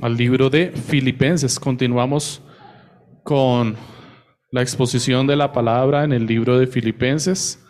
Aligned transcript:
al 0.00 0.16
libro 0.16 0.50
de 0.50 0.70
Filipenses. 0.70 1.58
Continuamos 1.58 2.42
con 3.24 3.76
la 4.50 4.62
exposición 4.62 5.26
de 5.26 5.36
la 5.36 5.52
palabra 5.52 6.04
en 6.04 6.12
el 6.12 6.26
libro 6.26 6.58
de 6.58 6.66
Filipenses. 6.66 7.64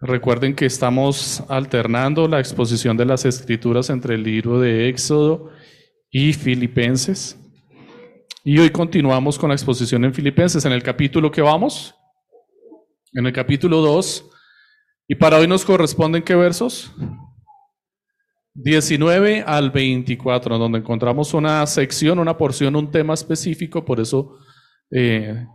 Recuerden 0.00 0.54
que 0.54 0.66
estamos 0.66 1.42
alternando 1.48 2.28
la 2.28 2.40
exposición 2.40 2.96
de 2.96 3.04
las 3.04 3.24
escrituras 3.24 3.90
entre 3.90 4.14
el 4.14 4.22
libro 4.22 4.60
de 4.60 4.88
Éxodo 4.88 5.50
y 6.10 6.32
Filipenses. 6.32 7.38
Y 8.44 8.58
hoy 8.58 8.70
continuamos 8.70 9.38
con 9.38 9.48
la 9.48 9.54
exposición 9.54 10.04
en 10.04 10.14
Filipenses. 10.14 10.64
En 10.64 10.72
el 10.72 10.82
capítulo 10.82 11.30
que 11.30 11.42
vamos, 11.42 11.94
en 13.12 13.26
el 13.26 13.32
capítulo 13.32 13.78
2. 13.78 14.28
Y 15.08 15.14
para 15.16 15.38
hoy 15.38 15.46
nos 15.46 15.64
corresponden 15.64 16.22
qué 16.22 16.34
versos? 16.34 16.92
19 18.54 19.44
al 19.46 19.70
24, 19.70 20.58
donde 20.58 20.78
encontramos 20.78 21.32
una 21.32 21.66
sección, 21.66 22.18
una 22.18 22.36
porción, 22.36 22.76
un 22.76 22.90
tema 22.90 23.14
específico, 23.14 23.84
por 23.84 23.98
eso 23.98 24.36
eh, 24.90 25.46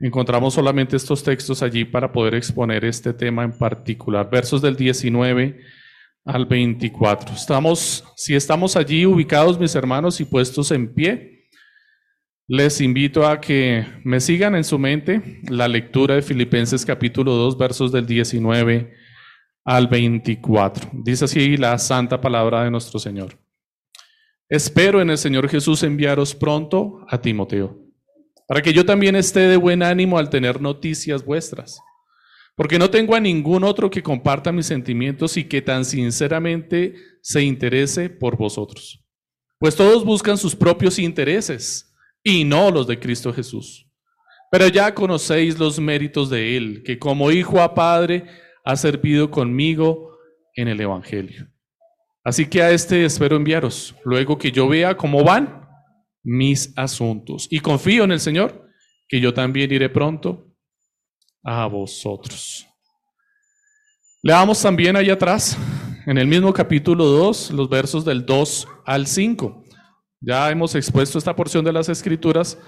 encontramos 0.00 0.54
solamente 0.54 0.96
estos 0.96 1.22
textos 1.22 1.62
allí 1.62 1.84
para 1.84 2.10
poder 2.10 2.34
exponer 2.34 2.84
este 2.84 3.12
tema 3.12 3.44
en 3.44 3.56
particular. 3.56 4.28
Versos 4.28 4.60
del 4.60 4.74
19 4.74 5.60
al 6.24 6.46
24. 6.46 7.34
Estamos, 7.34 8.04
si 8.16 8.34
estamos 8.34 8.76
allí 8.76 9.06
ubicados, 9.06 9.58
mis 9.58 9.74
hermanos, 9.74 10.20
y 10.20 10.24
puestos 10.24 10.72
en 10.72 10.92
pie, 10.92 11.46
les 12.48 12.80
invito 12.80 13.28
a 13.28 13.40
que 13.40 13.86
me 14.02 14.18
sigan 14.18 14.56
en 14.56 14.64
su 14.64 14.76
mente 14.76 15.40
la 15.48 15.68
lectura 15.68 16.16
de 16.16 16.22
Filipenses 16.22 16.84
capítulo 16.84 17.36
2, 17.36 17.56
versos 17.56 17.92
del 17.92 18.06
19 18.06 18.92
al 19.64 19.86
24. 19.88 20.90
Dice 20.92 21.24
así 21.24 21.56
la 21.56 21.78
santa 21.78 22.20
palabra 22.20 22.64
de 22.64 22.70
nuestro 22.70 22.98
Señor. 22.98 23.38
Espero 24.48 25.00
en 25.00 25.10
el 25.10 25.18
Señor 25.18 25.48
Jesús 25.48 25.82
enviaros 25.82 26.34
pronto 26.34 27.04
a 27.08 27.20
Timoteo, 27.20 27.78
para 28.48 28.62
que 28.62 28.72
yo 28.72 28.84
también 28.84 29.14
esté 29.14 29.40
de 29.40 29.56
buen 29.56 29.82
ánimo 29.82 30.18
al 30.18 30.28
tener 30.28 30.60
noticias 30.60 31.24
vuestras, 31.24 31.80
porque 32.56 32.78
no 32.78 32.90
tengo 32.90 33.14
a 33.14 33.20
ningún 33.20 33.62
otro 33.62 33.90
que 33.90 34.02
comparta 34.02 34.50
mis 34.50 34.66
sentimientos 34.66 35.36
y 35.36 35.44
que 35.44 35.62
tan 35.62 35.84
sinceramente 35.84 36.94
se 37.22 37.42
interese 37.42 38.10
por 38.10 38.36
vosotros. 38.36 39.04
Pues 39.58 39.76
todos 39.76 40.04
buscan 40.04 40.36
sus 40.36 40.56
propios 40.56 40.98
intereses 40.98 41.94
y 42.24 42.44
no 42.44 42.70
los 42.70 42.86
de 42.86 42.98
Cristo 42.98 43.32
Jesús. 43.32 43.86
Pero 44.50 44.66
ya 44.66 44.94
conocéis 44.94 45.58
los 45.58 45.78
méritos 45.78 46.28
de 46.28 46.56
Él, 46.56 46.82
que 46.84 46.98
como 46.98 47.30
hijo 47.30 47.60
a 47.60 47.72
padre, 47.72 48.24
ha 48.64 48.76
servido 48.76 49.30
conmigo 49.30 50.16
en 50.54 50.68
el 50.68 50.80
Evangelio. 50.80 51.48
Así 52.24 52.46
que 52.46 52.62
a 52.62 52.70
este 52.70 53.04
espero 53.04 53.36
enviaros, 53.36 53.94
luego 54.04 54.36
que 54.36 54.52
yo 54.52 54.68
vea 54.68 54.96
cómo 54.96 55.24
van 55.24 55.66
mis 56.22 56.72
asuntos. 56.76 57.48
Y 57.50 57.60
confío 57.60 58.04
en 58.04 58.12
el 58.12 58.20
Señor, 58.20 58.68
que 59.08 59.20
yo 59.20 59.32
también 59.32 59.72
iré 59.72 59.88
pronto 59.88 60.46
a 61.42 61.66
vosotros. 61.66 62.66
Leamos 64.22 64.60
también 64.60 64.96
allá 64.96 65.14
atrás, 65.14 65.56
en 66.06 66.18
el 66.18 66.26
mismo 66.26 66.52
capítulo 66.52 67.06
2, 67.06 67.52
los 67.52 67.70
versos 67.70 68.04
del 68.04 68.26
2 68.26 68.68
al 68.84 69.06
5. 69.06 69.64
Ya 70.20 70.50
hemos 70.50 70.74
expuesto 70.74 71.16
esta 71.16 71.34
porción 71.34 71.64
de 71.64 71.72
las 71.72 71.88
escrituras, 71.88 72.58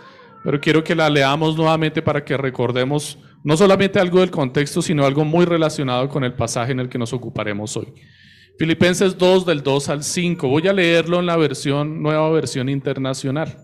pero 0.42 0.58
quiero 0.58 0.82
que 0.82 0.94
la 0.94 1.10
leamos 1.10 1.54
nuevamente 1.54 2.00
para 2.00 2.24
que 2.24 2.38
recordemos 2.38 3.18
no 3.44 3.56
solamente 3.56 3.98
algo 3.98 4.20
del 4.20 4.30
contexto, 4.30 4.82
sino 4.82 5.04
algo 5.04 5.24
muy 5.24 5.44
relacionado 5.44 6.08
con 6.08 6.24
el 6.24 6.34
pasaje 6.34 6.72
en 6.72 6.80
el 6.80 6.88
que 6.88 6.98
nos 6.98 7.12
ocuparemos 7.12 7.76
hoy. 7.76 7.92
Filipenses 8.58 9.16
2 9.16 9.46
del 9.46 9.62
2 9.62 9.88
al 9.88 10.02
5. 10.02 10.48
Voy 10.48 10.68
a 10.68 10.72
leerlo 10.72 11.20
en 11.20 11.26
la 11.26 11.36
versión, 11.36 12.02
nueva 12.02 12.30
versión 12.30 12.68
internacional. 12.68 13.56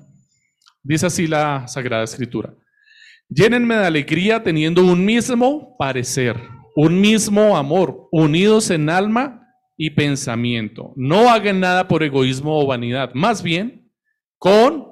Dice 0.82 1.06
así 1.06 1.26
la 1.26 1.68
Sagrada 1.68 2.04
Escritura. 2.04 2.54
Llénenme 3.28 3.76
de 3.76 3.84
alegría 3.84 4.42
teniendo 4.42 4.82
un 4.84 5.04
mismo 5.04 5.76
parecer, 5.78 6.36
un 6.74 7.00
mismo 7.00 7.56
amor, 7.56 8.08
unidos 8.10 8.70
en 8.70 8.88
alma 8.88 9.42
y 9.76 9.90
pensamiento. 9.90 10.94
No 10.96 11.28
hagan 11.30 11.60
nada 11.60 11.86
por 11.86 12.02
egoísmo 12.02 12.58
o 12.58 12.66
vanidad, 12.66 13.12
más 13.12 13.42
bien 13.42 13.92
con 14.38 14.86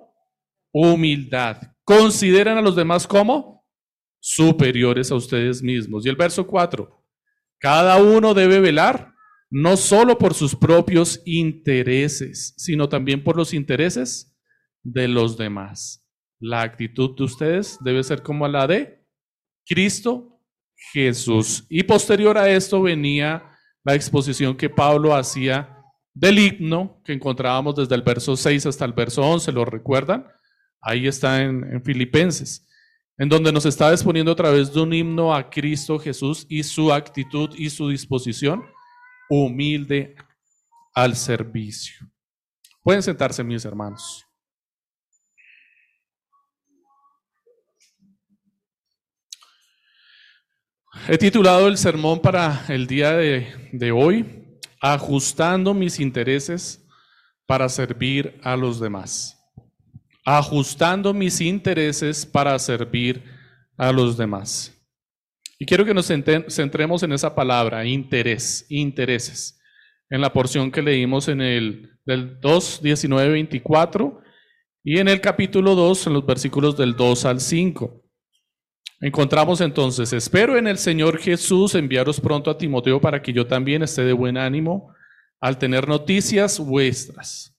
humildad. 0.73 1.57
Consideran 1.85 2.59
a 2.59 2.63
los 2.63 2.77
demás 2.77 3.07
como 3.07 3.56
superiores 4.29 5.13
a 5.13 5.15
ustedes 5.15 5.63
mismos. 5.63 6.05
Y 6.05 6.09
el 6.09 6.17
verso 6.17 6.49
4, 6.49 6.91
cada 7.61 8.03
uno 8.03 8.35
debe 8.35 8.59
velar 8.59 9.15
no 9.51 9.77
solo 9.77 10.19
por 10.19 10.35
sus 10.35 10.57
propios 10.57 11.23
intereses, 11.25 12.53
sino 12.57 12.89
también 12.89 13.23
por 13.23 13.37
los 13.37 13.55
intereses 13.55 14.37
de 14.83 15.07
los 15.07 15.39
demás. 15.39 16.05
La 16.41 16.63
actitud 16.63 17.17
de 17.17 17.23
ustedes 17.23 17.79
debe 17.81 18.03
ser 18.03 18.25
como 18.25 18.49
la 18.49 18.67
de 18.67 19.07
Cristo 19.65 20.43
Jesús. 20.93 21.65
Y 21.69 21.85
posterior 21.85 22.37
a 22.37 22.51
esto 22.51 22.83
venía 22.83 23.45
la 23.85 23.95
exposición 23.95 24.57
que 24.57 24.69
Pablo 24.69 25.15
hacía 25.15 25.73
del 26.13 26.41
himno 26.41 27.01
que 27.05 27.13
encontrábamos 27.13 27.77
desde 27.77 27.95
el 27.95 28.03
verso 28.03 28.37
6 28.37 28.67
hasta 28.67 28.85
el 28.85 28.93
verso 28.93 29.23
11, 29.23 29.53
¿lo 29.53 29.65
recuerdan? 29.65 30.27
Ahí 30.81 31.07
está 31.07 31.45
en, 31.45 31.63
en 31.73 31.85
Filipenses 31.85 32.66
en 33.19 33.29
donde 33.29 33.53
nos 33.53 33.65
está 33.65 33.91
exponiendo 33.93 34.33
a 34.33 34.37
través 34.37 34.73
de 34.73 34.81
un 34.81 34.93
himno 34.93 35.35
a 35.35 35.49
Cristo 35.49 35.99
Jesús 35.99 36.47
y 36.49 36.63
su 36.63 36.93
actitud 36.93 37.51
y 37.57 37.71
su 37.71 37.89
disposición 37.89 38.65
humilde 39.29 40.15
al 40.95 41.17
servicio. 41.17 42.07
Pueden 42.83 43.03
sentarse 43.03 43.43
mis 43.43 43.65
hermanos. 43.65 44.23
He 51.09 51.19
titulado 51.19 51.69
el 51.69 51.77
sermón 51.77 52.21
para 52.21 52.65
el 52.69 52.87
día 52.87 53.13
de, 53.13 53.71
de 53.73 53.93
hoy, 53.93 54.43
Ajustando 54.79 55.73
mis 55.73 55.99
intereses 55.99 56.87
para 57.47 57.69
servir 57.69 58.39
a 58.45 58.57
los 58.57 58.79
demás 58.79 59.36
ajustando 60.27 61.15
mis 61.15 61.41
intereses 61.41 62.27
para 62.27 62.59
servir 62.59 63.23
a 63.79 63.93
los 63.93 64.17
demás. 64.17 64.77
Y 65.57 65.65
quiero 65.65 65.85
que 65.85 65.95
nos 65.95 66.09
centremos 66.09 67.03
en 67.05 67.13
esa 67.13 67.35
palabra, 67.35 67.87
interés, 67.87 68.67
intereses, 68.69 69.59
en 70.11 70.21
la 70.21 70.33
porción 70.33 70.73
que 70.73 70.83
leímos 70.83 71.29
en 71.29 71.41
el 71.41 71.91
del 72.05 72.41
2, 72.41 72.83
19, 72.83 73.31
24 73.31 74.21
y 74.83 74.99
en 74.99 75.09
el 75.09 75.21
capítulo 75.21 75.77
2, 75.77 76.09
en 76.09 76.13
los 76.13 76.27
versículos 76.27 76.77
del 76.77 76.97
2 76.97 77.25
al 77.25 77.41
5. 77.41 78.03
Encontramos 79.01 79.61
entonces, 79.61 80.13
espero 80.13 80.59
en 80.59 80.67
el 80.67 80.79
Señor 80.79 81.19
Jesús 81.19 81.75
enviaros 81.77 82.21
pronto 82.21 82.51
a 82.51 82.59
Timoteo 82.59 83.01
para 83.01 83.23
que 83.23 83.33
yo 83.33 83.47
también 83.47 83.83
esté 83.83 84.03
de 84.03 84.13
buen 84.13 84.37
ánimo 84.37 84.93
al 85.41 85.59
tener 85.59 85.87
noticias 85.87 86.59
vuestras 86.59 87.56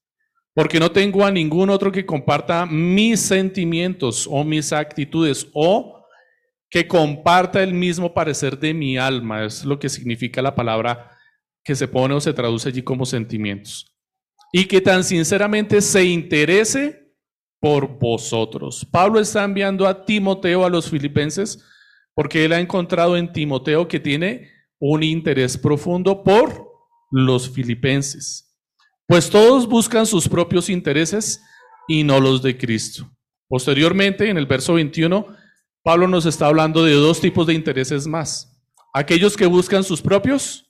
porque 0.57 0.79
no 0.79 0.91
tengo 0.91 1.23
a 1.23 1.29
ningún 1.29 1.69
otro 1.69 1.91
que 1.91 2.03
comparta 2.03 2.65
mis 2.65 3.19
sentimientos 3.19 4.27
o 4.27 4.43
mis 4.43 4.73
actitudes 4.73 5.47
o 5.53 6.03
que 6.67 6.87
comparta 6.87 7.61
el 7.61 7.75
mismo 7.75 8.11
parecer 8.11 8.57
de 8.57 8.73
mi 8.73 8.97
alma. 8.97 9.45
Es 9.45 9.63
lo 9.63 9.77
que 9.77 9.87
significa 9.87 10.41
la 10.41 10.55
palabra 10.55 11.11
que 11.63 11.75
se 11.75 11.87
pone 11.87 12.15
o 12.15 12.19
se 12.19 12.33
traduce 12.33 12.69
allí 12.69 12.81
como 12.81 13.05
sentimientos. 13.05 13.95
Y 14.51 14.65
que 14.65 14.81
tan 14.81 15.03
sinceramente 15.03 15.79
se 15.79 16.05
interese 16.05 17.13
por 17.59 17.99
vosotros. 17.99 18.83
Pablo 18.91 19.19
está 19.19 19.43
enviando 19.43 19.87
a 19.87 20.05
Timoteo 20.05 20.65
a 20.65 20.71
los 20.71 20.89
filipenses 20.89 21.63
porque 22.15 22.45
él 22.45 22.53
ha 22.53 22.59
encontrado 22.59 23.15
en 23.15 23.31
Timoteo 23.31 23.87
que 23.87 23.99
tiene 23.99 24.49
un 24.79 25.03
interés 25.03 25.55
profundo 25.55 26.23
por 26.23 26.67
los 27.11 27.47
filipenses. 27.47 28.46
Pues 29.07 29.29
todos 29.29 29.67
buscan 29.67 30.05
sus 30.05 30.27
propios 30.27 30.69
intereses 30.69 31.41
y 31.87 32.03
no 32.03 32.19
los 32.19 32.41
de 32.41 32.57
Cristo. 32.57 33.09
Posteriormente, 33.47 34.29
en 34.29 34.37
el 34.37 34.45
verso 34.45 34.73
21, 34.73 35.25
Pablo 35.81 36.09
nos 36.09 36.25
está 36.25 36.47
hablando 36.47 36.83
de 36.83 36.91
dos 36.91 37.21
tipos 37.21 37.47
de 37.47 37.53
intereses 37.53 38.05
más. 38.05 38.53
Aquellos 38.93 39.37
que 39.37 39.45
buscan 39.45 39.85
sus 39.85 40.01
propios 40.01 40.69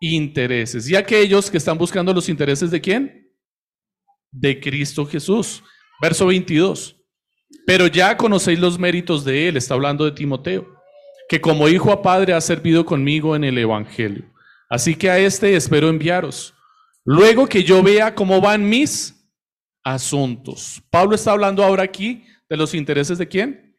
intereses 0.00 0.88
y 0.88 0.94
aquellos 0.94 1.50
que 1.50 1.56
están 1.56 1.76
buscando 1.76 2.14
los 2.14 2.28
intereses 2.28 2.70
de 2.70 2.80
quién? 2.80 3.32
De 4.30 4.60
Cristo 4.60 5.04
Jesús. 5.04 5.60
Verso 6.00 6.26
22. 6.26 6.96
Pero 7.66 7.88
ya 7.88 8.16
conocéis 8.16 8.60
los 8.60 8.78
méritos 8.78 9.24
de 9.24 9.48
Él, 9.48 9.56
está 9.56 9.74
hablando 9.74 10.04
de 10.04 10.12
Timoteo, 10.12 10.68
que 11.28 11.40
como 11.40 11.68
hijo 11.68 11.90
a 11.90 12.00
padre 12.00 12.32
ha 12.32 12.40
servido 12.40 12.84
conmigo 12.86 13.34
en 13.34 13.42
el 13.42 13.58
Evangelio. 13.58 14.30
Así 14.70 14.94
que 14.94 15.10
a 15.10 15.18
este 15.18 15.56
espero 15.56 15.88
enviaros 15.88 16.53
Luego 17.04 17.46
que 17.46 17.62
yo 17.62 17.82
vea 17.82 18.14
cómo 18.14 18.40
van 18.40 18.68
mis 18.68 19.14
asuntos. 19.82 20.82
Pablo 20.90 21.14
está 21.14 21.32
hablando 21.32 21.62
ahora 21.62 21.82
aquí 21.82 22.24
de 22.48 22.56
los 22.56 22.74
intereses 22.74 23.18
de 23.18 23.28
quién? 23.28 23.78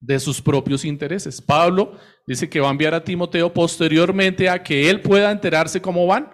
De 0.00 0.20
sus 0.20 0.40
propios 0.40 0.84
intereses. 0.84 1.40
Pablo 1.40 1.98
dice 2.26 2.48
que 2.48 2.60
va 2.60 2.68
a 2.68 2.72
enviar 2.72 2.94
a 2.94 3.02
Timoteo 3.02 3.52
posteriormente 3.52 4.48
a 4.48 4.62
que 4.62 4.88
él 4.88 5.00
pueda 5.00 5.30
enterarse 5.30 5.82
cómo 5.82 6.06
van 6.06 6.30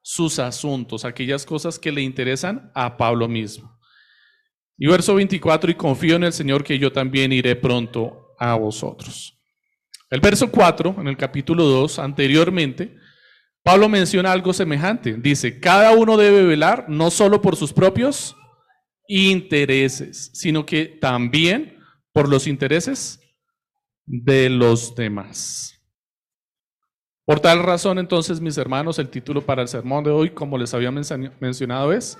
sus 0.00 0.38
asuntos, 0.38 1.04
aquellas 1.04 1.44
cosas 1.44 1.78
que 1.78 1.92
le 1.92 2.02
interesan 2.02 2.70
a 2.74 2.96
Pablo 2.96 3.28
mismo. 3.28 3.78
Y 4.78 4.86
verso 4.86 5.14
24, 5.14 5.70
y 5.70 5.74
confío 5.74 6.16
en 6.16 6.24
el 6.24 6.32
Señor 6.32 6.64
que 6.64 6.78
yo 6.78 6.92
también 6.92 7.32
iré 7.32 7.54
pronto 7.54 8.34
a 8.38 8.54
vosotros. 8.54 9.38
El 10.10 10.20
verso 10.20 10.50
4, 10.50 10.96
en 10.98 11.08
el 11.08 11.16
capítulo 11.16 11.64
2, 11.64 12.00
anteriormente, 12.00 12.96
Pablo 13.62 13.88
menciona 13.88 14.32
algo 14.32 14.52
semejante. 14.52 15.14
Dice, 15.14 15.60
cada 15.60 15.92
uno 15.92 16.16
debe 16.16 16.42
velar 16.42 16.86
no 16.88 17.10
solo 17.10 17.40
por 17.40 17.56
sus 17.56 17.72
propios 17.72 18.36
intereses, 19.06 20.30
sino 20.34 20.66
que 20.66 20.86
también 20.86 21.78
por 22.12 22.28
los 22.28 22.46
intereses 22.46 23.20
de 24.04 24.50
los 24.50 24.94
demás. 24.94 25.80
Por 27.24 27.38
tal 27.38 27.62
razón, 27.62 27.98
entonces, 27.98 28.40
mis 28.40 28.58
hermanos, 28.58 28.98
el 28.98 29.08
título 29.08 29.40
para 29.40 29.62
el 29.62 29.68
sermón 29.68 30.02
de 30.02 30.10
hoy, 30.10 30.30
como 30.30 30.58
les 30.58 30.74
había 30.74 30.90
mencionado, 30.90 31.92
es 31.92 32.18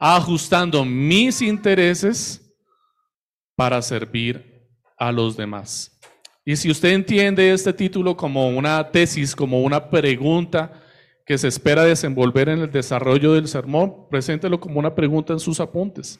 ajustando 0.00 0.84
mis 0.84 1.40
intereses 1.42 2.40
para 3.54 3.80
servir 3.80 4.68
a 4.98 5.12
los 5.12 5.36
demás. 5.36 6.00
Y 6.44 6.56
si 6.56 6.70
usted 6.70 6.90
entiende 6.90 7.52
este 7.52 7.72
título 7.72 8.16
como 8.16 8.48
una 8.48 8.90
tesis, 8.90 9.36
como 9.36 9.62
una 9.62 9.90
pregunta 9.90 10.72
que 11.24 11.38
se 11.38 11.48
espera 11.48 11.84
desenvolver 11.84 12.48
en 12.48 12.60
el 12.60 12.70
desarrollo 12.70 13.32
del 13.32 13.46
sermón, 13.46 14.08
preséntelo 14.10 14.58
como 14.58 14.80
una 14.80 14.94
pregunta 14.94 15.32
en 15.32 15.40
sus 15.40 15.60
apuntes. 15.60 16.18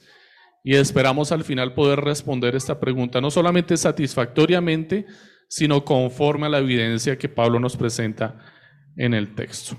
Y 0.63 0.75
esperamos 0.75 1.33
al 1.33 1.43
final 1.43 1.73
poder 1.73 1.99
responder 1.99 2.55
esta 2.55 2.79
pregunta, 2.79 3.19
no 3.19 3.29
solamente 3.29 3.75
satisfactoriamente, 3.75 5.05
sino 5.49 5.83
conforme 5.83 6.45
a 6.45 6.49
la 6.49 6.59
evidencia 6.59 7.17
que 7.17 7.27
Pablo 7.27 7.59
nos 7.59 7.75
presenta 7.75 8.39
en 8.95 9.13
el 9.13 9.35
texto. 9.35 9.77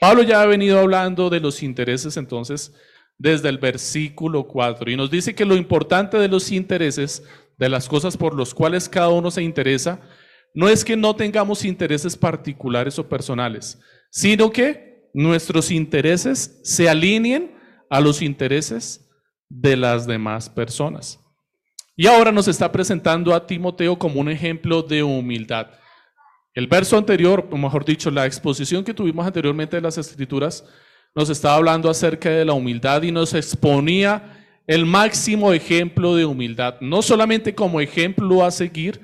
Pablo 0.00 0.22
ya 0.22 0.40
ha 0.40 0.46
venido 0.46 0.78
hablando 0.78 1.28
de 1.28 1.40
los 1.40 1.62
intereses 1.62 2.16
entonces 2.16 2.74
desde 3.18 3.50
el 3.50 3.58
versículo 3.58 4.48
4 4.48 4.90
y 4.90 4.96
nos 4.96 5.10
dice 5.10 5.34
que 5.34 5.44
lo 5.44 5.54
importante 5.54 6.16
de 6.16 6.28
los 6.28 6.50
intereses, 6.50 7.22
de 7.60 7.68
las 7.68 7.88
cosas 7.88 8.16
por 8.16 8.36
las 8.36 8.54
cuales 8.54 8.88
cada 8.88 9.10
uno 9.10 9.30
se 9.30 9.42
interesa, 9.42 10.00
no 10.54 10.68
es 10.68 10.82
que 10.82 10.96
no 10.96 11.14
tengamos 11.14 11.64
intereses 11.64 12.16
particulares 12.16 12.98
o 12.98 13.06
personales, 13.06 13.78
sino 14.10 14.50
que 14.50 15.10
nuestros 15.12 15.70
intereses 15.70 16.58
se 16.64 16.88
alineen 16.88 17.54
a 17.90 18.00
los 18.00 18.22
intereses 18.22 19.06
de 19.50 19.76
las 19.76 20.06
demás 20.06 20.48
personas. 20.48 21.20
Y 21.94 22.06
ahora 22.06 22.32
nos 22.32 22.48
está 22.48 22.72
presentando 22.72 23.34
a 23.34 23.46
Timoteo 23.46 23.98
como 23.98 24.20
un 24.20 24.30
ejemplo 24.30 24.82
de 24.82 25.02
humildad. 25.02 25.66
El 26.54 26.66
verso 26.66 26.96
anterior, 26.96 27.46
o 27.50 27.58
mejor 27.58 27.84
dicho, 27.84 28.10
la 28.10 28.24
exposición 28.24 28.84
que 28.84 28.94
tuvimos 28.94 29.26
anteriormente 29.26 29.76
de 29.76 29.82
las 29.82 29.98
escrituras, 29.98 30.64
nos 31.14 31.28
estaba 31.28 31.56
hablando 31.56 31.90
acerca 31.90 32.30
de 32.30 32.44
la 32.46 32.54
humildad 32.54 33.02
y 33.02 33.12
nos 33.12 33.34
exponía 33.34 34.39
el 34.70 34.86
máximo 34.86 35.52
ejemplo 35.52 36.14
de 36.14 36.24
humildad, 36.24 36.76
no 36.80 37.02
solamente 37.02 37.56
como 37.56 37.80
ejemplo 37.80 38.44
a 38.44 38.52
seguir, 38.52 39.00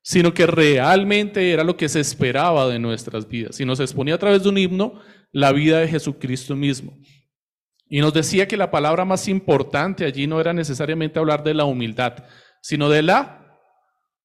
sino 0.00 0.32
que 0.32 0.46
realmente 0.46 1.52
era 1.52 1.64
lo 1.64 1.76
que 1.76 1.90
se 1.90 2.00
esperaba 2.00 2.66
de 2.66 2.78
nuestras 2.78 3.28
vidas. 3.28 3.60
Y 3.60 3.66
nos 3.66 3.78
exponía 3.78 4.14
a 4.14 4.18
través 4.18 4.42
de 4.42 4.48
un 4.48 4.56
himno 4.56 5.02
la 5.30 5.52
vida 5.52 5.80
de 5.80 5.88
Jesucristo 5.88 6.56
mismo. 6.56 6.96
Y 7.90 8.00
nos 8.00 8.14
decía 8.14 8.48
que 8.48 8.56
la 8.56 8.70
palabra 8.70 9.04
más 9.04 9.28
importante 9.28 10.06
allí 10.06 10.26
no 10.26 10.40
era 10.40 10.54
necesariamente 10.54 11.18
hablar 11.18 11.44
de 11.44 11.52
la 11.52 11.66
humildad, 11.66 12.24
sino 12.62 12.88
de 12.88 13.02
la 13.02 13.60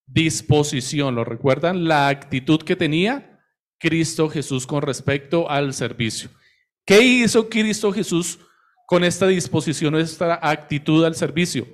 disposición. 0.06 1.16
¿Lo 1.16 1.26
recuerdan? 1.26 1.90
La 1.90 2.08
actitud 2.08 2.62
que 2.62 2.78
tenía 2.78 3.42
Cristo 3.78 4.30
Jesús 4.30 4.66
con 4.66 4.84
respecto 4.84 5.52
al 5.52 5.74
servicio. 5.74 6.30
¿Qué 6.86 7.02
hizo 7.02 7.50
Cristo 7.50 7.92
Jesús 7.92 8.40
con 8.88 9.04
esta 9.04 9.28
disposición, 9.28 9.96
esta 9.98 10.40
actitud 10.42 11.04
al 11.04 11.14
servicio? 11.14 11.68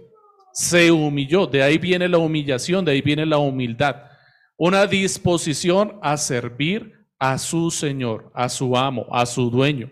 Se 0.52 0.92
humilló, 0.92 1.46
de 1.46 1.62
ahí 1.62 1.78
viene 1.78 2.10
la 2.10 2.18
humillación, 2.18 2.84
de 2.84 2.92
ahí 2.92 3.02
viene 3.02 3.26
la 3.26 3.38
humildad. 3.38 3.96
Una 4.58 4.88
disposición 4.88 6.00
a 6.02 6.18
servir 6.18 6.92
a 7.20 7.38
su 7.38 7.70
Señor, 7.70 8.32
a 8.34 8.50
su 8.50 8.76
amo, 8.76 9.06
a 9.12 9.28
su 9.28 9.50
dueño. 9.52 9.92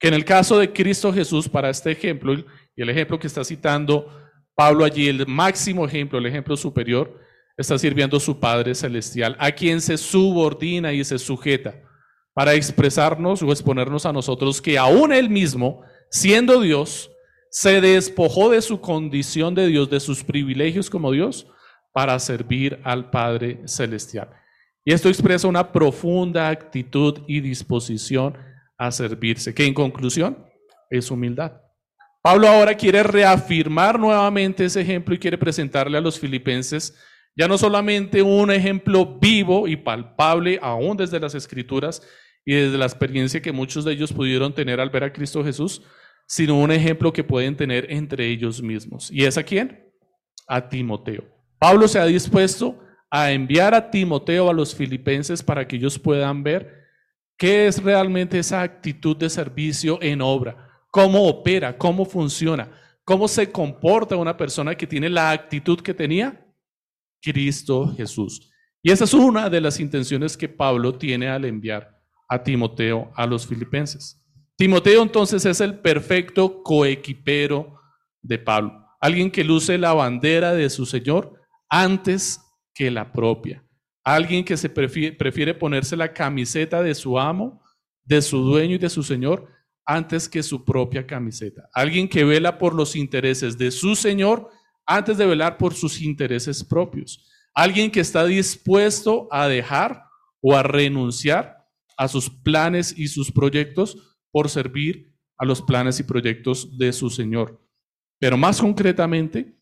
Que 0.00 0.08
en 0.08 0.14
el 0.14 0.24
caso 0.24 0.58
de 0.58 0.72
Cristo 0.72 1.12
Jesús, 1.12 1.48
para 1.48 1.70
este 1.70 1.92
ejemplo, 1.92 2.34
y 2.34 2.82
el 2.82 2.90
ejemplo 2.90 3.20
que 3.20 3.28
está 3.28 3.44
citando 3.44 4.12
Pablo 4.56 4.84
allí, 4.84 5.08
el 5.08 5.24
máximo 5.28 5.86
ejemplo, 5.86 6.18
el 6.18 6.26
ejemplo 6.26 6.56
superior, 6.56 7.20
está 7.56 7.78
sirviendo 7.78 8.16
a 8.16 8.20
su 8.20 8.40
Padre 8.40 8.74
Celestial, 8.74 9.36
a 9.38 9.52
quien 9.52 9.80
se 9.80 9.96
subordina 9.96 10.92
y 10.92 11.04
se 11.04 11.20
sujeta 11.20 11.74
para 12.34 12.54
expresarnos 12.54 13.42
o 13.42 13.52
exponernos 13.52 14.06
a 14.06 14.12
nosotros 14.12 14.60
que 14.60 14.76
aún 14.76 15.12
Él 15.12 15.30
mismo, 15.30 15.82
siendo 16.12 16.60
Dios, 16.60 17.10
se 17.50 17.80
despojó 17.80 18.50
de 18.50 18.62
su 18.62 18.80
condición 18.80 19.54
de 19.54 19.66
Dios, 19.66 19.90
de 19.90 19.98
sus 19.98 20.22
privilegios 20.22 20.88
como 20.88 21.10
Dios, 21.10 21.48
para 21.92 22.18
servir 22.20 22.78
al 22.84 23.10
Padre 23.10 23.60
Celestial. 23.66 24.30
Y 24.84 24.92
esto 24.92 25.08
expresa 25.08 25.48
una 25.48 25.72
profunda 25.72 26.48
actitud 26.48 27.22
y 27.26 27.40
disposición 27.40 28.36
a 28.78 28.92
servirse, 28.92 29.54
que 29.54 29.66
en 29.66 29.74
conclusión 29.74 30.46
es 30.90 31.10
humildad. 31.10 31.52
Pablo 32.22 32.46
ahora 32.46 32.76
quiere 32.76 33.02
reafirmar 33.02 33.98
nuevamente 33.98 34.64
ese 34.64 34.80
ejemplo 34.80 35.14
y 35.14 35.18
quiere 35.18 35.36
presentarle 35.36 35.98
a 35.98 36.00
los 36.00 36.20
filipenses 36.20 36.94
ya 37.34 37.48
no 37.48 37.56
solamente 37.56 38.22
un 38.22 38.50
ejemplo 38.50 39.18
vivo 39.18 39.66
y 39.66 39.76
palpable, 39.76 40.58
aún 40.60 40.96
desde 40.96 41.18
las 41.18 41.34
escrituras, 41.34 42.02
y 42.44 42.54
desde 42.54 42.76
la 42.76 42.86
experiencia 42.86 43.40
que 43.40 43.52
muchos 43.52 43.84
de 43.84 43.92
ellos 43.92 44.12
pudieron 44.12 44.52
tener 44.52 44.80
al 44.80 44.90
ver 44.90 45.04
a 45.04 45.12
Cristo 45.12 45.44
Jesús, 45.44 45.82
sino 46.32 46.58
un 46.58 46.72
ejemplo 46.72 47.12
que 47.12 47.22
pueden 47.22 47.54
tener 47.54 47.92
entre 47.92 48.26
ellos 48.26 48.62
mismos. 48.62 49.10
¿Y 49.10 49.26
es 49.26 49.36
a 49.36 49.42
quién? 49.42 49.92
A 50.46 50.66
Timoteo. 50.66 51.24
Pablo 51.58 51.86
se 51.86 51.98
ha 51.98 52.06
dispuesto 52.06 52.82
a 53.10 53.32
enviar 53.32 53.74
a 53.74 53.90
Timoteo 53.90 54.48
a 54.48 54.54
los 54.54 54.74
filipenses 54.74 55.42
para 55.42 55.68
que 55.68 55.76
ellos 55.76 55.98
puedan 55.98 56.42
ver 56.42 56.86
qué 57.36 57.66
es 57.66 57.82
realmente 57.82 58.38
esa 58.38 58.62
actitud 58.62 59.14
de 59.14 59.28
servicio 59.28 59.98
en 60.00 60.22
obra, 60.22 60.56
cómo 60.90 61.28
opera, 61.28 61.76
cómo 61.76 62.06
funciona, 62.06 62.70
cómo 63.04 63.28
se 63.28 63.52
comporta 63.52 64.16
una 64.16 64.34
persona 64.34 64.74
que 64.74 64.86
tiene 64.86 65.10
la 65.10 65.32
actitud 65.32 65.82
que 65.82 65.92
tenía 65.92 66.42
Cristo 67.20 67.92
Jesús. 67.94 68.50
Y 68.82 68.90
esa 68.90 69.04
es 69.04 69.12
una 69.12 69.50
de 69.50 69.60
las 69.60 69.78
intenciones 69.78 70.38
que 70.38 70.48
Pablo 70.48 70.94
tiene 70.94 71.28
al 71.28 71.44
enviar 71.44 72.00
a 72.26 72.42
Timoteo 72.42 73.12
a 73.16 73.26
los 73.26 73.46
filipenses. 73.46 74.21
Timoteo 74.56 75.02
entonces 75.02 75.44
es 75.46 75.60
el 75.60 75.80
perfecto 75.80 76.62
coequipero 76.62 77.80
de 78.20 78.38
Pablo, 78.38 78.86
alguien 79.00 79.30
que 79.30 79.44
luce 79.44 79.78
la 79.78 79.92
bandera 79.92 80.52
de 80.52 80.70
su 80.70 80.86
Señor 80.86 81.40
antes 81.68 82.40
que 82.74 82.90
la 82.90 83.12
propia, 83.12 83.64
alguien 84.04 84.44
que 84.44 84.56
se 84.56 84.68
prefiere, 84.68 85.16
prefiere 85.16 85.54
ponerse 85.54 85.96
la 85.96 86.12
camiseta 86.12 86.82
de 86.82 86.94
su 86.94 87.18
amo, 87.18 87.62
de 88.04 88.22
su 88.22 88.38
dueño 88.38 88.76
y 88.76 88.78
de 88.78 88.90
su 88.90 89.02
Señor 89.02 89.48
antes 89.84 90.28
que 90.28 90.42
su 90.42 90.64
propia 90.64 91.06
camiseta, 91.06 91.68
alguien 91.72 92.08
que 92.08 92.24
vela 92.24 92.58
por 92.58 92.74
los 92.74 92.94
intereses 92.94 93.58
de 93.58 93.70
su 93.70 93.96
Señor 93.96 94.48
antes 94.86 95.16
de 95.16 95.26
velar 95.26 95.56
por 95.58 95.74
sus 95.74 96.00
intereses 96.00 96.62
propios, 96.62 97.28
alguien 97.54 97.90
que 97.90 98.00
está 98.00 98.24
dispuesto 98.24 99.28
a 99.30 99.48
dejar 99.48 100.04
o 100.40 100.54
a 100.54 100.62
renunciar 100.62 101.56
a 101.96 102.08
sus 102.08 102.30
planes 102.30 102.96
y 102.96 103.08
sus 103.08 103.30
proyectos 103.30 104.11
por 104.32 104.48
servir 104.48 105.14
a 105.38 105.44
los 105.44 105.62
planes 105.62 106.00
y 106.00 106.02
proyectos 106.02 106.76
de 106.78 106.92
su 106.92 107.10
Señor. 107.10 107.60
Pero 108.18 108.36
más 108.36 108.60
concretamente, 108.60 109.56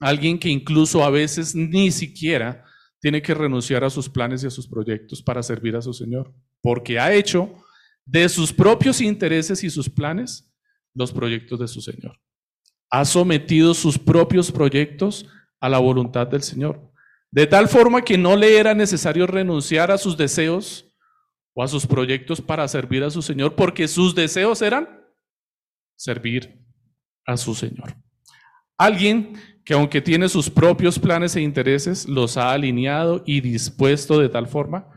alguien 0.00 0.38
que 0.38 0.48
incluso 0.48 1.04
a 1.04 1.10
veces 1.10 1.54
ni 1.54 1.90
siquiera 1.90 2.64
tiene 3.00 3.22
que 3.22 3.34
renunciar 3.34 3.84
a 3.84 3.90
sus 3.90 4.08
planes 4.08 4.42
y 4.42 4.46
a 4.46 4.50
sus 4.50 4.66
proyectos 4.66 5.22
para 5.22 5.42
servir 5.42 5.76
a 5.76 5.82
su 5.82 5.92
Señor, 5.92 6.34
porque 6.62 6.98
ha 6.98 7.12
hecho 7.12 7.54
de 8.04 8.28
sus 8.28 8.52
propios 8.52 9.00
intereses 9.00 9.62
y 9.64 9.70
sus 9.70 9.88
planes 9.88 10.52
los 10.94 11.12
proyectos 11.12 11.60
de 11.60 11.68
su 11.68 11.80
Señor. 11.80 12.18
Ha 12.90 13.04
sometido 13.04 13.74
sus 13.74 13.98
propios 13.98 14.50
proyectos 14.50 15.26
a 15.60 15.68
la 15.68 15.78
voluntad 15.78 16.26
del 16.26 16.42
Señor, 16.42 16.92
de 17.30 17.46
tal 17.46 17.68
forma 17.68 18.02
que 18.02 18.18
no 18.18 18.36
le 18.36 18.58
era 18.58 18.74
necesario 18.74 19.26
renunciar 19.26 19.90
a 19.90 19.98
sus 19.98 20.16
deseos 20.16 20.89
a 21.62 21.68
sus 21.68 21.86
proyectos 21.86 22.40
para 22.40 22.66
servir 22.68 23.02
a 23.04 23.10
su 23.10 23.22
Señor, 23.22 23.54
porque 23.54 23.88
sus 23.88 24.14
deseos 24.14 24.62
eran 24.62 24.88
servir 25.96 26.64
a 27.26 27.36
su 27.36 27.54
Señor. 27.54 27.94
Alguien 28.78 29.34
que 29.64 29.74
aunque 29.74 30.00
tiene 30.00 30.28
sus 30.28 30.48
propios 30.50 30.98
planes 30.98 31.36
e 31.36 31.42
intereses, 31.42 32.08
los 32.08 32.36
ha 32.36 32.52
alineado 32.52 33.22
y 33.26 33.40
dispuesto 33.40 34.18
de 34.18 34.28
tal 34.28 34.46
forma 34.46 34.88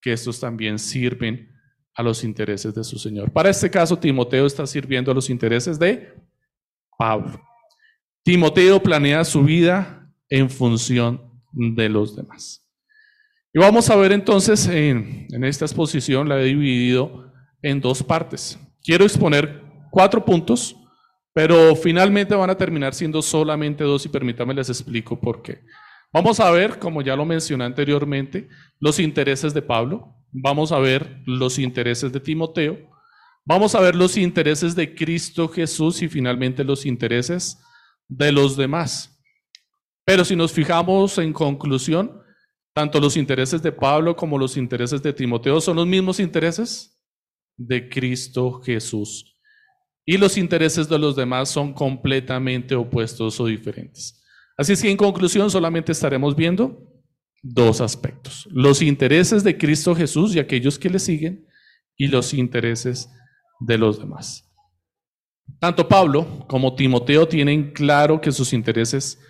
que 0.00 0.12
estos 0.12 0.38
también 0.38 0.78
sirven 0.78 1.50
a 1.94 2.02
los 2.02 2.24
intereses 2.24 2.74
de 2.74 2.84
su 2.84 2.98
Señor. 2.98 3.32
Para 3.32 3.50
este 3.50 3.70
caso, 3.70 3.98
Timoteo 3.98 4.46
está 4.46 4.66
sirviendo 4.66 5.10
a 5.10 5.14
los 5.14 5.30
intereses 5.30 5.78
de 5.78 6.14
Pablo. 6.96 7.40
Timoteo 8.22 8.82
planea 8.82 9.24
su 9.24 9.42
vida 9.42 10.12
en 10.28 10.48
función 10.48 11.42
de 11.52 11.88
los 11.88 12.14
demás. 12.14 12.61
Y 13.54 13.58
vamos 13.58 13.90
a 13.90 13.96
ver 13.96 14.12
entonces 14.12 14.66
en, 14.66 15.26
esta 15.44 15.66
exposición, 15.66 16.26
la 16.26 16.40
he 16.40 16.44
dividido 16.44 17.30
en 17.60 17.80
dos 17.82 18.02
partes. 18.02 18.58
Quiero 18.82 19.04
exponer 19.04 19.62
cuatro 19.90 20.24
puntos, 20.24 20.74
pero 21.34 21.76
finalmente 21.76 22.34
van 22.34 22.48
a 22.48 22.56
terminar 22.56 22.94
siendo 22.94 23.20
solamente 23.20 23.84
dos 23.84 24.06
y 24.06 24.08
permítanme 24.08 24.54
les 24.54 24.70
explico 24.70 25.20
por 25.20 25.42
qué. 25.42 25.60
Vamos 26.14 26.40
a 26.40 26.50
ver, 26.50 26.78
como 26.78 27.02
ya 27.02 27.14
lo 27.14 27.26
mencioné 27.26 27.64
anteriormente, 27.64 28.48
los 28.80 28.98
intereses 28.98 29.52
de 29.52 29.60
Pablo, 29.60 30.14
vamos 30.30 30.72
a 30.72 30.78
ver 30.78 31.22
los 31.26 31.58
intereses 31.58 32.10
de 32.10 32.20
Timoteo, 32.20 32.78
vamos 33.44 33.74
a 33.74 33.80
ver 33.80 33.94
los 33.94 34.16
intereses 34.16 34.74
de 34.74 34.94
Cristo 34.94 35.48
Jesús 35.48 36.00
y 36.00 36.08
finalmente 36.08 36.64
los 36.64 36.86
intereses 36.86 37.62
de 38.08 38.32
los 38.32 38.56
demás. 38.56 39.22
Pero 40.06 40.24
si 40.24 40.36
nos 40.36 40.52
fijamos 40.52 41.18
en 41.18 41.34
conclusión, 41.34 42.21
tanto 42.74 43.00
los 43.00 43.16
intereses 43.16 43.62
de 43.62 43.72
Pablo 43.72 44.16
como 44.16 44.38
los 44.38 44.56
intereses 44.56 45.02
de 45.02 45.12
Timoteo 45.12 45.60
son 45.60 45.76
los 45.76 45.86
mismos 45.86 46.20
intereses 46.20 46.98
de 47.56 47.88
Cristo 47.88 48.60
Jesús. 48.62 49.36
Y 50.04 50.16
los 50.16 50.36
intereses 50.36 50.88
de 50.88 50.98
los 50.98 51.14
demás 51.14 51.48
son 51.48 51.72
completamente 51.72 52.74
opuestos 52.74 53.38
o 53.38 53.46
diferentes. 53.46 54.20
Así 54.56 54.72
es 54.72 54.82
que 54.82 54.90
en 54.90 54.96
conclusión 54.96 55.50
solamente 55.50 55.92
estaremos 55.92 56.34
viendo 56.34 56.88
dos 57.42 57.80
aspectos. 57.80 58.48
Los 58.50 58.82
intereses 58.82 59.44
de 59.44 59.56
Cristo 59.56 59.94
Jesús 59.94 60.34
y 60.34 60.38
aquellos 60.38 60.78
que 60.78 60.90
le 60.90 60.98
siguen 60.98 61.46
y 61.96 62.08
los 62.08 62.34
intereses 62.34 63.10
de 63.60 63.78
los 63.78 63.98
demás. 63.98 64.48
Tanto 65.58 65.86
Pablo 65.86 66.46
como 66.48 66.74
Timoteo 66.74 67.28
tienen 67.28 67.72
claro 67.72 68.20
que 68.20 68.32
sus 68.32 68.52
intereses 68.52 69.20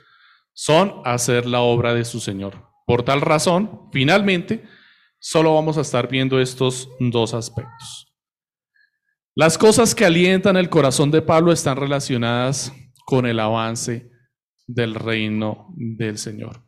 son 0.55 1.03
hacer 1.05 1.47
la 1.47 1.61
obra 1.61 1.95
de 1.95 2.05
su 2.05 2.21
Señor. 2.21 2.72
Por 2.87 3.05
tal 3.05 3.21
razón, 3.21 3.89
finalmente, 3.93 4.65
solo 5.19 5.55
vamos 5.55 5.79
a 5.79 5.83
estar 5.83 6.09
viendo 6.09 6.41
estos 6.41 6.89
dos 6.99 7.35
aspectos. 7.35 8.13
Las 9.35 9.57
cosas 9.57 9.95
que 9.95 10.05
alientan 10.05 10.57
el 10.57 10.69
corazón 10.69 11.11
de 11.11 11.23
Pablo 11.23 11.53
están 11.53 11.77
relacionadas 11.77 12.73
con 13.07 13.25
el 13.25 13.41
avance 13.41 14.11
del 14.67 14.95
reino 14.95 15.69
del 15.77 16.19
Señor. 16.19 16.63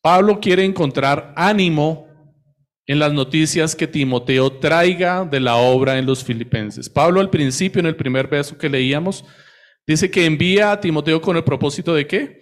Pablo 0.00 0.40
quiere 0.40 0.64
encontrar 0.64 1.32
ánimo 1.36 2.06
en 2.86 2.98
las 2.98 3.12
noticias 3.12 3.76
que 3.76 3.86
Timoteo 3.86 4.52
traiga 4.58 5.24
de 5.24 5.40
la 5.40 5.56
obra 5.56 5.98
en 5.98 6.06
los 6.06 6.24
filipenses. 6.24 6.88
Pablo 6.88 7.20
al 7.20 7.30
principio, 7.30 7.80
en 7.80 7.86
el 7.86 7.96
primer 7.96 8.28
verso 8.28 8.58
que 8.58 8.68
leíamos, 8.68 9.24
dice 9.86 10.10
que 10.10 10.26
envía 10.26 10.72
a 10.72 10.80
Timoteo 10.80 11.20
con 11.20 11.36
el 11.36 11.44
propósito 11.44 11.94
de 11.94 12.06
qué? 12.06 12.41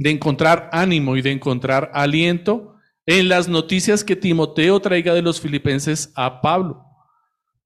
De 0.00 0.08
encontrar 0.08 0.70
ánimo 0.72 1.18
y 1.18 1.20
de 1.20 1.30
encontrar 1.30 1.90
aliento 1.92 2.74
en 3.04 3.28
las 3.28 3.48
noticias 3.48 4.02
que 4.02 4.16
Timoteo 4.16 4.80
traiga 4.80 5.12
de 5.12 5.20
los 5.20 5.42
filipenses 5.42 6.10
a 6.16 6.40
Pablo. 6.40 6.82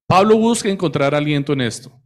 Pablo 0.05 0.35
busca 0.35 0.67
encontrar 0.67 1.15
aliento 1.15 1.53
en 1.53 1.61
esto. 1.61 1.97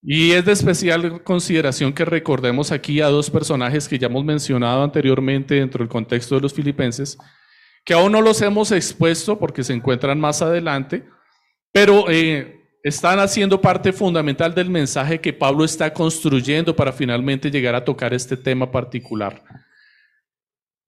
Y 0.00 0.30
es 0.30 0.44
de 0.44 0.52
especial 0.52 1.24
consideración 1.24 1.92
que 1.92 2.04
recordemos 2.04 2.70
aquí 2.70 3.00
a 3.00 3.08
dos 3.08 3.30
personajes 3.30 3.88
que 3.88 3.98
ya 3.98 4.06
hemos 4.06 4.24
mencionado 4.24 4.84
anteriormente 4.84 5.56
dentro 5.56 5.80
del 5.80 5.88
contexto 5.88 6.36
de 6.36 6.42
los 6.42 6.54
filipenses, 6.54 7.18
que 7.84 7.94
aún 7.94 8.12
no 8.12 8.22
los 8.22 8.40
hemos 8.42 8.70
expuesto 8.70 9.40
porque 9.40 9.64
se 9.64 9.72
encuentran 9.72 10.20
más 10.20 10.40
adelante, 10.40 11.04
pero 11.72 12.08
eh, 12.08 12.57
están 12.82 13.18
haciendo 13.18 13.60
parte 13.60 13.92
fundamental 13.92 14.54
del 14.54 14.70
mensaje 14.70 15.20
que 15.20 15.32
Pablo 15.32 15.64
está 15.64 15.92
construyendo 15.92 16.74
para 16.74 16.92
finalmente 16.92 17.50
llegar 17.50 17.74
a 17.74 17.84
tocar 17.84 18.14
este 18.14 18.36
tema 18.36 18.70
particular. 18.70 19.42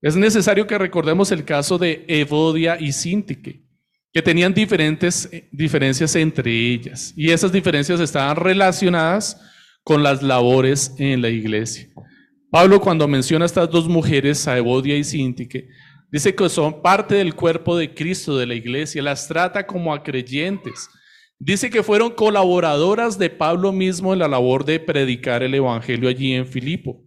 Es 0.01 0.17
necesario 0.17 0.67
que 0.67 0.79
recordemos 0.79 1.31
el 1.31 1.45
caso 1.45 1.77
de 1.77 2.05
Evodia 2.09 2.81
y 2.81 2.93
Sintique 2.93 3.65
que 4.13 4.23
tenían 4.23 4.53
diferentes 4.53 5.29
eh, 5.31 5.49
diferencias 5.53 6.17
entre 6.17 6.51
ellas 6.51 7.13
y 7.17 7.31
esas 7.31 7.53
diferencias 7.53 8.01
estaban 8.01 8.37
relacionadas 8.37 9.41
con 9.85 10.03
las 10.03 10.23
labores 10.23 10.95
en 10.99 11.23
la 11.23 11.29
iglesia. 11.29 11.89
Pablo 12.51 12.81
cuando 12.81 13.07
menciona 13.07 13.45
a 13.45 13.47
estas 13.47 13.71
dos 13.71 13.89
mujeres, 13.89 14.49
a 14.49 14.57
Evodia 14.57 14.97
y 14.97 15.05
Sintique, 15.05 15.69
dice 16.11 16.35
que 16.35 16.49
son 16.49 16.83
parte 16.83 17.15
del 17.15 17.35
cuerpo 17.35 17.77
de 17.77 17.95
Cristo 17.95 18.37
de 18.37 18.47
la 18.47 18.55
iglesia, 18.55 19.03
las 19.03 19.29
trata 19.29 19.67
como 19.67 19.95
a 19.95 20.03
creyentes. 20.03 20.89
Dice 21.43 21.71
que 21.71 21.83
fueron 21.83 22.11
colaboradoras 22.11 23.19
de 23.19 23.31
Pablo 23.31 23.73
mismo 23.73 24.13
en 24.13 24.19
la 24.19 24.29
labor 24.29 24.67
de 24.67 24.79
predicar 24.79 25.43
el 25.43 25.55
evangelio 25.55 26.11
allí 26.11 26.35
en 26.35 26.47
Filipo. 26.47 27.03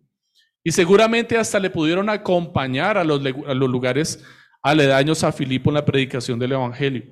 Y 0.63 0.72
seguramente 0.72 1.38
hasta 1.38 1.60
le 1.60 1.70
pudieron 1.70 2.10
acompañar 2.10 2.98
a 2.98 3.04
los, 3.04 3.22
lugares 3.22 4.24
aledaños 4.63 5.24
a 5.24 5.32
Filipo 5.32 5.70
en 5.70 5.75
la 5.75 5.86
predicación 5.86 6.40
del 6.40 6.54
Evangelio. 6.54 7.04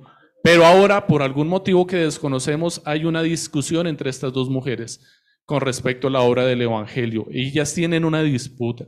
Pero 0.42 0.66
ahora, 0.66 1.06
por 1.06 1.22
algún 1.22 1.46
motivo 1.46 1.86
que 1.86 1.96
desconocemos, 1.96 2.82
hay 2.84 3.04
una 3.04 3.22
discusión 3.22 3.86
entre 3.86 4.10
estas 4.10 4.32
dos 4.32 4.50
mujeres 4.50 5.00
con 5.44 5.60
respecto 5.60 6.08
a 6.08 6.10
la 6.10 6.22
obra 6.22 6.44
del 6.44 6.62
Evangelio. 6.62 7.28
Ellas 7.30 7.72
tienen 7.72 8.04
una 8.04 8.22
disputa. 8.24 8.86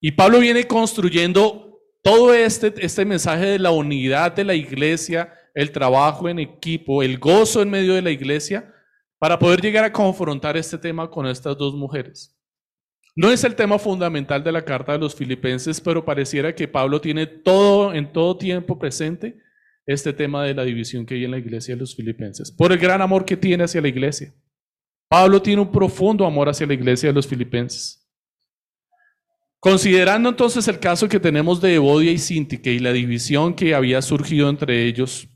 Y 0.00 0.12
Pablo 0.12 0.38
viene 0.38 0.64
construyendo 0.68 1.80
todo 2.02 2.34
este, 2.34 2.72
este 2.78 3.04
mensaje 3.04 3.46
de 3.46 3.58
la 3.58 3.72
unidad 3.72 4.32
de 4.32 4.44
la 4.44 4.54
iglesia, 4.54 5.32
el 5.54 5.70
trabajo 5.70 6.28
en 6.28 6.38
equipo, 6.38 7.02
el 7.02 7.18
gozo 7.18 7.62
en 7.62 7.70
medio 7.70 7.94
de 7.94 8.02
la 8.02 8.10
iglesia, 8.10 8.72
para 9.18 9.38
poder 9.38 9.60
llegar 9.60 9.84
a 9.84 9.92
confrontar 9.92 10.56
este 10.56 10.78
tema 10.78 11.08
con 11.08 11.26
estas 11.26 11.56
dos 11.56 11.74
mujeres. 11.74 12.36
No 13.14 13.30
es 13.30 13.44
el 13.44 13.54
tema 13.54 13.78
fundamental 13.78 14.42
de 14.42 14.52
la 14.52 14.64
carta 14.64 14.92
de 14.92 14.98
los 14.98 15.14
filipenses, 15.14 15.80
pero 15.80 16.04
pareciera 16.04 16.54
que 16.54 16.66
Pablo 16.66 17.00
tiene 17.00 17.26
todo 17.26 17.92
en 17.92 18.10
todo 18.10 18.38
tiempo 18.38 18.78
presente 18.78 19.38
este 19.86 20.12
tema 20.12 20.44
de 20.44 20.54
la 20.54 20.64
división 20.64 21.04
que 21.04 21.14
hay 21.14 21.24
en 21.24 21.32
la 21.32 21.38
iglesia 21.38 21.74
de 21.74 21.80
los 21.80 21.94
filipenses, 21.94 22.50
por 22.50 22.72
el 22.72 22.78
gran 22.78 23.02
amor 23.02 23.24
que 23.24 23.36
tiene 23.36 23.64
hacia 23.64 23.82
la 23.82 23.88
iglesia. 23.88 24.34
Pablo 25.08 25.42
tiene 25.42 25.60
un 25.60 25.70
profundo 25.70 26.24
amor 26.24 26.48
hacia 26.48 26.66
la 26.66 26.74
iglesia 26.74 27.10
de 27.10 27.14
los 27.14 27.26
filipenses. 27.26 27.98
Considerando 29.60 30.30
entonces 30.30 30.66
el 30.66 30.80
caso 30.80 31.08
que 31.08 31.20
tenemos 31.20 31.60
de 31.60 31.74
Evodia 31.74 32.10
y 32.10 32.18
Sintique 32.18 32.72
y 32.72 32.78
la 32.78 32.92
división 32.92 33.54
que 33.54 33.74
había 33.74 34.00
surgido 34.00 34.48
entre 34.48 34.86
ellos, 34.86 35.28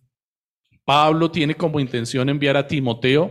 Pablo 0.87 1.31
tiene 1.31 1.55
como 1.55 1.81
intención 1.81 2.31
enviar 2.31 2.57
a 2.57 2.67
Timoteo 2.67 3.31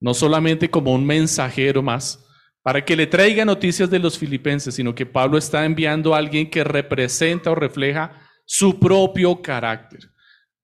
no 0.00 0.14
solamente 0.14 0.68
como 0.70 0.92
un 0.92 1.06
mensajero 1.06 1.82
más, 1.82 2.24
para 2.62 2.84
que 2.84 2.96
le 2.96 3.06
traiga 3.06 3.44
noticias 3.44 3.88
de 3.88 3.98
los 3.98 4.18
filipenses, 4.18 4.74
sino 4.74 4.94
que 4.94 5.06
Pablo 5.06 5.38
está 5.38 5.64
enviando 5.64 6.14
a 6.14 6.18
alguien 6.18 6.50
que 6.50 6.64
representa 6.64 7.50
o 7.50 7.54
refleja 7.54 8.20
su 8.44 8.78
propio 8.78 9.40
carácter, 9.40 10.00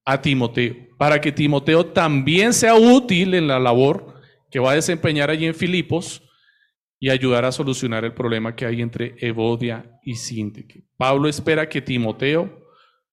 a 0.04 0.20
Timoteo, 0.20 0.74
para 0.98 1.20
que 1.20 1.30
Timoteo 1.30 1.86
también 1.86 2.52
sea 2.52 2.74
útil 2.74 3.34
en 3.34 3.46
la 3.46 3.60
labor 3.60 4.20
que 4.50 4.58
va 4.58 4.72
a 4.72 4.74
desempeñar 4.74 5.30
allí 5.30 5.46
en 5.46 5.54
Filipos 5.54 6.22
y 6.98 7.08
ayudar 7.08 7.44
a 7.44 7.52
solucionar 7.52 8.04
el 8.04 8.12
problema 8.12 8.54
que 8.54 8.66
hay 8.66 8.82
entre 8.82 9.14
Evodia 9.18 9.98
y 10.04 10.16
Sintique. 10.16 10.84
Pablo 10.96 11.28
espera 11.28 11.68
que 11.68 11.80
Timoteo 11.80 12.60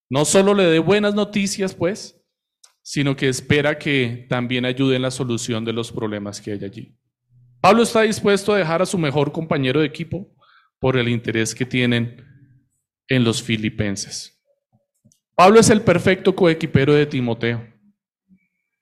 no 0.09 0.25
solo 0.25 0.53
le 0.53 0.63
dé 0.63 0.79
buenas 0.79 1.13
noticias, 1.13 1.73
pues, 1.73 2.18
sino 2.91 3.15
que 3.15 3.29
espera 3.29 3.77
que 3.77 4.25
también 4.27 4.65
ayude 4.65 4.95
en 4.95 5.03
la 5.03 5.11
solución 5.11 5.63
de 5.63 5.71
los 5.71 5.91
problemas 5.91 6.41
que 6.41 6.53
hay 6.53 6.65
allí. 6.65 6.97
Pablo 7.61 7.83
está 7.83 8.01
dispuesto 8.01 8.51
a 8.51 8.57
dejar 8.57 8.81
a 8.81 8.85
su 8.87 8.97
mejor 8.97 9.31
compañero 9.31 9.81
de 9.81 9.85
equipo 9.85 10.27
por 10.79 10.97
el 10.97 11.07
interés 11.07 11.53
que 11.53 11.67
tienen 11.67 12.25
en 13.07 13.23
los 13.23 13.43
filipenses. 13.43 14.41
Pablo 15.35 15.59
es 15.59 15.69
el 15.69 15.81
perfecto 15.81 16.35
coequipero 16.35 16.95
de 16.95 17.05
Timoteo. 17.05 17.63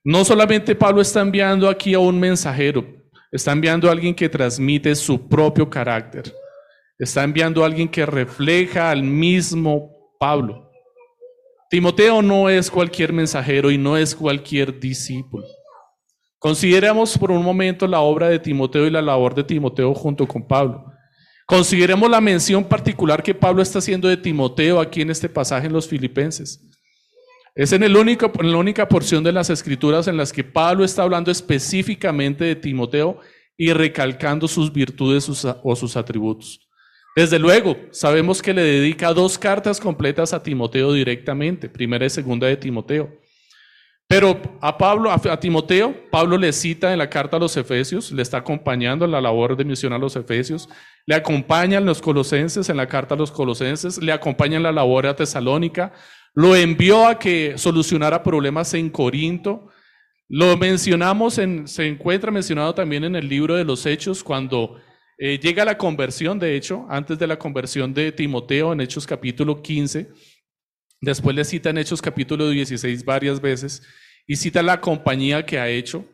No 0.06 0.24
solamente 0.24 0.74
Pablo 0.74 1.02
está 1.02 1.20
enviando 1.20 1.68
aquí 1.68 1.94
a 1.94 2.00
un 2.00 2.18
mensajero, 2.18 2.88
está 3.30 3.52
enviando 3.52 3.90
a 3.90 3.92
alguien 3.92 4.16
que 4.16 4.30
transmite 4.30 4.96
su 4.96 5.28
propio 5.28 5.70
carácter. 5.70 6.34
Está 6.98 7.26
enviando 7.26 7.62
a 7.62 7.66
alguien 7.66 7.90
que 7.90 8.06
refleja 8.06 8.90
al 8.90 9.04
mismo 9.04 10.16
Pablo. 10.18 10.67
Timoteo 11.70 12.22
no 12.22 12.50
es 12.50 12.72
cualquier 12.72 13.12
mensajero 13.12 13.70
y 13.72 13.78
no 13.78 13.98
es 13.98 14.16
cualquier 14.16 14.80
discípulo. 14.80 15.46
Consideremos 16.40 17.18
por 17.18 17.32
un 17.32 17.44
momento 17.44 17.88
la 17.88 18.00
obra 18.00 18.30
de 18.30 18.40
Timoteo 18.40 18.88
y 18.88 18.92
la 18.92 19.02
labor 19.02 19.36
de 19.36 19.44
Timoteo 19.44 19.94
junto 19.94 20.28
con 20.28 20.48
Pablo. 20.48 20.86
Consideremos 21.46 22.10
la 22.10 22.22
mención 22.22 22.64
particular 22.64 23.24
que 23.24 23.34
Pablo 23.34 23.62
está 23.62 23.80
haciendo 23.80 24.08
de 24.08 24.18
Timoteo 24.18 24.80
aquí 24.80 25.02
en 25.02 25.10
este 25.10 25.28
pasaje 25.28 25.68
en 25.68 25.74
los 25.74 25.88
Filipenses. 25.88 26.64
Es 27.56 27.72
en, 27.72 27.84
el 27.84 27.94
la 27.94 28.58
única 28.58 28.88
porción 28.88 29.24
de 29.24 29.32
las 29.32 29.50
escrituras 29.50 30.08
en 30.08 30.16
las 30.16 30.32
que 30.32 30.44
Pablo 30.44 30.86
está 30.86 31.04
hablando 31.04 31.32
específicamente 31.32 32.46
de 32.46 32.56
Timoteo 32.56 33.20
y 33.58 33.74
recalcando 33.74 34.48
sus 34.48 34.72
virtudes 34.72 35.28
o 35.64 35.76
sus 35.76 35.98
atributos. 35.98 36.67
Desde 37.18 37.40
luego, 37.40 37.76
sabemos 37.90 38.44
que 38.44 38.54
le 38.54 38.62
dedica 38.62 39.12
dos 39.12 39.40
cartas 39.40 39.80
completas 39.80 40.34
a 40.34 40.44
Timoteo 40.44 40.94
directamente, 40.94 41.68
primera 41.68 42.06
y 42.06 42.12
segunda 42.12 42.46
de 42.46 42.56
Timoteo. 42.56 43.12
Pero 44.08 44.40
a 44.62 44.78
Pablo, 44.78 45.10
a, 45.10 45.40
Timoteo, 45.40 45.96
Pablo 46.12 46.38
le 46.38 46.54
cita 46.54 46.94
en 46.94 47.00
la 47.00 47.10
carta 47.10 47.38
a 47.38 47.40
los 47.40 47.58
Efesios, 47.58 48.12
le 48.12 48.22
está 48.22 48.38
acompañando 48.38 49.04
en 49.04 49.10
la 49.10 49.20
labor 49.20 49.58
de 49.58 49.66
misión 49.66 49.94
a 49.94 49.98
los 49.98 50.16
Efesios, 50.16 50.70
le 51.08 51.16
acompaña 51.16 51.80
en 51.80 51.88
los 51.88 52.04
Colosenses, 52.04 52.70
en 52.70 52.78
la 52.78 52.88
carta 52.88 53.16
a 53.16 53.18
los 53.18 53.32
Colosenses, 53.32 53.98
le 53.98 54.12
acompaña 54.12 54.58
en 54.58 54.64
la 54.64 54.72
labor 54.72 55.08
a 55.08 55.16
Tesalónica, 55.16 55.94
lo 56.36 56.56
envió 56.56 57.08
a 57.08 57.18
que 57.18 57.58
solucionara 57.58 58.22
problemas 58.22 58.76
en 58.76 58.92
Corinto, 58.92 59.70
Lo 60.30 60.56
mencionamos, 60.56 61.40
en, 61.40 61.68
se 61.68 61.88
encuentra 61.88 62.30
mencionado 62.30 62.76
también 62.76 63.06
en 63.06 63.16
el 63.16 63.28
libro 63.28 63.56
de 63.56 63.66
los 63.66 63.88
Hechos, 63.88 64.24
cuando 64.24 64.78
eh, 65.20 65.40
llega 65.40 65.66
la 65.66 65.78
conversión, 65.78 66.38
de 66.38 66.56
hecho, 66.56 66.86
antes 66.90 67.18
de 67.18 67.26
la 67.26 67.40
conversión 67.40 67.94
de 67.94 68.12
Timoteo 68.12 68.72
en 68.72 68.82
Hechos 68.82 69.08
capítulo 69.08 69.62
15. 69.64 70.10
Después 71.02 71.36
le 71.36 71.44
cita 71.44 71.72
en 71.72 71.80
Hechos 71.80 72.02
capítulo 72.02 72.50
16 72.50 73.04
varias 73.04 73.42
veces 73.42 73.82
y 74.28 74.36
cita 74.36 74.62
la 74.62 74.80
compañía 74.80 75.44
que 75.44 75.58
ha 75.58 75.70
hecho. 75.70 76.06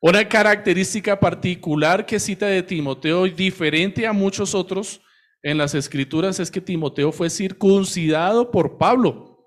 Una 0.00 0.28
característica 0.28 1.20
particular 1.20 2.06
que 2.06 2.18
cita 2.18 2.46
de 2.46 2.62
Timoteo, 2.62 3.26
diferente 3.26 4.06
a 4.06 4.12
muchos 4.12 4.54
otros 4.54 5.00
en 5.42 5.56
las 5.56 5.74
escrituras, 5.74 6.40
es 6.40 6.50
que 6.50 6.60
Timoteo 6.60 7.12
fue 7.12 7.30
circuncidado 7.30 8.50
por 8.50 8.78
Pablo 8.78 9.46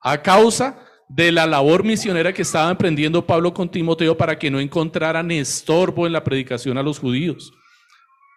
a 0.00 0.22
causa 0.22 0.78
de 1.08 1.32
la 1.32 1.46
labor 1.46 1.84
misionera 1.84 2.32
que 2.32 2.42
estaba 2.42 2.70
emprendiendo 2.70 3.26
Pablo 3.26 3.52
con 3.52 3.70
Timoteo 3.70 4.16
para 4.16 4.38
que 4.38 4.50
no 4.50 4.60
encontraran 4.60 5.30
estorbo 5.30 6.06
en 6.06 6.12
la 6.12 6.24
predicación 6.24 6.78
a 6.78 6.82
los 6.82 6.98
judíos. 6.98 7.52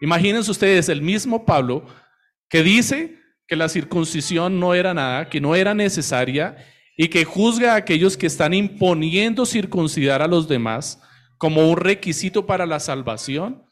Imagínense 0.02 0.52
ustedes, 0.52 0.90
el 0.90 1.02
mismo 1.02 1.46
Pablo 1.46 1.86
que 2.50 2.64
dice 2.64 3.20
que 3.48 3.56
la 3.56 3.70
circuncisión 3.70 4.60
no 4.60 4.74
era 4.74 4.94
nada, 4.94 5.30
que 5.30 5.40
no 5.40 5.56
era 5.56 5.74
necesaria 5.74 6.58
y 6.98 7.08
que 7.08 7.24
juzga 7.24 7.74
a 7.74 7.78
aquellos 7.78 8.18
que 8.18 8.28
están 8.28 8.54
imponiendo 8.54 9.46
circuncidar 9.46 10.22
a 10.22 10.28
los 10.28 10.48
demás 10.48 11.02
como 11.38 11.70
un 11.70 11.78
requisito 11.78 12.46
para 12.46 12.66
la 12.66 12.80
salvación. 12.80 13.64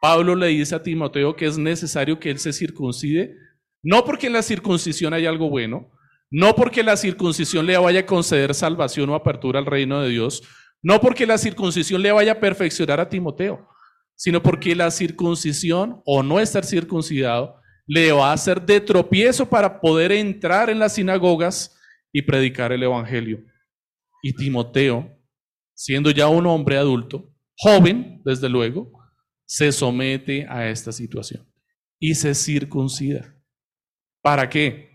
Pablo 0.00 0.34
le 0.34 0.48
dice 0.48 0.74
a 0.74 0.82
Timoteo 0.82 1.36
que 1.36 1.46
es 1.46 1.56
necesario 1.56 2.18
que 2.18 2.30
él 2.30 2.38
se 2.38 2.52
circuncide, 2.52 3.36
no 3.82 4.04
porque 4.04 4.26
en 4.26 4.32
la 4.32 4.42
circuncisión 4.42 5.14
hay 5.14 5.26
algo 5.26 5.48
bueno, 5.48 5.90
no 6.30 6.54
porque 6.54 6.82
la 6.82 6.96
circuncisión 6.96 7.66
le 7.66 7.78
vaya 7.78 8.00
a 8.00 8.06
conceder 8.06 8.54
salvación 8.54 9.10
o 9.10 9.14
apertura 9.14 9.60
al 9.60 9.66
reino 9.66 10.00
de 10.00 10.08
Dios, 10.08 10.42
no 10.82 11.00
porque 11.00 11.26
la 11.26 11.38
circuncisión 11.38 12.02
le 12.02 12.10
vaya 12.10 12.32
a 12.32 12.40
perfeccionar 12.40 12.98
a 12.98 13.08
Timoteo, 13.08 13.68
sino 14.16 14.42
porque 14.42 14.74
la 14.74 14.90
circuncisión 14.90 16.02
o 16.04 16.22
no 16.22 16.40
estar 16.40 16.64
circuncidado 16.64 17.56
le 17.86 18.12
va 18.12 18.30
a 18.30 18.34
hacer 18.34 18.62
de 18.62 18.80
tropiezo 18.80 19.48
para 19.48 19.80
poder 19.80 20.12
entrar 20.12 20.70
en 20.70 20.78
las 20.78 20.94
sinagogas 20.94 21.76
y 22.12 22.22
predicar 22.22 22.72
el 22.72 22.82
Evangelio. 22.82 23.44
Y 24.22 24.32
Timoteo, 24.34 25.18
siendo 25.74 26.10
ya 26.10 26.28
un 26.28 26.46
hombre 26.46 26.76
adulto, 26.76 27.34
joven, 27.56 28.22
desde 28.24 28.48
luego, 28.48 28.90
se 29.44 29.72
somete 29.72 30.46
a 30.48 30.68
esta 30.68 30.92
situación 30.92 31.46
y 31.98 32.14
se 32.14 32.34
circuncida. 32.34 33.34
¿Para 34.22 34.48
qué? 34.48 34.92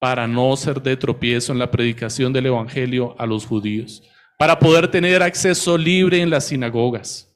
para 0.00 0.26
no 0.26 0.56
ser 0.56 0.82
de 0.82 0.96
tropiezo 0.96 1.52
en 1.52 1.58
la 1.58 1.70
predicación 1.70 2.32
del 2.32 2.46
Evangelio 2.46 3.14
a 3.18 3.26
los 3.26 3.44
judíos, 3.44 4.02
para 4.38 4.58
poder 4.58 4.90
tener 4.90 5.22
acceso 5.22 5.76
libre 5.76 6.22
en 6.22 6.30
las 6.30 6.46
sinagogas. 6.46 7.29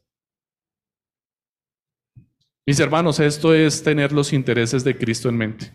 Mis 2.66 2.80
hermanos, 2.80 3.20
esto 3.20 3.54
es 3.54 3.82
tener 3.82 4.12
los 4.12 4.32
intereses 4.32 4.84
de 4.84 4.96
Cristo 4.96 5.28
en 5.28 5.36
mente. 5.36 5.72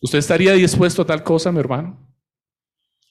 ¿Usted 0.00 0.18
estaría 0.18 0.52
dispuesto 0.52 1.02
a 1.02 1.06
tal 1.06 1.24
cosa, 1.24 1.50
mi 1.50 1.58
hermano? 1.58 2.08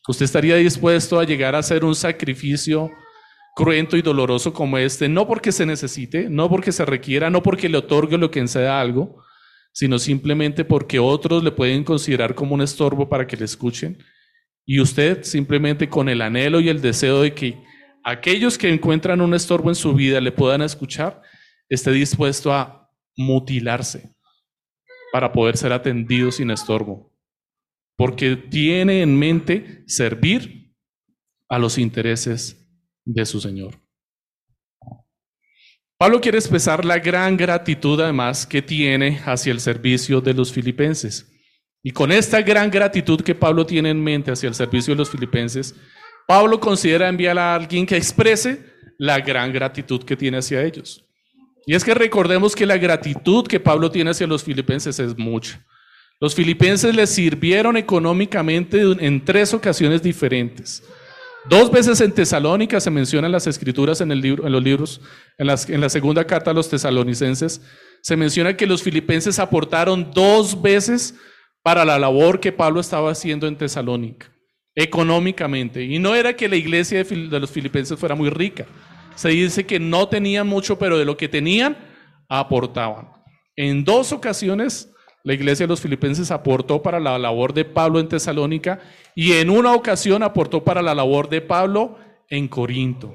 ¿Usted 0.07 0.23
estaría 0.23 0.55
dispuesto 0.55 1.19
a 1.19 1.25
llegar 1.25 1.53
a 1.53 1.59
hacer 1.59 1.83
un 1.83 1.95
sacrificio 1.95 2.89
cruento 3.57 3.97
y 3.97 4.03
doloroso 4.03 4.53
como 4.53 4.77
este, 4.77 5.09
no 5.09 5.27
porque 5.27 5.51
se 5.51 5.65
necesite, 5.65 6.29
no 6.29 6.47
porque 6.47 6.71
se 6.71 6.85
requiera, 6.85 7.31
no 7.31 7.41
porque 7.41 7.67
le 7.67 7.79
otorgue 7.79 8.15
lo 8.15 8.29
que 8.29 8.39
enceda 8.39 8.79
algo, 8.79 9.23
sino 9.73 9.97
simplemente 9.97 10.63
porque 10.63 10.99
otros 10.99 11.43
le 11.43 11.51
pueden 11.51 11.83
considerar 11.83 12.35
como 12.35 12.53
un 12.53 12.61
estorbo 12.61 13.09
para 13.09 13.25
que 13.25 13.35
le 13.35 13.45
escuchen. 13.45 13.97
Y 14.63 14.79
usted 14.79 15.23
simplemente 15.23 15.89
con 15.89 16.07
el 16.07 16.21
anhelo 16.21 16.59
y 16.59 16.69
el 16.69 16.81
deseo 16.81 17.23
de 17.23 17.33
que 17.33 17.57
aquellos 18.03 18.59
que 18.59 18.69
encuentran 18.69 19.21
un 19.21 19.33
estorbo 19.33 19.69
en 19.69 19.75
su 19.75 19.95
vida 19.95 20.21
le 20.21 20.31
puedan 20.31 20.61
escuchar, 20.61 21.23
esté 21.69 21.91
dispuesto 21.91 22.53
a 22.53 22.89
mutilarse 23.15 24.13
para 25.11 25.31
poder 25.31 25.57
ser 25.57 25.73
atendido 25.73 26.31
sin 26.31 26.51
estorbo. 26.51 27.13
Porque 27.95 28.35
tiene 28.35 29.01
en 29.01 29.17
mente 29.17 29.83
servir 29.87 30.75
a 31.49 31.57
los 31.57 31.77
intereses 31.77 32.69
de 33.05 33.25
su 33.25 33.41
Señor. 33.41 33.81
Pablo 35.97 36.21
quiere 36.21 36.37
expresar 36.37 36.85
la 36.85 36.99
gran 36.99 37.35
gratitud 37.35 37.99
además 37.99 38.45
que 38.45 38.61
tiene 38.61 39.19
hacia 39.25 39.51
el 39.51 39.59
servicio 39.59 40.21
de 40.21 40.35
los 40.35 40.51
filipenses. 40.51 41.33
Y 41.81 41.91
con 41.91 42.11
esta 42.11 42.41
gran 42.41 42.69
gratitud 42.69 43.21
que 43.21 43.33
Pablo 43.33 43.65
tiene 43.65 43.89
en 43.89 44.03
mente 44.03 44.31
hacia 44.31 44.49
el 44.49 44.53
servicio 44.53 44.93
de 44.93 44.99
los 44.99 45.09
filipenses, 45.09 45.75
Pablo 46.27 46.59
considera 46.59 47.09
enviar 47.09 47.39
a 47.39 47.55
alguien 47.55 47.85
que 47.85 47.97
exprese 47.97 48.63
la 48.99 49.19
gran 49.21 49.51
gratitud 49.51 50.03
que 50.03 50.17
tiene 50.17 50.37
hacia 50.37 50.63
ellos. 50.63 51.06
Y 51.67 51.75
es 51.75 51.83
que 51.83 51.93
recordemos 51.93 52.55
que 52.55 52.65
la 52.65 52.77
gratitud 52.77 53.45
que 53.45 53.59
Pablo 53.59 53.91
tiene 53.91 54.11
hacia 54.11 54.25
los 54.25 54.41
filipenses 54.41 54.99
es 54.99 55.17
mucha. 55.17 55.61
Los 56.17 56.33
filipenses 56.33 56.95
le 56.95 57.05
sirvieron 57.05 57.75
económicamente 57.75 58.81
en 58.81 59.23
tres 59.25 59.53
ocasiones 59.53 60.01
diferentes. 60.01 60.81
Dos 61.49 61.69
veces 61.69 61.99
en 61.99 62.13
Tesalónica 62.13 62.79
se 62.79 62.89
mencionan 62.89 63.33
las 63.33 63.47
escrituras 63.47 63.99
en, 63.99 64.07
los 64.07 64.63
libros, 64.63 65.01
en 65.37 65.81
la 65.81 65.89
segunda 65.89 66.25
carta 66.25 66.51
a 66.51 66.53
los 66.53 66.69
tesalonicenses, 66.69 67.61
se 68.01 68.15
menciona 68.15 68.55
que 68.55 68.65
los 68.65 68.81
filipenses 68.81 69.37
aportaron 69.37 70.11
dos 70.13 70.61
veces 70.61 71.15
para 71.61 71.83
la 71.83 71.99
labor 71.99 72.39
que 72.39 72.53
Pablo 72.53 72.79
estaba 72.79 73.11
haciendo 73.11 73.45
en 73.45 73.57
Tesalónica, 73.57 74.31
económicamente. 74.73 75.83
Y 75.83 75.99
no 75.99 76.15
era 76.15 76.33
que 76.33 76.47
la 76.47 76.55
iglesia 76.55 77.03
de 77.03 77.39
los 77.41 77.51
filipenses 77.51 77.99
fuera 77.99 78.15
muy 78.15 78.29
rica. 78.29 78.65
Se 79.17 79.29
dice 79.29 79.65
que 79.65 79.79
no 79.79 80.07
tenían 80.07 80.47
mucho, 80.47 80.79
pero 80.79 80.97
de 80.97 81.03
lo 81.03 81.17
que 81.17 81.27
tenían, 81.27 81.77
aportaban. 82.29 83.09
En 83.57 83.83
dos 83.83 84.13
ocasiones 84.13 84.93
la 85.27 85.33
iglesia 85.33 85.65
de 85.65 85.69
los 85.69 85.81
filipenses 85.81 86.31
aportó 86.31 86.81
para 86.81 87.01
la 87.01 87.19
labor 87.19 87.53
de 87.53 87.65
Pablo 87.65 87.99
en 87.99 88.07
Tesalónica 88.07 88.79
y 89.13 89.33
en 89.33 89.49
una 89.49 89.73
ocasión 89.73 90.23
aportó 90.23 90.63
para 90.63 90.81
la 90.81 90.95
labor 90.95 91.27
de 91.27 91.41
Pablo 91.41 91.97
en 92.29 92.47
Corinto. 92.47 93.13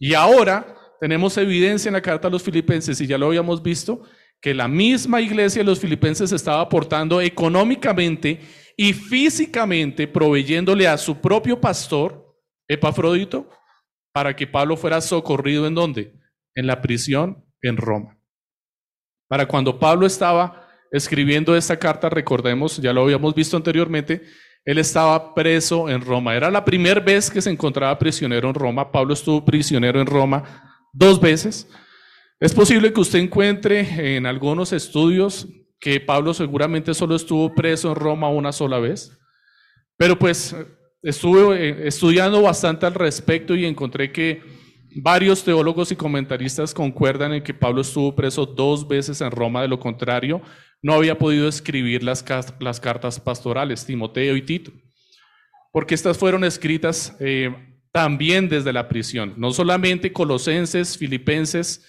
Y 0.00 0.14
ahora 0.14 0.74
tenemos 0.98 1.36
evidencia 1.36 1.88
en 1.88 1.92
la 1.92 2.02
carta 2.02 2.26
a 2.26 2.30
los 2.32 2.42
filipenses, 2.42 3.00
y 3.00 3.06
ya 3.06 3.18
lo 3.18 3.26
habíamos 3.26 3.62
visto, 3.62 4.02
que 4.40 4.52
la 4.52 4.66
misma 4.66 5.20
iglesia 5.20 5.60
de 5.60 5.66
los 5.66 5.78
filipenses 5.78 6.32
estaba 6.32 6.60
aportando 6.60 7.20
económicamente 7.20 8.40
y 8.76 8.92
físicamente, 8.92 10.08
proveyéndole 10.08 10.88
a 10.88 10.98
su 10.98 11.20
propio 11.20 11.60
pastor, 11.60 12.34
Epafrodito, 12.66 13.48
para 14.16 14.34
que 14.34 14.46
Pablo 14.46 14.78
fuera 14.78 15.02
socorrido 15.02 15.66
en 15.66 15.74
dónde? 15.74 16.14
En 16.54 16.66
la 16.66 16.80
prisión 16.80 17.44
en 17.60 17.76
Roma. 17.76 18.18
Para 19.28 19.46
cuando 19.46 19.78
Pablo 19.78 20.06
estaba 20.06 20.66
escribiendo 20.90 21.54
esta 21.54 21.78
carta, 21.78 22.08
recordemos, 22.08 22.78
ya 22.78 22.94
lo 22.94 23.02
habíamos 23.02 23.34
visto 23.34 23.58
anteriormente, 23.58 24.22
él 24.64 24.78
estaba 24.78 25.34
preso 25.34 25.90
en 25.90 26.00
Roma. 26.00 26.34
Era 26.34 26.50
la 26.50 26.64
primera 26.64 26.98
vez 26.98 27.30
que 27.30 27.42
se 27.42 27.50
encontraba 27.50 27.98
prisionero 27.98 28.48
en 28.48 28.54
Roma. 28.54 28.90
Pablo 28.90 29.12
estuvo 29.12 29.44
prisionero 29.44 30.00
en 30.00 30.06
Roma 30.06 30.64
dos 30.94 31.20
veces. 31.20 31.68
Es 32.40 32.54
posible 32.54 32.94
que 32.94 33.00
usted 33.00 33.18
encuentre 33.18 34.16
en 34.16 34.24
algunos 34.24 34.72
estudios 34.72 35.46
que 35.78 36.00
Pablo 36.00 36.32
seguramente 36.32 36.94
solo 36.94 37.16
estuvo 37.16 37.54
preso 37.54 37.90
en 37.90 37.96
Roma 37.96 38.30
una 38.30 38.52
sola 38.52 38.78
vez, 38.78 39.12
pero 39.98 40.18
pues 40.18 40.56
estuve 41.06 41.68
eh, 41.68 41.86
estudiando 41.86 42.42
bastante 42.42 42.84
al 42.84 42.94
respecto 42.94 43.54
y 43.54 43.64
encontré 43.64 44.10
que 44.10 44.42
varios 44.96 45.44
teólogos 45.44 45.92
y 45.92 45.96
comentaristas 45.96 46.74
concuerdan 46.74 47.32
en 47.32 47.44
que 47.44 47.54
Pablo 47.54 47.82
estuvo 47.82 48.16
preso 48.16 48.44
dos 48.44 48.88
veces 48.88 49.20
en 49.20 49.30
Roma, 49.30 49.62
de 49.62 49.68
lo 49.68 49.78
contrario, 49.78 50.42
no 50.82 50.94
había 50.94 51.16
podido 51.16 51.48
escribir 51.48 52.02
las, 52.02 52.24
cartas 52.24 53.20
pastorales, 53.20 53.86
Timoteo 53.86 54.36
y 54.36 54.42
Tito, 54.42 54.72
porque 55.72 55.94
estas 55.94 56.18
fueron 56.18 56.42
escritas 56.42 57.16
eh, 57.20 57.54
también 57.92 58.48
desde 58.48 58.72
la 58.72 58.88
prisión, 58.88 59.34
no 59.36 59.52
solamente 59.52 60.12
Colosenses, 60.12 60.98
Filipenses 60.98 61.86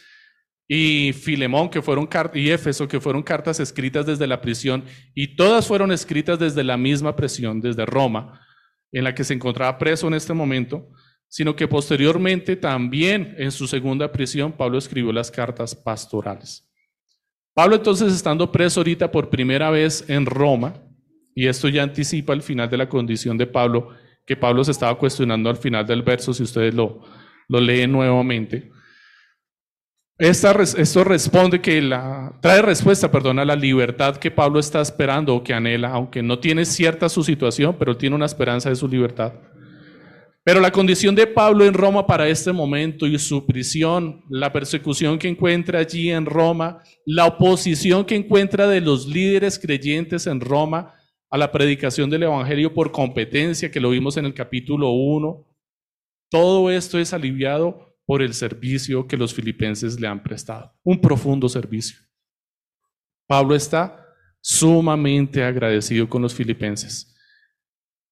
y 0.67 1.11
Filemón, 1.13 1.69
que 1.69 1.81
fueron 1.81 2.07
y 2.35 2.49
Éfeso, 2.51 2.87
que 2.87 2.99
fueron 2.99 3.23
cartas 3.23 3.59
escritas 3.59 4.05
desde 4.05 4.27
la 4.27 4.41
prisión, 4.41 4.83
y 5.15 5.35
todas 5.35 5.65
fueron 5.65 5.91
escritas 5.91 6.37
desde 6.37 6.63
la 6.63 6.77
misma 6.77 7.15
prisión, 7.15 7.61
desde 7.61 7.85
Roma, 7.85 8.41
en 8.91 9.03
la 9.03 9.13
que 9.13 9.23
se 9.23 9.33
encontraba 9.33 9.77
preso 9.77 10.07
en 10.07 10.13
este 10.13 10.33
momento, 10.33 10.89
sino 11.27 11.55
que 11.55 11.67
posteriormente 11.67 12.55
también 12.55 13.35
en 13.37 13.51
su 13.51 13.67
segunda 13.67 14.11
prisión 14.11 14.51
Pablo 14.51 14.77
escribió 14.77 15.11
las 15.11 15.29
cartas 15.29 15.75
pastorales. 15.75 16.67
Pablo 17.53 17.75
entonces 17.75 18.13
estando 18.13 18.51
preso 18.51 18.79
ahorita 18.79 19.11
por 19.11 19.29
primera 19.29 19.69
vez 19.69 20.07
en 20.09 20.25
Roma, 20.25 20.75
y 21.33 21.47
esto 21.47 21.67
ya 21.69 21.83
anticipa 21.83 22.33
el 22.33 22.41
final 22.41 22.69
de 22.69 22.77
la 22.77 22.89
condición 22.89 23.37
de 23.37 23.47
Pablo, 23.47 23.89
que 24.25 24.35
Pablo 24.35 24.63
se 24.63 24.71
estaba 24.71 24.97
cuestionando 24.97 25.49
al 25.49 25.57
final 25.57 25.85
del 25.85 26.01
verso, 26.01 26.33
si 26.33 26.43
ustedes 26.43 26.73
lo, 26.73 27.01
lo 27.47 27.59
leen 27.59 27.91
nuevamente. 27.91 28.71
Esto 30.19 31.03
responde 31.03 31.61
que 31.61 31.79
la, 31.79 32.33
trae 32.41 32.61
respuesta, 32.63 33.11
perdón, 33.11 33.37
a 33.37 33.45
la 33.45 33.55
libertad 33.55 34.17
que 34.17 34.31
Pablo 34.31 34.59
está 34.59 34.81
esperando 34.81 35.35
o 35.35 35.43
que 35.43 35.53
anhela, 35.53 35.89
aunque 35.89 36.23
no 36.23 36.39
tiene 36.39 36.65
cierta 36.65 37.07
su 37.07 37.23
situación, 37.23 37.75
pero 37.77 37.95
tiene 37.95 38.15
una 38.15 38.25
esperanza 38.25 38.69
de 38.69 38.75
su 38.75 38.87
libertad. 38.87 39.33
Pero 40.43 40.59
la 40.59 40.71
condición 40.71 41.13
de 41.13 41.27
Pablo 41.27 41.65
en 41.65 41.73
Roma 41.73 42.07
para 42.07 42.27
este 42.27 42.51
momento 42.51 43.05
y 43.05 43.19
su 43.19 43.45
prisión, 43.45 44.23
la 44.29 44.51
persecución 44.51 45.19
que 45.19 45.27
encuentra 45.27 45.79
allí 45.79 46.09
en 46.09 46.25
Roma, 46.25 46.81
la 47.05 47.25
oposición 47.25 48.05
que 48.05 48.15
encuentra 48.15 48.67
de 48.67 48.81
los 48.81 49.05
líderes 49.07 49.59
creyentes 49.59 50.25
en 50.25 50.39
Roma 50.39 50.95
a 51.29 51.37
la 51.37 51.51
predicación 51.51 52.09
del 52.09 52.23
Evangelio 52.23 52.73
por 52.73 52.91
competencia, 52.91 53.69
que 53.69 53.81
lo 53.81 53.89
vimos 53.89 54.17
en 54.17 54.25
el 54.25 54.33
capítulo 54.33 54.91
1, 54.91 55.45
todo 56.31 56.71
esto 56.71 56.97
es 56.97 57.13
aliviado 57.13 57.86
por 58.07 58.21
el 58.21 58.33
servicio 58.33 59.05
que 59.05 59.17
los 59.17 59.33
filipenses 59.33 59.99
le 59.99 60.07
han 60.07 60.23
prestado, 60.23 60.73
un 60.81 60.99
profundo 60.99 61.49
servicio. 61.49 61.99
Pablo 63.27 63.53
está 63.53 64.03
sumamente 64.41 65.43
agradecido 65.43 66.07
con 66.07 66.21
los 66.21 66.33
filipenses. 66.33 67.13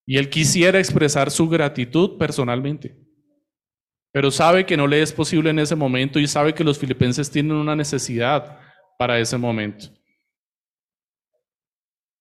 Y 0.05 0.17
él 0.17 0.29
quisiera 0.29 0.79
expresar 0.79 1.31
su 1.31 1.47
gratitud 1.47 2.17
personalmente. 2.17 2.99
Pero 4.11 4.29
sabe 4.31 4.65
que 4.65 4.75
no 4.75 4.85
le 4.85 5.01
es 5.01 5.13
posible 5.13 5.49
en 5.49 5.59
ese 5.59 5.75
momento 5.75 6.19
y 6.19 6.27
sabe 6.27 6.53
que 6.53 6.63
los 6.63 6.77
filipenses 6.77 7.31
tienen 7.31 7.53
una 7.53 7.75
necesidad 7.75 8.59
para 8.99 9.17
ese 9.17 9.37
momento. 9.37 9.87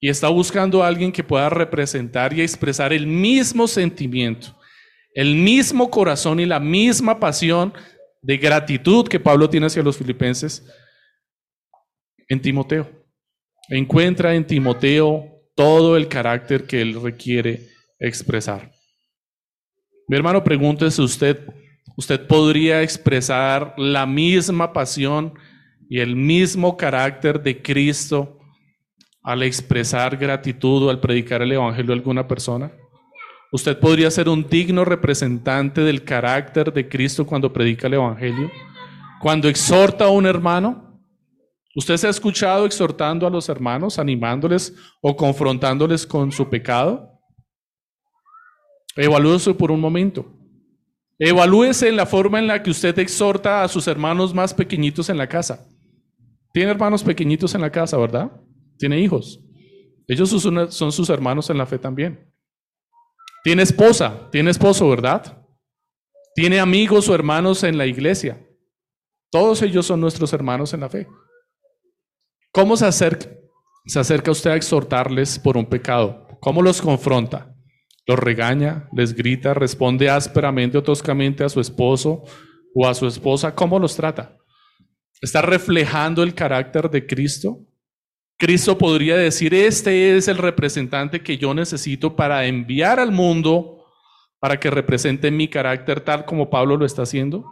Y 0.00 0.08
está 0.08 0.28
buscando 0.28 0.82
a 0.82 0.86
alguien 0.86 1.10
que 1.10 1.24
pueda 1.24 1.48
representar 1.48 2.32
y 2.32 2.40
expresar 2.40 2.92
el 2.92 3.06
mismo 3.06 3.66
sentimiento, 3.66 4.56
el 5.14 5.36
mismo 5.36 5.90
corazón 5.90 6.40
y 6.40 6.46
la 6.46 6.60
misma 6.60 7.18
pasión 7.20 7.72
de 8.20 8.36
gratitud 8.36 9.06
que 9.06 9.20
Pablo 9.20 9.48
tiene 9.48 9.66
hacia 9.66 9.82
los 9.82 9.96
filipenses 9.96 10.66
en 12.28 12.42
Timoteo. 12.42 12.90
Encuentra 13.68 14.34
en 14.34 14.46
Timoteo 14.46 15.24
todo 15.54 15.96
el 15.96 16.08
carácter 16.08 16.66
que 16.66 16.82
él 16.82 17.00
requiere 17.00 17.68
expresar. 17.98 18.72
Mi 20.08 20.16
hermano, 20.16 20.42
pregúntese 20.42 21.00
usted, 21.00 21.46
¿usted 21.96 22.26
podría 22.26 22.82
expresar 22.82 23.74
la 23.78 24.04
misma 24.04 24.72
pasión 24.72 25.34
y 25.88 26.00
el 26.00 26.16
mismo 26.16 26.76
carácter 26.76 27.42
de 27.42 27.62
Cristo 27.62 28.38
al 29.22 29.42
expresar 29.42 30.16
gratitud 30.16 30.84
o 30.84 30.90
al 30.90 31.00
predicar 31.00 31.40
el 31.40 31.52
Evangelio 31.52 31.92
a 31.92 31.96
alguna 31.96 32.26
persona? 32.26 32.72
¿Usted 33.54 33.78
podría 33.78 34.10
ser 34.10 34.28
un 34.28 34.44
digno 34.48 34.84
representante 34.84 35.82
del 35.82 36.02
carácter 36.02 36.72
de 36.72 36.88
Cristo 36.88 37.24
cuando 37.24 37.52
predica 37.52 37.86
el 37.86 37.94
Evangelio? 37.94 38.50
Cuando 39.20 39.48
exhorta 39.48 40.06
a 40.06 40.10
un 40.10 40.26
hermano, 40.26 41.00
¿usted 41.76 41.96
se 41.96 42.08
ha 42.08 42.10
escuchado 42.10 42.66
exhortando 42.66 43.28
a 43.28 43.30
los 43.30 43.48
hermanos, 43.48 44.00
animándoles 44.00 44.74
o 45.00 45.14
confrontándoles 45.14 46.04
con 46.04 46.32
su 46.32 46.50
pecado? 46.50 47.08
Evalúese 48.96 49.54
por 49.54 49.70
un 49.70 49.78
momento. 49.78 50.26
Evalúese 51.16 51.88
en 51.88 51.94
la 51.94 52.06
forma 52.06 52.40
en 52.40 52.48
la 52.48 52.60
que 52.60 52.70
usted 52.70 52.98
exhorta 52.98 53.62
a 53.62 53.68
sus 53.68 53.86
hermanos 53.86 54.34
más 54.34 54.52
pequeñitos 54.52 55.08
en 55.10 55.16
la 55.16 55.28
casa. 55.28 55.64
Tiene 56.52 56.72
hermanos 56.72 57.04
pequeñitos 57.04 57.54
en 57.54 57.60
la 57.60 57.70
casa, 57.70 57.96
¿verdad? 57.98 58.32
Tiene 58.78 58.98
hijos. 58.98 59.38
Ellos 60.08 60.28
son 60.28 60.90
sus 60.90 61.08
hermanos 61.08 61.50
en 61.50 61.58
la 61.58 61.66
fe 61.66 61.78
también. 61.78 62.33
Tiene 63.44 63.62
esposa, 63.62 64.28
tiene 64.32 64.50
esposo, 64.50 64.88
¿verdad? 64.88 65.46
Tiene 66.34 66.58
amigos 66.58 67.08
o 67.08 67.14
hermanos 67.14 67.62
en 67.62 67.78
la 67.78 67.86
iglesia. 67.86 68.44
Todos 69.30 69.62
ellos 69.62 69.86
son 69.86 70.00
nuestros 70.00 70.32
hermanos 70.32 70.74
en 70.74 70.80
la 70.80 70.88
fe. 70.88 71.06
¿Cómo 72.52 72.76
se 72.76 72.86
acerca, 72.86 73.28
se 73.86 74.00
acerca 74.00 74.32
usted 74.32 74.50
a 74.50 74.56
exhortarles 74.56 75.38
por 75.38 75.56
un 75.56 75.66
pecado? 75.66 76.26
¿Cómo 76.40 76.60
los 76.60 76.82
confronta? 76.82 77.54
los 78.06 78.18
regaña, 78.18 78.88
les 78.92 79.14
grita, 79.14 79.54
responde 79.54 80.10
ásperamente 80.10 80.78
o 80.78 80.82
toscamente 80.82 81.44
a 81.44 81.48
su 81.48 81.60
esposo 81.60 82.22
o 82.74 82.86
a 82.86 82.94
su 82.94 83.06
esposa, 83.06 83.54
¿cómo 83.54 83.78
los 83.78 83.96
trata? 83.96 84.36
¿Está 85.20 85.40
reflejando 85.42 86.22
el 86.22 86.34
carácter 86.34 86.90
de 86.90 87.06
Cristo? 87.06 87.63
Cristo 88.44 88.76
podría 88.76 89.16
decir, 89.16 89.54
este 89.54 90.18
es 90.18 90.28
el 90.28 90.36
representante 90.36 91.22
que 91.22 91.38
yo 91.38 91.54
necesito 91.54 92.14
para 92.14 92.44
enviar 92.44 93.00
al 93.00 93.10
mundo 93.10 93.86
para 94.38 94.60
que 94.60 94.68
represente 94.68 95.30
mi 95.30 95.48
carácter 95.48 96.02
tal 96.02 96.26
como 96.26 96.50
Pablo 96.50 96.76
lo 96.76 96.84
está 96.84 97.04
haciendo. 97.04 97.50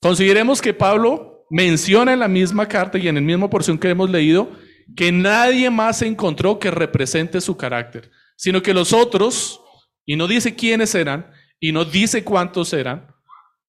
Consideremos 0.00 0.62
que 0.62 0.72
Pablo 0.72 1.46
menciona 1.50 2.12
en 2.12 2.20
la 2.20 2.28
misma 2.28 2.68
carta 2.68 2.96
y 2.96 3.08
en 3.08 3.16
el 3.16 3.24
mismo 3.24 3.50
porción 3.50 3.76
que 3.76 3.90
hemos 3.90 4.08
leído 4.08 4.52
que 4.96 5.10
nadie 5.10 5.68
más 5.68 6.00
encontró 6.00 6.60
que 6.60 6.70
represente 6.70 7.40
su 7.40 7.56
carácter, 7.56 8.12
sino 8.36 8.62
que 8.62 8.72
los 8.72 8.92
otros, 8.92 9.60
y 10.04 10.14
no 10.14 10.28
dice 10.28 10.54
quiénes 10.54 10.94
eran, 10.94 11.32
y 11.58 11.72
no 11.72 11.84
dice 11.84 12.22
cuántos 12.22 12.72
eran, 12.72 13.12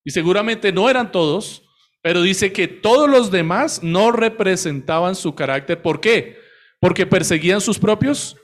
y 0.06 0.12
seguramente 0.12 0.72
no 0.72 0.92
eran 0.92 1.12
todos, 1.12 1.67
pero 2.08 2.22
dice 2.22 2.54
que 2.54 2.70
todos 2.70 3.10
los 3.10 3.32
demás 3.32 3.84
no 3.84 4.14
representaban 4.14 5.14
su 5.14 5.36
carácter. 5.36 5.82
¿Por 5.82 6.00
qué? 6.00 6.38
Porque 6.80 7.06
perseguían 7.06 7.60
sus 7.60 7.78
propios 7.78 8.38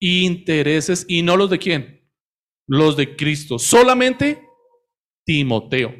intereses 0.00 1.04
y 1.06 1.22
no 1.22 1.36
los 1.36 1.50
de 1.50 1.60
quién? 1.60 2.10
Los 2.66 2.96
de 2.96 3.14
Cristo. 3.14 3.60
Solamente 3.60 4.44
Timoteo. 5.24 5.94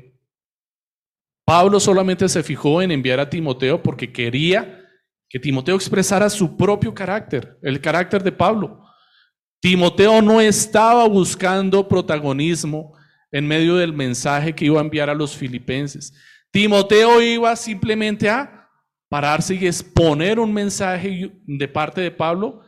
Pablo 1.45 1.79
solamente 1.79 2.29
se 2.29 2.43
fijó 2.43 2.83
en 2.83 2.91
enviar 2.91 3.21
a 3.21 3.31
Timoteo 3.31 3.81
porque 3.81 4.13
quería 4.13 4.85
que 5.29 5.39
Timoteo 5.39 5.77
expresara 5.77 6.29
su 6.29 6.57
propio 6.57 6.93
carácter, 6.93 7.57
el 7.63 7.81
carácter 7.81 8.21
de 8.25 8.33
Pablo. 8.33 8.85
Timoteo 9.61 10.21
no 10.23 10.41
estaba 10.41 11.07
buscando 11.07 11.87
protagonismo 11.87 12.97
en 13.31 13.47
medio 13.47 13.77
del 13.77 13.93
mensaje 13.93 14.57
que 14.57 14.65
iba 14.65 14.81
a 14.81 14.83
enviar 14.83 15.09
a 15.09 15.15
los 15.15 15.37
filipenses. 15.37 16.13
Timoteo 16.51 17.23
iba 17.23 17.55
simplemente 17.57 18.29
a 18.29 18.69
pararse 19.09 19.55
y 19.55 19.67
exponer 19.67 20.39
un 20.39 20.53
mensaje 20.53 21.33
de 21.45 21.69
parte 21.69 22.01
de 22.01 22.11
Pablo, 22.11 22.63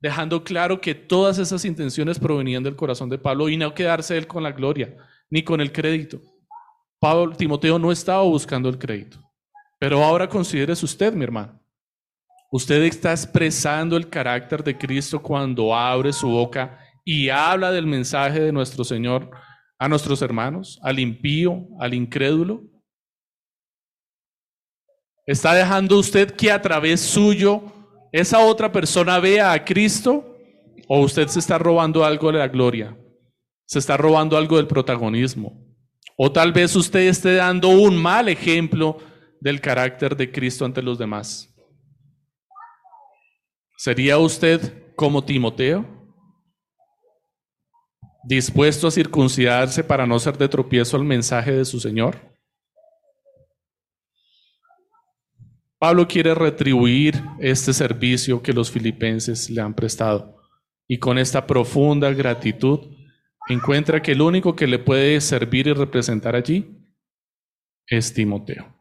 dejando 0.00 0.44
claro 0.44 0.80
que 0.80 0.94
todas 0.94 1.38
esas 1.38 1.64
intenciones 1.64 2.18
provenían 2.18 2.62
del 2.62 2.76
corazón 2.76 3.08
de 3.08 3.18
Pablo 3.18 3.48
y 3.48 3.56
no 3.56 3.74
quedarse 3.74 4.16
él 4.16 4.26
con 4.26 4.42
la 4.42 4.52
gloria 4.52 4.96
ni 5.30 5.42
con 5.42 5.60
el 5.60 5.72
crédito. 5.72 6.20
Pablo, 6.98 7.36
Timoteo 7.36 7.78
no 7.78 7.92
estaba 7.92 8.22
buscando 8.22 8.68
el 8.68 8.78
crédito. 8.78 9.18
Pero 9.78 10.02
ahora 10.02 10.28
considérese 10.28 10.84
usted, 10.84 11.12
mi 11.12 11.24
hermano. 11.24 11.60
Usted 12.50 12.82
está 12.84 13.10
expresando 13.10 13.96
el 13.96 14.08
carácter 14.08 14.64
de 14.64 14.78
Cristo 14.78 15.20
cuando 15.20 15.74
abre 15.74 16.12
su 16.12 16.28
boca 16.28 16.78
y 17.04 17.28
habla 17.28 17.70
del 17.70 17.86
mensaje 17.86 18.40
de 18.40 18.52
nuestro 18.52 18.84
Señor 18.84 19.30
a 19.78 19.88
nuestros 19.88 20.22
hermanos, 20.22 20.78
al 20.82 20.98
impío, 20.98 21.66
al 21.78 21.92
incrédulo. 21.92 22.62
¿Está 25.26 25.54
dejando 25.54 25.98
usted 25.98 26.30
que 26.30 26.52
a 26.52 26.62
través 26.62 27.00
suyo 27.00 27.60
esa 28.12 28.38
otra 28.38 28.70
persona 28.70 29.18
vea 29.18 29.52
a 29.52 29.64
Cristo? 29.64 30.24
¿O 30.86 31.00
usted 31.00 31.26
se 31.26 31.40
está 31.40 31.58
robando 31.58 32.04
algo 32.04 32.30
de 32.30 32.38
la 32.38 32.46
gloria? 32.46 32.96
¿Se 33.66 33.80
está 33.80 33.96
robando 33.96 34.36
algo 34.36 34.56
del 34.56 34.68
protagonismo? 34.68 35.60
¿O 36.16 36.30
tal 36.30 36.52
vez 36.52 36.76
usted 36.76 37.00
esté 37.00 37.34
dando 37.34 37.68
un 37.70 37.96
mal 37.96 38.28
ejemplo 38.28 38.98
del 39.40 39.60
carácter 39.60 40.16
de 40.16 40.30
Cristo 40.30 40.64
ante 40.64 40.80
los 40.80 40.96
demás? 40.96 41.52
¿Sería 43.76 44.18
usted 44.18 44.94
como 44.94 45.24
Timoteo? 45.24 45.84
¿Dispuesto 48.24 48.86
a 48.86 48.92
circuncidarse 48.92 49.82
para 49.82 50.06
no 50.06 50.18
ser 50.20 50.38
de 50.38 50.48
tropiezo 50.48 50.96
al 50.96 51.04
mensaje 51.04 51.50
de 51.50 51.64
su 51.64 51.80
Señor? 51.80 52.35
Pablo 55.78 56.08
quiere 56.08 56.34
retribuir 56.34 57.22
este 57.38 57.72
servicio 57.72 58.42
que 58.42 58.54
los 58.54 58.70
filipenses 58.70 59.50
le 59.50 59.60
han 59.60 59.74
prestado 59.74 60.36
y 60.88 60.98
con 60.98 61.18
esta 61.18 61.46
profunda 61.46 62.12
gratitud 62.12 62.80
encuentra 63.48 64.00
que 64.00 64.12
el 64.12 64.22
único 64.22 64.56
que 64.56 64.66
le 64.66 64.78
puede 64.78 65.20
servir 65.20 65.66
y 65.66 65.74
representar 65.74 66.34
allí 66.34 66.66
es 67.86 68.12
Timoteo. 68.12 68.74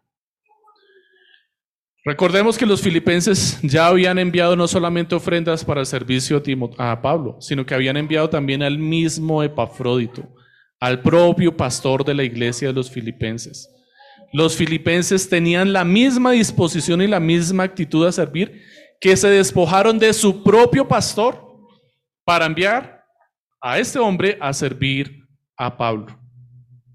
Recordemos 2.06 2.58
que 2.58 2.66
los 2.66 2.82
filipenses 2.82 3.60
ya 3.64 3.88
habían 3.88 4.20
enviado 4.20 4.56
no 4.56 4.68
solamente 4.68 5.16
ofrendas 5.16 5.66
para 5.66 5.82
el 5.82 5.88
servicio 5.88 6.42
a 6.78 7.02
Pablo, 7.02 7.38
sino 7.42 7.66
que 7.66 7.74
habían 7.74 7.98
enviado 7.98 8.30
también 8.30 8.62
al 8.62 8.78
mismo 8.78 9.42
Epafrodito, 9.44 10.34
al 10.80 11.02
propio 11.02 11.58
pastor 11.58 12.06
de 12.06 12.14
la 12.14 12.24
iglesia 12.24 12.68
de 12.68 12.76
los 12.76 12.92
filipenses. 12.92 13.75
Los 14.36 14.58
filipenses 14.58 15.30
tenían 15.30 15.72
la 15.72 15.86
misma 15.86 16.34
disposición 16.34 17.02
y 17.02 17.08
la 17.08 17.22
misma 17.22 17.64
actitud 17.64 18.06
a 18.06 18.12
servir 18.12 18.64
que 19.00 19.16
se 19.16 19.30
despojaron 19.30 19.98
de 19.98 20.12
su 20.12 20.44
propio 20.44 20.86
pastor 20.86 21.42
para 22.26 22.46
enviar 22.46 23.02
a 23.62 23.80
este 23.80 23.98
hombre 23.98 24.38
a 24.42 24.52
servir 24.52 25.26
a 25.56 25.78
Pablo. 25.78 26.20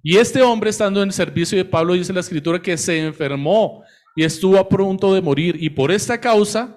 Y 0.02 0.18
este 0.18 0.42
hombre, 0.42 0.68
estando 0.68 1.02
en 1.02 1.10
servicio 1.10 1.56
de 1.56 1.64
Pablo, 1.64 1.94
dice 1.94 2.12
la 2.12 2.20
escritura 2.20 2.60
que 2.60 2.76
se 2.76 3.06
enfermó 3.06 3.84
y 4.14 4.22
estuvo 4.22 4.58
a 4.58 4.68
punto 4.68 5.14
de 5.14 5.22
morir. 5.22 5.56
Y 5.58 5.70
por 5.70 5.90
esta 5.90 6.20
causa, 6.20 6.76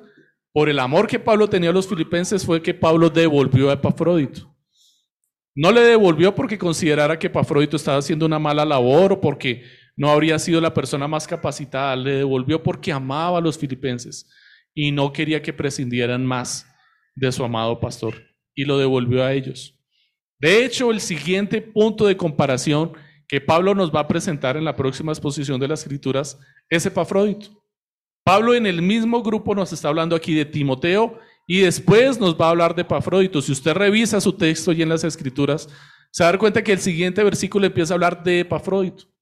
por 0.53 0.69
el 0.69 0.79
amor 0.79 1.07
que 1.07 1.19
Pablo 1.19 1.49
tenía 1.49 1.71
a 1.71 1.73
los 1.73 1.89
filipenses, 1.89 2.45
fue 2.45 2.61
que 2.61 2.73
Pablo 2.73 3.09
devolvió 3.09 3.69
a 3.69 3.73
Epafrodito. 3.73 4.49
No 5.55 5.73
le 5.73 5.81
devolvió 5.81 6.33
porque 6.33 6.57
considerara 6.57 7.19
que 7.19 7.27
Epafrodito 7.27 7.75
estaba 7.75 7.97
haciendo 7.97 8.25
una 8.25 8.39
mala 8.39 8.63
labor 8.63 9.11
o 9.11 9.19
porque 9.19 9.82
no 9.95 10.09
habría 10.09 10.39
sido 10.39 10.59
la 10.59 10.73
persona 10.73 11.07
más 11.07 11.27
capacitada. 11.27 11.95
Le 11.95 12.15
devolvió 12.15 12.61
porque 12.61 12.91
amaba 12.91 13.37
a 13.37 13.41
los 13.41 13.57
filipenses 13.57 14.29
y 14.73 14.91
no 14.91 15.13
quería 15.13 15.41
que 15.41 15.53
prescindieran 15.53 16.25
más 16.25 16.67
de 17.15 17.31
su 17.31 17.43
amado 17.43 17.79
pastor. 17.79 18.15
Y 18.55 18.65
lo 18.65 18.77
devolvió 18.77 19.23
a 19.23 19.33
ellos. 19.33 19.79
De 20.39 20.65
hecho, 20.65 20.91
el 20.91 20.99
siguiente 20.99 21.61
punto 21.61 22.05
de 22.05 22.17
comparación 22.17 22.93
que 23.27 23.41
Pablo 23.41 23.73
nos 23.73 23.93
va 23.93 24.01
a 24.01 24.07
presentar 24.07 24.57
en 24.57 24.65
la 24.65 24.75
próxima 24.75 25.11
exposición 25.11 25.59
de 25.59 25.67
las 25.67 25.81
Escrituras 25.81 26.37
es 26.69 26.85
Epafrodito. 26.85 27.63
Pablo 28.23 28.53
en 28.53 28.65
el 28.65 28.81
mismo 28.81 29.21
grupo 29.21 29.55
nos 29.55 29.73
está 29.73 29.89
hablando 29.89 30.15
aquí 30.15 30.33
de 30.33 30.45
Timoteo 30.45 31.19
y 31.47 31.59
después 31.61 32.19
nos 32.19 32.39
va 32.39 32.47
a 32.47 32.49
hablar 32.51 32.75
de 32.75 32.83
Epafrodito. 32.83 33.41
Si 33.41 33.51
usted 33.51 33.73
revisa 33.73 34.21
su 34.21 34.33
texto 34.33 34.71
y 34.71 34.81
en 34.81 34.89
las 34.89 35.03
Escrituras, 35.03 35.67
se 36.11 36.23
va 36.23 36.29
a 36.29 36.31
dar 36.33 36.39
cuenta 36.39 36.63
que 36.63 36.73
el 36.73 36.79
siguiente 36.79 37.23
versículo 37.23 37.65
empieza 37.65 37.93
a 37.93 37.95
hablar 37.95 38.23
de 38.23 38.41
Epafrodito. 38.41 39.12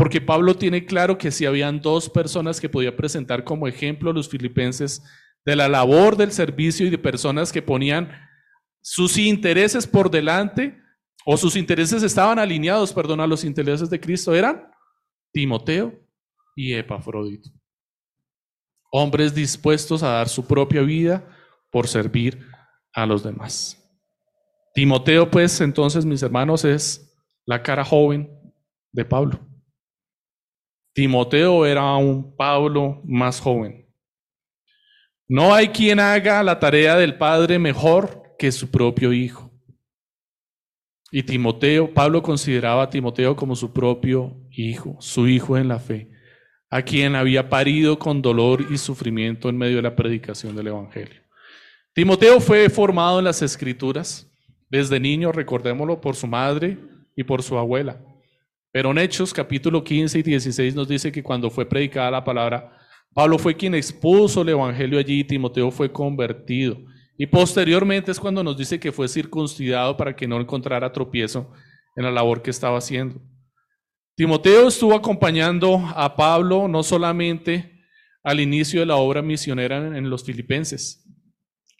Porque 0.00 0.22
Pablo 0.22 0.56
tiene 0.56 0.86
claro 0.86 1.18
que 1.18 1.30
si 1.30 1.44
habían 1.44 1.82
dos 1.82 2.08
personas 2.08 2.58
que 2.58 2.70
podía 2.70 2.96
presentar 2.96 3.44
como 3.44 3.68
ejemplo 3.68 4.10
a 4.10 4.14
los 4.14 4.30
filipenses 4.30 5.02
de 5.44 5.54
la 5.54 5.68
labor 5.68 6.16
del 6.16 6.32
servicio 6.32 6.86
y 6.86 6.90
de 6.90 6.96
personas 6.96 7.52
que 7.52 7.60
ponían 7.60 8.10
sus 8.80 9.18
intereses 9.18 9.86
por 9.86 10.10
delante 10.10 10.80
o 11.26 11.36
sus 11.36 11.54
intereses 11.54 12.02
estaban 12.02 12.38
alineados, 12.38 12.94
perdón, 12.94 13.20
a 13.20 13.26
los 13.26 13.44
intereses 13.44 13.90
de 13.90 14.00
Cristo, 14.00 14.34
eran 14.34 14.70
Timoteo 15.34 15.92
y 16.56 16.72
Epafrodito. 16.72 17.50
Hombres 18.90 19.34
dispuestos 19.34 20.02
a 20.02 20.12
dar 20.12 20.30
su 20.30 20.46
propia 20.46 20.80
vida 20.80 21.28
por 21.70 21.86
servir 21.86 22.42
a 22.94 23.04
los 23.04 23.22
demás. 23.22 23.76
Timoteo, 24.72 25.30
pues, 25.30 25.60
entonces, 25.60 26.06
mis 26.06 26.22
hermanos, 26.22 26.64
es 26.64 27.14
la 27.44 27.62
cara 27.62 27.84
joven 27.84 28.30
de 28.92 29.04
Pablo. 29.04 29.49
Timoteo 30.92 31.64
era 31.64 31.96
un 31.96 32.36
Pablo 32.36 33.00
más 33.04 33.40
joven. 33.40 33.86
No 35.28 35.54
hay 35.54 35.68
quien 35.68 36.00
haga 36.00 36.42
la 36.42 36.58
tarea 36.58 36.96
del 36.96 37.16
Padre 37.16 37.58
mejor 37.58 38.34
que 38.38 38.50
su 38.50 38.70
propio 38.70 39.12
hijo. 39.12 39.50
Y 41.12 41.22
Timoteo, 41.22 41.92
Pablo 41.92 42.22
consideraba 42.22 42.84
a 42.84 42.90
Timoteo 42.90 43.36
como 43.36 43.54
su 43.54 43.72
propio 43.72 44.36
hijo, 44.50 44.96
su 45.00 45.28
hijo 45.28 45.56
en 45.56 45.68
la 45.68 45.78
fe, 45.78 46.10
a 46.68 46.82
quien 46.82 47.14
había 47.14 47.48
parido 47.48 47.98
con 47.98 48.22
dolor 48.22 48.64
y 48.70 48.78
sufrimiento 48.78 49.48
en 49.48 49.58
medio 49.58 49.76
de 49.76 49.82
la 49.82 49.96
predicación 49.96 50.54
del 50.56 50.68
Evangelio. 50.68 51.20
Timoteo 51.92 52.40
fue 52.40 52.68
formado 52.68 53.18
en 53.18 53.24
las 53.24 53.42
escrituras 53.42 54.28
desde 54.68 55.00
niño, 55.00 55.32
recordémoslo, 55.32 56.00
por 56.00 56.14
su 56.16 56.26
madre 56.26 56.78
y 57.16 57.24
por 57.24 57.42
su 57.42 57.58
abuela. 57.58 58.00
Pero 58.72 58.90
en 58.90 58.98
Hechos 58.98 59.32
capítulo 59.32 59.82
15 59.82 60.18
y 60.18 60.22
16 60.22 60.74
nos 60.74 60.86
dice 60.86 61.10
que 61.10 61.22
cuando 61.22 61.50
fue 61.50 61.68
predicada 61.68 62.10
la 62.10 62.24
palabra, 62.24 62.76
Pablo 63.12 63.38
fue 63.38 63.56
quien 63.56 63.74
expuso 63.74 64.42
el 64.42 64.50
Evangelio 64.50 64.98
allí 64.98 65.20
y 65.20 65.24
Timoteo 65.24 65.70
fue 65.70 65.90
convertido. 65.92 66.78
Y 67.18 67.26
posteriormente 67.26 68.10
es 68.10 68.20
cuando 68.20 68.44
nos 68.44 68.56
dice 68.56 68.78
que 68.78 68.92
fue 68.92 69.08
circuncidado 69.08 69.96
para 69.96 70.14
que 70.14 70.28
no 70.28 70.40
encontrara 70.40 70.92
tropiezo 70.92 71.52
en 71.96 72.04
la 72.04 72.10
labor 72.10 72.42
que 72.42 72.50
estaba 72.50 72.78
haciendo. 72.78 73.20
Timoteo 74.14 74.68
estuvo 74.68 74.94
acompañando 74.94 75.82
a 75.94 76.14
Pablo 76.14 76.68
no 76.68 76.82
solamente 76.82 77.80
al 78.22 78.38
inicio 78.38 78.80
de 78.80 78.86
la 78.86 78.96
obra 78.96 79.22
misionera 79.22 79.78
en 79.78 80.08
los 80.08 80.24
filipenses, 80.24 81.00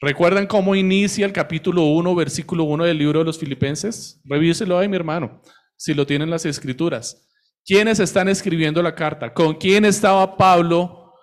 ¿Recuerdan 0.02 0.46
cómo 0.46 0.74
inicia 0.74 1.26
el 1.26 1.32
capítulo 1.34 1.82
1, 1.82 2.14
versículo 2.14 2.64
1 2.64 2.84
del 2.84 2.96
libro 2.96 3.18
de 3.18 3.26
los 3.26 3.38
Filipenses? 3.38 4.18
Revíselo 4.24 4.78
ahí, 4.78 4.88
mi 4.88 4.96
hermano, 4.96 5.42
si 5.80 5.94
lo 5.94 6.06
tienen 6.06 6.28
las 6.28 6.44
escrituras. 6.44 7.26
¿Quiénes 7.64 8.00
están 8.00 8.28
escribiendo 8.28 8.82
la 8.82 8.94
carta? 8.94 9.32
¿Con 9.32 9.54
quién 9.54 9.86
estaba 9.86 10.36
Pablo 10.36 11.14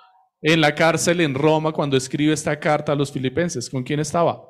en 0.42 0.62
la 0.62 0.74
cárcel 0.74 1.22
en 1.22 1.36
Roma 1.36 1.72
cuando 1.72 1.96
escribe 1.96 2.34
esta 2.34 2.60
carta 2.60 2.92
a 2.92 2.96
los 2.96 3.12
Filipenses? 3.12 3.70
¿Con 3.70 3.84
quién 3.84 4.00
estaba? 4.00 4.42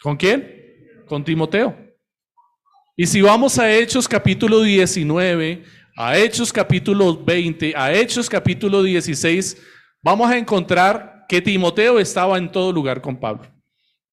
¿Con 0.00 0.16
quién? 0.16 1.04
Con 1.08 1.24
Timoteo. 1.24 1.76
Y 2.96 3.04
si 3.04 3.20
vamos 3.20 3.58
a 3.58 3.68
Hechos 3.68 4.06
capítulo 4.06 4.62
19, 4.62 5.64
a 5.96 6.16
Hechos 6.16 6.52
capítulo 6.52 7.16
20, 7.24 7.74
a 7.76 7.92
Hechos 7.92 8.30
capítulo 8.30 8.84
16, 8.84 9.60
vamos 10.04 10.30
a 10.30 10.38
encontrar 10.38 11.24
que 11.28 11.42
Timoteo 11.42 11.98
estaba 11.98 12.38
en 12.38 12.52
todo 12.52 12.70
lugar 12.70 13.00
con 13.00 13.18
Pablo. 13.18 13.52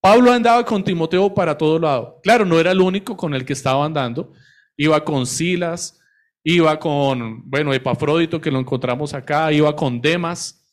Pablo 0.02 0.32
andaba 0.32 0.66
con 0.66 0.84
Timoteo 0.84 1.32
para 1.32 1.56
todo 1.56 1.78
lado. 1.78 2.20
Claro, 2.24 2.46
no 2.46 2.60
era 2.60 2.72
el 2.72 2.82
único 2.82 3.16
con 3.16 3.36
el 3.36 3.46
que 3.46 3.54
estaba 3.54 3.86
andando. 3.86 4.34
Iba 4.78 5.04
con 5.04 5.26
Silas, 5.26 6.00
iba 6.44 6.80
con, 6.80 7.50
bueno, 7.50 7.74
Epafrodito, 7.74 8.40
que 8.40 8.52
lo 8.52 8.60
encontramos 8.60 9.14
acá, 9.14 9.52
iba 9.52 9.76
con 9.76 10.02
Demas, 10.02 10.66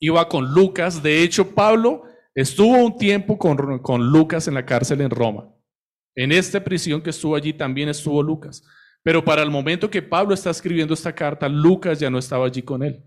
iba 0.00 0.28
con 0.28 0.52
Lucas. 0.52 1.02
De 1.02 1.22
hecho, 1.22 1.54
Pablo 1.54 2.04
estuvo 2.34 2.76
un 2.76 2.98
tiempo 2.98 3.38
con, 3.38 3.78
con 3.78 4.06
Lucas 4.06 4.48
en 4.48 4.54
la 4.54 4.66
cárcel 4.66 5.00
en 5.00 5.10
Roma. 5.10 5.48
En 6.16 6.32
esta 6.32 6.62
prisión 6.62 7.02
que 7.02 7.10
estuvo 7.10 7.34
allí 7.34 7.52
también 7.52 7.88
estuvo 7.88 8.22
Lucas. 8.22 8.62
Pero 9.02 9.24
para 9.24 9.42
el 9.42 9.50
momento 9.50 9.90
que 9.90 10.02
Pablo 10.02 10.34
está 10.34 10.50
escribiendo 10.50 10.94
esta 10.94 11.14
carta, 11.14 11.48
Lucas 11.48 11.98
ya 12.00 12.10
no 12.10 12.18
estaba 12.18 12.46
allí 12.46 12.62
con 12.62 12.82
él. 12.82 13.04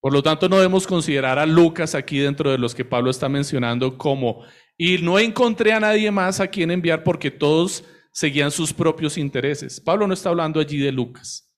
Por 0.00 0.12
lo 0.12 0.22
tanto, 0.22 0.48
no 0.48 0.56
debemos 0.56 0.86
considerar 0.86 1.38
a 1.38 1.46
Lucas 1.46 1.94
aquí 1.94 2.18
dentro 2.18 2.50
de 2.50 2.58
los 2.58 2.74
que 2.74 2.84
Pablo 2.84 3.10
está 3.10 3.28
mencionando 3.28 3.96
como, 3.96 4.44
y 4.76 4.98
no 4.98 5.18
encontré 5.18 5.72
a 5.72 5.80
nadie 5.80 6.10
más 6.10 6.40
a 6.40 6.48
quien 6.48 6.72
enviar 6.72 7.04
porque 7.04 7.30
todos 7.30 7.84
seguían 8.12 8.50
sus 8.50 8.72
propios 8.72 9.18
intereses. 9.18 9.80
Pablo 9.80 10.06
no 10.06 10.14
está 10.14 10.28
hablando 10.28 10.60
allí 10.60 10.78
de 10.78 10.92
Lucas. 10.92 11.50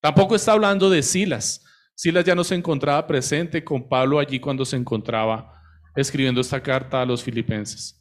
Tampoco 0.00 0.34
está 0.36 0.52
hablando 0.52 0.90
de 0.90 1.02
Silas. 1.02 1.64
Silas 1.94 2.24
ya 2.24 2.34
no 2.34 2.44
se 2.44 2.54
encontraba 2.54 3.06
presente 3.06 3.64
con 3.64 3.88
Pablo 3.88 4.18
allí 4.18 4.38
cuando 4.38 4.64
se 4.64 4.76
encontraba 4.76 5.60
escribiendo 5.96 6.40
esta 6.40 6.62
carta 6.62 7.02
a 7.02 7.06
los 7.06 7.22
filipenses. 7.22 7.98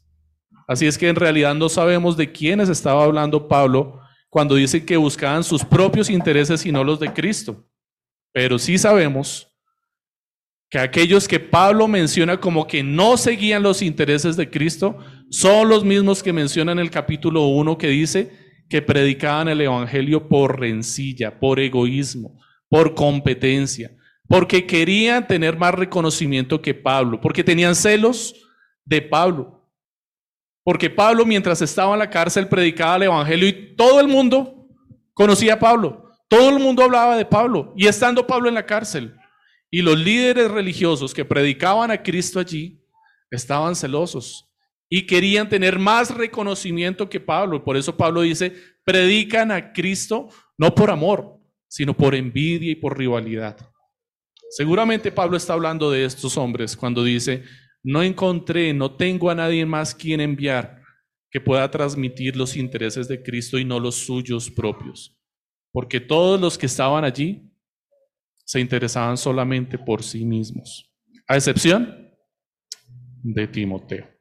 Así 0.67 0.87
es 0.87 0.97
que 0.97 1.09
en 1.09 1.15
realidad 1.15 1.53
no 1.55 1.69
sabemos 1.69 2.15
de 2.15 2.31
quiénes 2.31 2.69
estaba 2.69 3.03
hablando 3.03 3.47
Pablo 3.47 3.99
cuando 4.29 4.55
dice 4.55 4.85
que 4.85 4.95
buscaban 4.95 5.43
sus 5.43 5.65
propios 5.65 6.09
intereses 6.09 6.65
y 6.65 6.71
no 6.71 6.83
los 6.83 6.99
de 6.99 7.11
Cristo. 7.11 7.67
Pero 8.31 8.57
sí 8.57 8.77
sabemos 8.77 9.47
que 10.69 10.79
aquellos 10.79 11.27
que 11.27 11.39
Pablo 11.39 11.87
menciona 11.89 12.39
como 12.39 12.65
que 12.65 12.81
no 12.81 13.17
seguían 13.17 13.61
los 13.61 13.81
intereses 13.81 14.37
de 14.37 14.49
Cristo 14.49 14.97
son 15.31 15.69
los 15.69 15.85
mismos 15.85 16.21
que 16.21 16.33
menciona 16.33 16.73
en 16.73 16.79
el 16.79 16.91
capítulo 16.91 17.45
1 17.45 17.77
que 17.77 17.87
dice 17.87 18.63
que 18.69 18.81
predicaban 18.81 19.47
el 19.47 19.61
Evangelio 19.61 20.27
por 20.27 20.59
rencilla, 20.59 21.39
por 21.39 21.61
egoísmo, 21.61 22.37
por 22.67 22.93
competencia, 22.95 23.95
porque 24.27 24.67
querían 24.67 25.25
tener 25.25 25.57
más 25.57 25.73
reconocimiento 25.73 26.61
que 26.61 26.73
Pablo, 26.73 27.21
porque 27.21 27.45
tenían 27.45 27.75
celos 27.75 28.35
de 28.83 29.01
Pablo. 29.01 29.69
Porque 30.65 30.89
Pablo 30.89 31.25
mientras 31.25 31.61
estaba 31.61 31.93
en 31.93 31.99
la 31.99 32.09
cárcel 32.09 32.49
predicaba 32.49 32.97
el 32.97 33.03
Evangelio 33.03 33.47
y 33.47 33.75
todo 33.77 34.01
el 34.01 34.09
mundo 34.09 34.67
conocía 35.13 35.53
a 35.53 35.59
Pablo, 35.59 36.11
todo 36.27 36.49
el 36.49 36.61
mundo 36.61 36.83
hablaba 36.83 37.15
de 37.15 37.25
Pablo 37.25 37.73
y 37.77 37.87
estando 37.87 38.27
Pablo 38.27 38.49
en 38.49 38.55
la 38.55 38.65
cárcel. 38.65 39.15
Y 39.69 39.81
los 39.81 39.97
líderes 39.97 40.51
religiosos 40.51 41.13
que 41.13 41.23
predicaban 41.23 41.89
a 41.89 42.03
Cristo 42.03 42.37
allí 42.37 42.83
estaban 43.31 43.77
celosos 43.77 44.50
y 44.93 45.05
querían 45.05 45.47
tener 45.47 45.79
más 45.79 46.13
reconocimiento 46.13 47.09
que 47.09 47.21
Pablo. 47.21 47.63
Por 47.63 47.77
eso 47.77 47.95
Pablo 47.95 48.23
dice, 48.23 48.53
predican 48.83 49.49
a 49.49 49.71
Cristo 49.71 50.27
no 50.57 50.75
por 50.75 50.91
amor, 50.91 51.39
sino 51.69 51.95
por 51.95 52.13
envidia 52.13 52.73
y 52.73 52.75
por 52.75 52.97
rivalidad. 52.97 53.57
Seguramente 54.49 55.09
Pablo 55.09 55.37
está 55.37 55.53
hablando 55.53 55.89
de 55.89 56.03
estos 56.03 56.37
hombres 56.37 56.75
cuando 56.75 57.05
dice, 57.05 57.45
no 57.81 58.03
encontré, 58.03 58.73
no 58.73 58.97
tengo 58.97 59.29
a 59.29 59.35
nadie 59.35 59.65
más 59.65 59.95
quien 59.95 60.19
enviar 60.19 60.83
que 61.29 61.39
pueda 61.39 61.71
transmitir 61.71 62.35
los 62.35 62.57
intereses 62.57 63.07
de 63.07 63.23
Cristo 63.23 63.57
y 63.57 63.63
no 63.63 63.79
los 63.79 63.95
suyos 63.95 64.51
propios. 64.51 65.17
Porque 65.71 66.01
todos 66.01 66.39
los 66.39 66.57
que 66.57 66.65
estaban 66.65 67.05
allí 67.05 67.49
se 68.43 68.59
interesaban 68.59 69.15
solamente 69.15 69.77
por 69.77 70.03
sí 70.03 70.25
mismos, 70.25 70.91
a 71.29 71.37
excepción 71.37 72.11
de 73.23 73.47
Timoteo. 73.47 74.20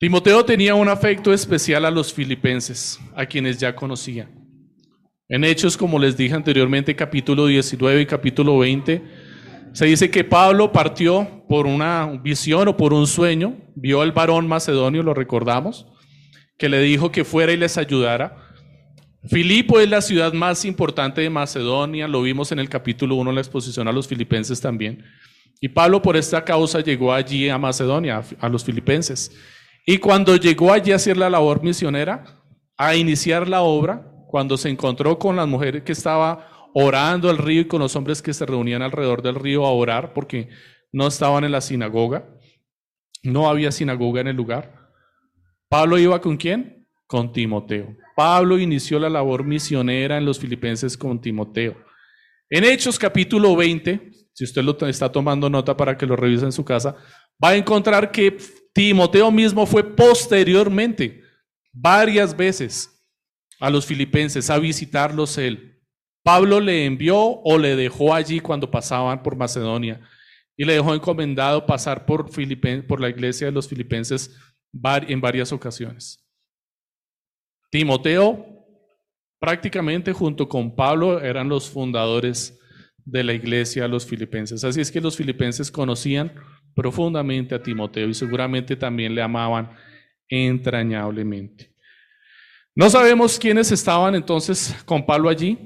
Timoteo 0.00 0.42
tenía 0.46 0.74
un 0.74 0.88
afecto 0.88 1.30
especial 1.30 1.84
a 1.84 1.90
los 1.90 2.10
filipenses, 2.10 2.98
a 3.14 3.26
quienes 3.26 3.58
ya 3.58 3.76
conocía. 3.76 4.30
En 5.28 5.44
Hechos, 5.44 5.76
como 5.76 5.98
les 5.98 6.16
dije 6.16 6.34
anteriormente, 6.34 6.96
capítulo 6.96 7.44
19 7.44 8.00
y 8.00 8.06
capítulo 8.06 8.56
20, 8.56 9.02
se 9.74 9.84
dice 9.84 10.10
que 10.10 10.24
Pablo 10.24 10.72
partió 10.72 11.44
por 11.50 11.66
una 11.66 12.18
visión 12.24 12.66
o 12.68 12.78
por 12.78 12.94
un 12.94 13.06
sueño, 13.06 13.58
vio 13.74 14.00
al 14.00 14.12
varón 14.12 14.48
macedonio, 14.48 15.02
lo 15.02 15.12
recordamos, 15.12 15.86
que 16.56 16.70
le 16.70 16.80
dijo 16.80 17.12
que 17.12 17.26
fuera 17.26 17.52
y 17.52 17.58
les 17.58 17.76
ayudara. 17.76 18.38
Filipo 19.28 19.80
es 19.80 19.90
la 19.90 20.00
ciudad 20.00 20.32
más 20.32 20.64
importante 20.64 21.20
de 21.20 21.28
Macedonia, 21.28 22.08
lo 22.08 22.22
vimos 22.22 22.52
en 22.52 22.58
el 22.58 22.70
capítulo 22.70 23.16
1 23.16 23.32
en 23.32 23.34
la 23.34 23.42
exposición 23.42 23.86
a 23.86 23.92
los 23.92 24.08
filipenses 24.08 24.62
también. 24.62 25.04
Y 25.60 25.68
Pablo 25.68 26.00
por 26.00 26.16
esta 26.16 26.42
causa 26.42 26.80
llegó 26.80 27.12
allí 27.12 27.50
a 27.50 27.58
Macedonia, 27.58 28.22
a 28.40 28.48
los 28.48 28.64
filipenses. 28.64 29.30
Y 29.90 29.98
cuando 29.98 30.36
llegó 30.36 30.72
allí 30.72 30.92
a 30.92 30.94
hacer 30.94 31.16
la 31.16 31.28
labor 31.28 31.64
misionera, 31.64 32.22
a 32.76 32.94
iniciar 32.94 33.48
la 33.48 33.62
obra, 33.62 34.06
cuando 34.28 34.56
se 34.56 34.68
encontró 34.68 35.18
con 35.18 35.34
las 35.34 35.48
mujeres 35.48 35.82
que 35.82 35.90
estaba 35.90 36.70
orando 36.74 37.28
al 37.28 37.38
río 37.38 37.62
y 37.62 37.64
con 37.64 37.80
los 37.80 37.96
hombres 37.96 38.22
que 38.22 38.32
se 38.32 38.46
reunían 38.46 38.82
alrededor 38.82 39.20
del 39.20 39.34
río 39.34 39.66
a 39.66 39.72
orar 39.72 40.12
porque 40.12 40.48
no 40.92 41.08
estaban 41.08 41.42
en 41.42 41.50
la 41.50 41.60
sinagoga, 41.60 42.24
no 43.24 43.48
había 43.48 43.72
sinagoga 43.72 44.20
en 44.20 44.28
el 44.28 44.36
lugar. 44.36 44.92
Pablo 45.68 45.98
iba 45.98 46.20
con 46.20 46.36
quién? 46.36 46.86
Con 47.08 47.32
Timoteo. 47.32 47.96
Pablo 48.14 48.60
inició 48.60 49.00
la 49.00 49.10
labor 49.10 49.42
misionera 49.42 50.18
en 50.18 50.24
los 50.24 50.38
filipenses 50.38 50.96
con 50.96 51.20
Timoteo. 51.20 51.74
En 52.52 52.64
Hechos 52.64 52.98
capítulo 52.98 53.54
20, 53.54 54.10
si 54.32 54.42
usted 54.42 54.62
lo 54.62 54.76
está 54.88 55.10
tomando 55.10 55.48
nota 55.48 55.76
para 55.76 55.96
que 55.96 56.04
lo 56.04 56.16
revise 56.16 56.44
en 56.44 56.50
su 56.52 56.64
casa, 56.64 56.96
va 57.42 57.50
a 57.50 57.56
encontrar 57.56 58.10
que 58.10 58.36
Timoteo 58.72 59.30
mismo 59.30 59.66
fue 59.66 59.84
posteriormente, 59.84 61.22
varias 61.72 62.36
veces, 62.36 63.00
a 63.60 63.70
los 63.70 63.86
filipenses 63.86 64.50
a 64.50 64.58
visitarlos 64.58 65.38
él. 65.38 65.80
Pablo 66.24 66.58
le 66.58 66.86
envió 66.86 67.18
o 67.18 67.56
le 67.56 67.76
dejó 67.76 68.12
allí 68.12 68.40
cuando 68.40 68.68
pasaban 68.68 69.22
por 69.22 69.36
Macedonia 69.36 70.00
y 70.56 70.64
le 70.64 70.74
dejó 70.74 70.92
encomendado 70.92 71.66
pasar 71.66 72.04
por, 72.04 72.28
por 72.86 73.00
la 73.00 73.08
iglesia 73.08 73.46
de 73.46 73.52
los 73.52 73.68
filipenses 73.68 74.36
en 74.72 75.20
varias 75.20 75.52
ocasiones. 75.52 76.26
Timoteo, 77.70 78.59
prácticamente 79.40 80.12
junto 80.12 80.48
con 80.48 80.76
Pablo, 80.76 81.20
eran 81.20 81.48
los 81.48 81.68
fundadores 81.68 82.58
de 83.04 83.24
la 83.24 83.32
iglesia 83.32 83.88
los 83.88 84.06
filipenses. 84.06 84.62
Así 84.62 84.80
es 84.80 84.92
que 84.92 85.00
los 85.00 85.16
filipenses 85.16 85.70
conocían 85.70 86.32
profundamente 86.74 87.54
a 87.54 87.62
Timoteo 87.62 88.08
y 88.08 88.14
seguramente 88.14 88.76
también 88.76 89.14
le 89.14 89.22
amaban 89.22 89.70
entrañablemente. 90.28 91.74
No 92.74 92.88
sabemos 92.88 93.38
quiénes 93.38 93.72
estaban 93.72 94.14
entonces 94.14 94.76
con 94.84 95.04
Pablo 95.04 95.28
allí, 95.28 95.58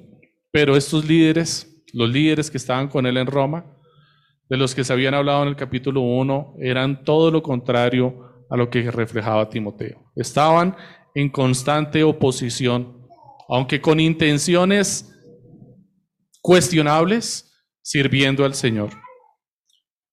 pero 0.51 0.77
estos 0.77 1.05
líderes, 1.05 1.85
los 1.93 2.09
líderes 2.09 2.51
que 2.51 2.57
estaban 2.57 2.89
con 2.89 3.05
él 3.07 3.19
en 3.19 3.27
Roma, 3.27 3.67
de 4.49 4.57
los 4.57 4.75
que 4.75 4.85
se 4.85 4.93
habían 4.93 5.15
hablado 5.15 5.43
en 5.43 5.49
el 5.49 5.57
capítulo 5.57 6.01
1, 6.01 6.57
eran 6.61 7.05
todo 7.05 7.31
lo 7.31 7.43
contrario 7.43 8.47
a 8.51 8.57
lo 8.57 8.71
que 8.71 8.91
reflejaba 8.91 9.49
Timoteo. 9.49 10.13
Estaban 10.17 10.77
en 11.15 11.29
constante 11.29 12.03
oposición, 12.03 13.04
aunque 13.49 13.81
con 13.81 14.01
intenciones 14.01 15.11
cuestionables, 16.41 17.51
sirviendo 17.83 18.45
al 18.45 18.55
Señor. 18.55 18.91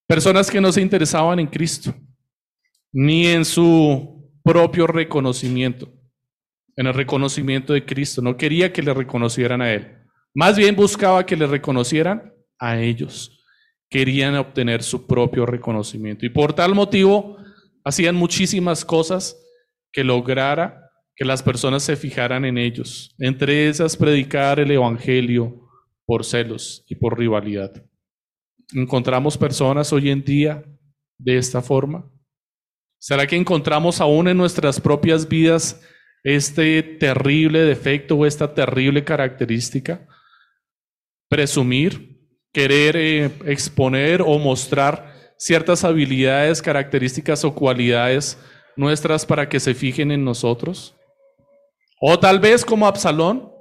Personas 0.08 0.50
que 0.50 0.62
no 0.62 0.72
se 0.72 0.82
interesaban 0.82 1.40
en 1.40 1.48
Cristo, 1.48 1.94
ni 2.92 3.28
en 3.28 3.46
su 3.46 4.30
propio 4.44 4.88
reconocimiento, 4.88 5.92
en 6.76 6.88
el 6.88 6.94
reconocimiento 6.94 7.74
de 7.74 7.86
Cristo. 7.86 8.22
No 8.22 8.36
quería 8.36 8.74
que 8.74 8.82
le 8.82 8.94
reconocieran 8.94 9.62
a 9.62 9.72
Él. 9.72 9.98
Más 10.34 10.58
bien 10.58 10.76
buscaba 10.76 11.26
que 11.26 11.36
le 11.36 11.48
reconocieran 11.48 12.34
a 12.60 12.80
ellos. 12.80 13.44
Querían 13.90 14.36
obtener 14.36 14.84
su 14.84 15.06
propio 15.06 15.46
reconocimiento. 15.46 16.26
Y 16.26 16.30
por 16.30 16.54
tal 16.54 16.74
motivo 16.74 17.38
hacían 17.84 18.16
muchísimas 18.16 18.86
cosas 18.86 19.38
que 19.92 20.04
lograra 20.04 20.81
que 21.22 21.26
las 21.26 21.44
personas 21.44 21.84
se 21.84 21.96
fijaran 21.96 22.46
en 22.46 22.58
ellos. 22.58 23.14
Entre 23.20 23.70
esas, 23.70 23.96
predicar 23.96 24.60
el 24.60 24.72
Evangelio 24.72 25.70
por 26.04 26.26
celos 26.26 26.84
y 26.88 26.96
por 26.96 27.16
rivalidad. 27.16 27.72
¿Encontramos 28.74 29.38
personas 29.38 29.94
hoy 29.94 30.10
en 30.10 30.24
día 30.24 30.66
de 31.20 31.38
esta 31.38 31.62
forma? 31.62 32.12
¿Será 32.98 33.28
que 33.28 33.36
encontramos 33.36 34.02
aún 34.02 34.30
en 34.30 34.38
nuestras 34.38 34.82
propias 34.82 35.30
vidas 35.30 35.80
este 36.24 36.82
terrible 36.82 37.60
defecto 37.60 38.16
o 38.16 38.26
esta 38.26 38.56
terrible 38.56 39.04
característica? 39.04 40.08
Presumir, 41.30 42.20
querer 42.52 42.98
eh, 42.98 43.32
exponer 43.46 44.24
o 44.24 44.40
mostrar 44.40 45.14
ciertas 45.38 45.84
habilidades, 45.84 46.64
características 46.64 47.46
o 47.46 47.54
cualidades 47.54 48.40
nuestras 48.76 49.24
para 49.28 49.48
que 49.48 49.60
se 49.60 49.76
fijen 49.76 50.10
en 50.10 50.26
nosotros. 50.26 50.96
O 52.02 52.20
tal 52.20 52.40
vez 52.40 52.66
como 52.66 52.88
Absalón, 52.88 53.52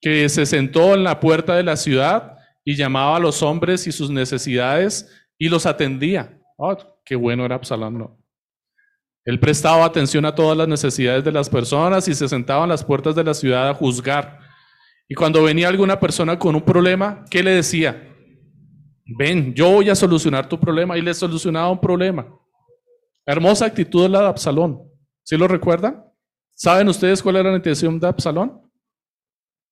que 0.00 0.28
se 0.28 0.46
sentó 0.46 0.94
en 0.94 1.02
la 1.04 1.18
puerta 1.18 1.56
de 1.56 1.64
la 1.64 1.76
ciudad 1.76 2.38
y 2.64 2.76
llamaba 2.76 3.16
a 3.16 3.20
los 3.20 3.42
hombres 3.42 3.86
y 3.86 3.92
sus 3.92 4.08
necesidades 4.08 5.10
y 5.36 5.48
los 5.48 5.66
atendía. 5.66 6.40
Oh, 6.56 6.76
qué 7.04 7.16
bueno 7.16 7.44
era 7.44 7.56
Absalón, 7.56 7.98
no. 7.98 8.18
Él 9.24 9.40
prestaba 9.40 9.84
atención 9.84 10.24
a 10.24 10.34
todas 10.34 10.56
las 10.56 10.68
necesidades 10.68 11.24
de 11.24 11.32
las 11.32 11.50
personas 11.50 12.06
y 12.06 12.14
se 12.14 12.28
sentaba 12.28 12.62
en 12.62 12.70
las 12.70 12.84
puertas 12.84 13.16
de 13.16 13.24
la 13.24 13.34
ciudad 13.34 13.68
a 13.68 13.74
juzgar. 13.74 14.38
Y 15.08 15.14
cuando 15.14 15.42
venía 15.42 15.68
alguna 15.68 15.98
persona 15.98 16.38
con 16.38 16.54
un 16.54 16.62
problema, 16.62 17.24
¿qué 17.28 17.42
le 17.42 17.50
decía? 17.50 18.12
ven, 19.06 19.54
yo 19.54 19.70
voy 19.70 19.88
a 19.88 19.94
solucionar 19.94 20.48
tu 20.48 20.58
problema 20.58 20.98
y 20.98 21.02
le 21.02 21.14
solucionaba 21.14 21.70
un 21.70 21.80
problema. 21.80 22.26
Hermosa 23.24 23.66
actitud 23.66 24.08
la 24.08 24.22
de 24.22 24.26
Absalón. 24.28 24.82
¿Sí 25.22 25.36
lo 25.36 25.48
recuerdan? 25.48 26.04
¿Saben 26.56 26.88
ustedes 26.88 27.22
cuál 27.22 27.36
era 27.36 27.50
la 27.50 27.58
intención 27.58 28.00
de 28.00 28.08
Absalón? 28.08 28.62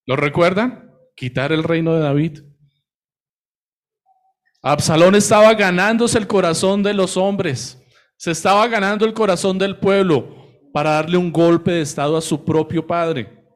¿Lo 0.06 0.16
recuerdan? 0.16 0.92
Quitar 1.16 1.50
el 1.50 1.64
reino 1.64 1.94
de 1.94 2.00
David. 2.00 2.42
Absalón 4.60 5.14
estaba 5.14 5.54
ganándose 5.54 6.18
el 6.18 6.26
corazón 6.26 6.82
de 6.82 6.92
los 6.92 7.16
hombres. 7.16 7.82
Se 8.18 8.32
estaba 8.32 8.68
ganando 8.68 9.06
el 9.06 9.14
corazón 9.14 9.58
del 9.58 9.78
pueblo 9.78 10.36
para 10.74 10.90
darle 10.90 11.16
un 11.16 11.32
golpe 11.32 11.70
de 11.70 11.80
estado 11.80 12.18
a 12.18 12.20
su 12.20 12.44
propio 12.44 12.86
padre. 12.86 13.46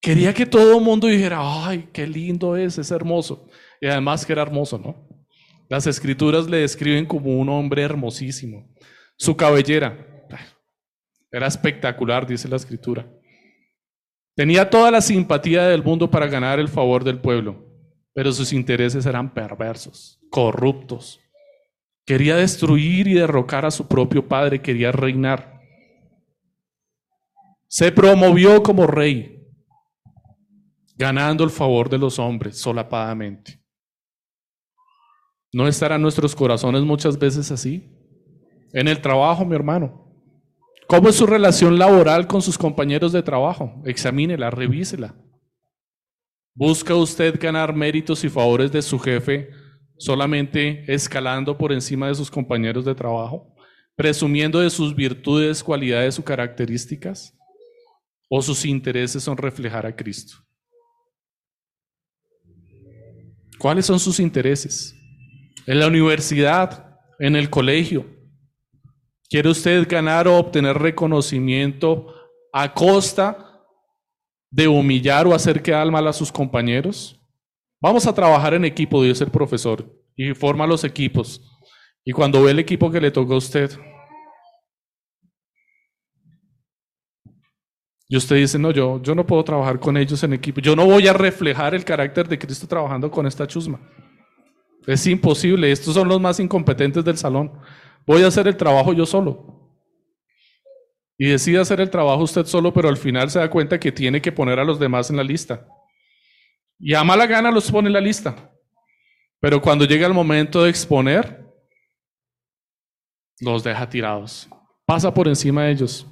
Quería 0.00 0.32
que 0.32 0.46
todo 0.46 0.78
el 0.78 0.82
mundo 0.82 1.06
dijera, 1.06 1.38
ay, 1.66 1.90
qué 1.92 2.06
lindo 2.06 2.56
es, 2.56 2.78
es 2.78 2.90
hermoso. 2.90 3.46
Y 3.78 3.88
además 3.88 4.24
que 4.24 4.32
era 4.32 4.40
hermoso, 4.40 4.78
¿no? 4.78 5.06
Las 5.68 5.86
escrituras 5.86 6.48
le 6.48 6.58
describen 6.58 7.04
como 7.04 7.38
un 7.38 7.50
hombre 7.50 7.82
hermosísimo. 7.82 8.74
Su 9.18 9.36
cabellera 9.36 10.07
era 11.30 11.46
espectacular, 11.46 12.26
dice 12.26 12.48
la 12.48 12.56
escritura. 12.56 13.06
Tenía 14.34 14.70
toda 14.70 14.90
la 14.90 15.00
simpatía 15.00 15.66
del 15.66 15.82
mundo 15.82 16.10
para 16.10 16.26
ganar 16.26 16.60
el 16.60 16.68
favor 16.68 17.04
del 17.04 17.18
pueblo, 17.18 17.66
pero 18.14 18.32
sus 18.32 18.52
intereses 18.52 19.04
eran 19.04 19.34
perversos, 19.34 20.20
corruptos. 20.30 21.20
Quería 22.06 22.36
destruir 22.36 23.08
y 23.08 23.14
derrocar 23.14 23.66
a 23.66 23.70
su 23.70 23.86
propio 23.86 24.26
padre, 24.26 24.62
quería 24.62 24.92
reinar. 24.92 25.60
Se 27.66 27.92
promovió 27.92 28.62
como 28.62 28.86
rey, 28.86 29.44
ganando 30.96 31.44
el 31.44 31.50
favor 31.50 31.90
de 31.90 31.98
los 31.98 32.18
hombres 32.18 32.58
solapadamente. 32.58 33.60
¿No 35.52 35.66
estarán 35.66 36.02
nuestros 36.02 36.34
corazones 36.34 36.82
muchas 36.82 37.18
veces 37.18 37.50
así? 37.50 37.90
En 38.72 38.86
el 38.86 39.00
trabajo, 39.00 39.44
mi 39.44 39.54
hermano. 39.54 40.07
¿Cómo 40.88 41.10
es 41.10 41.16
su 41.16 41.26
relación 41.26 41.78
laboral 41.78 42.26
con 42.26 42.40
sus 42.40 42.56
compañeros 42.56 43.12
de 43.12 43.22
trabajo? 43.22 43.82
Examínela, 43.84 44.50
revísela. 44.50 45.14
¿Busca 46.54 46.94
usted 46.94 47.38
ganar 47.38 47.74
méritos 47.74 48.24
y 48.24 48.30
favores 48.30 48.72
de 48.72 48.80
su 48.80 48.98
jefe 48.98 49.50
solamente 49.98 50.90
escalando 50.90 51.58
por 51.58 51.72
encima 51.72 52.08
de 52.08 52.14
sus 52.14 52.30
compañeros 52.30 52.86
de 52.86 52.94
trabajo? 52.94 53.54
¿Presumiendo 53.96 54.60
de 54.60 54.70
sus 54.70 54.96
virtudes, 54.96 55.62
cualidades 55.62 56.18
o 56.18 56.24
características? 56.24 57.36
¿O 58.30 58.40
sus 58.40 58.64
intereses 58.64 59.22
son 59.22 59.36
reflejar 59.36 59.84
a 59.84 59.94
Cristo? 59.94 60.38
¿Cuáles 63.58 63.84
son 63.84 64.00
sus 64.00 64.20
intereses? 64.20 64.94
En 65.66 65.80
la 65.80 65.86
universidad, 65.86 66.98
en 67.18 67.36
el 67.36 67.50
colegio. 67.50 68.17
¿Quiere 69.28 69.50
usted 69.50 69.86
ganar 69.88 70.26
o 70.26 70.36
obtener 70.38 70.78
reconocimiento 70.78 72.14
a 72.52 72.72
costa 72.72 73.62
de 74.50 74.66
humillar 74.66 75.26
o 75.26 75.34
hacer 75.34 75.62
quedar 75.62 75.90
mal 75.90 76.06
a 76.06 76.12
sus 76.12 76.32
compañeros? 76.32 77.20
Vamos 77.80 78.06
a 78.06 78.14
trabajar 78.14 78.54
en 78.54 78.64
equipo, 78.64 79.02
dice 79.02 79.24
el 79.24 79.30
profesor, 79.30 79.84
y 80.16 80.32
forma 80.34 80.66
los 80.66 80.82
equipos. 80.82 81.42
Y 82.04 82.12
cuando 82.12 82.42
ve 82.42 82.52
el 82.52 82.58
equipo 82.58 82.90
que 82.90 83.00
le 83.00 83.10
tocó 83.10 83.34
a 83.34 83.38
usted, 83.38 83.78
Y 88.10 88.16
usted 88.16 88.36
dice, 88.36 88.58
no, 88.58 88.70
yo, 88.70 89.02
yo 89.02 89.14
no 89.14 89.26
puedo 89.26 89.44
trabajar 89.44 89.78
con 89.78 89.96
ellos 89.98 90.22
en 90.22 90.32
equipo. 90.32 90.62
Yo 90.62 90.74
no 90.74 90.86
voy 90.86 91.06
a 91.06 91.12
reflejar 91.12 91.74
el 91.74 91.84
carácter 91.84 92.26
de 92.26 92.38
Cristo 92.38 92.66
trabajando 92.66 93.10
con 93.10 93.26
esta 93.26 93.46
chusma. 93.46 93.78
Es 94.86 95.06
imposible. 95.06 95.70
Estos 95.70 95.92
son 95.92 96.08
los 96.08 96.18
más 96.18 96.40
incompetentes 96.40 97.04
del 97.04 97.18
salón. 97.18 97.52
Voy 98.08 98.22
a 98.22 98.28
hacer 98.28 98.48
el 98.48 98.56
trabajo 98.56 98.94
yo 98.94 99.04
solo. 99.04 99.76
Y 101.18 101.28
decide 101.28 101.58
hacer 101.58 101.78
el 101.82 101.90
trabajo 101.90 102.22
usted 102.22 102.46
solo, 102.46 102.72
pero 102.72 102.88
al 102.88 102.96
final 102.96 103.28
se 103.28 103.38
da 103.38 103.50
cuenta 103.50 103.78
que 103.78 103.92
tiene 103.92 104.22
que 104.22 104.32
poner 104.32 104.58
a 104.58 104.64
los 104.64 104.78
demás 104.78 105.10
en 105.10 105.18
la 105.18 105.22
lista. 105.22 105.68
Y 106.78 106.94
a 106.94 107.04
mala 107.04 107.26
gana 107.26 107.50
los 107.50 107.70
pone 107.70 107.88
en 107.88 107.92
la 107.92 108.00
lista. 108.00 108.50
Pero 109.40 109.60
cuando 109.60 109.84
llega 109.84 110.06
el 110.06 110.14
momento 110.14 110.62
de 110.62 110.70
exponer, 110.70 111.44
los 113.40 113.62
deja 113.62 113.86
tirados. 113.90 114.48
Pasa 114.86 115.12
por 115.12 115.28
encima 115.28 115.64
de 115.64 115.72
ellos. 115.72 116.06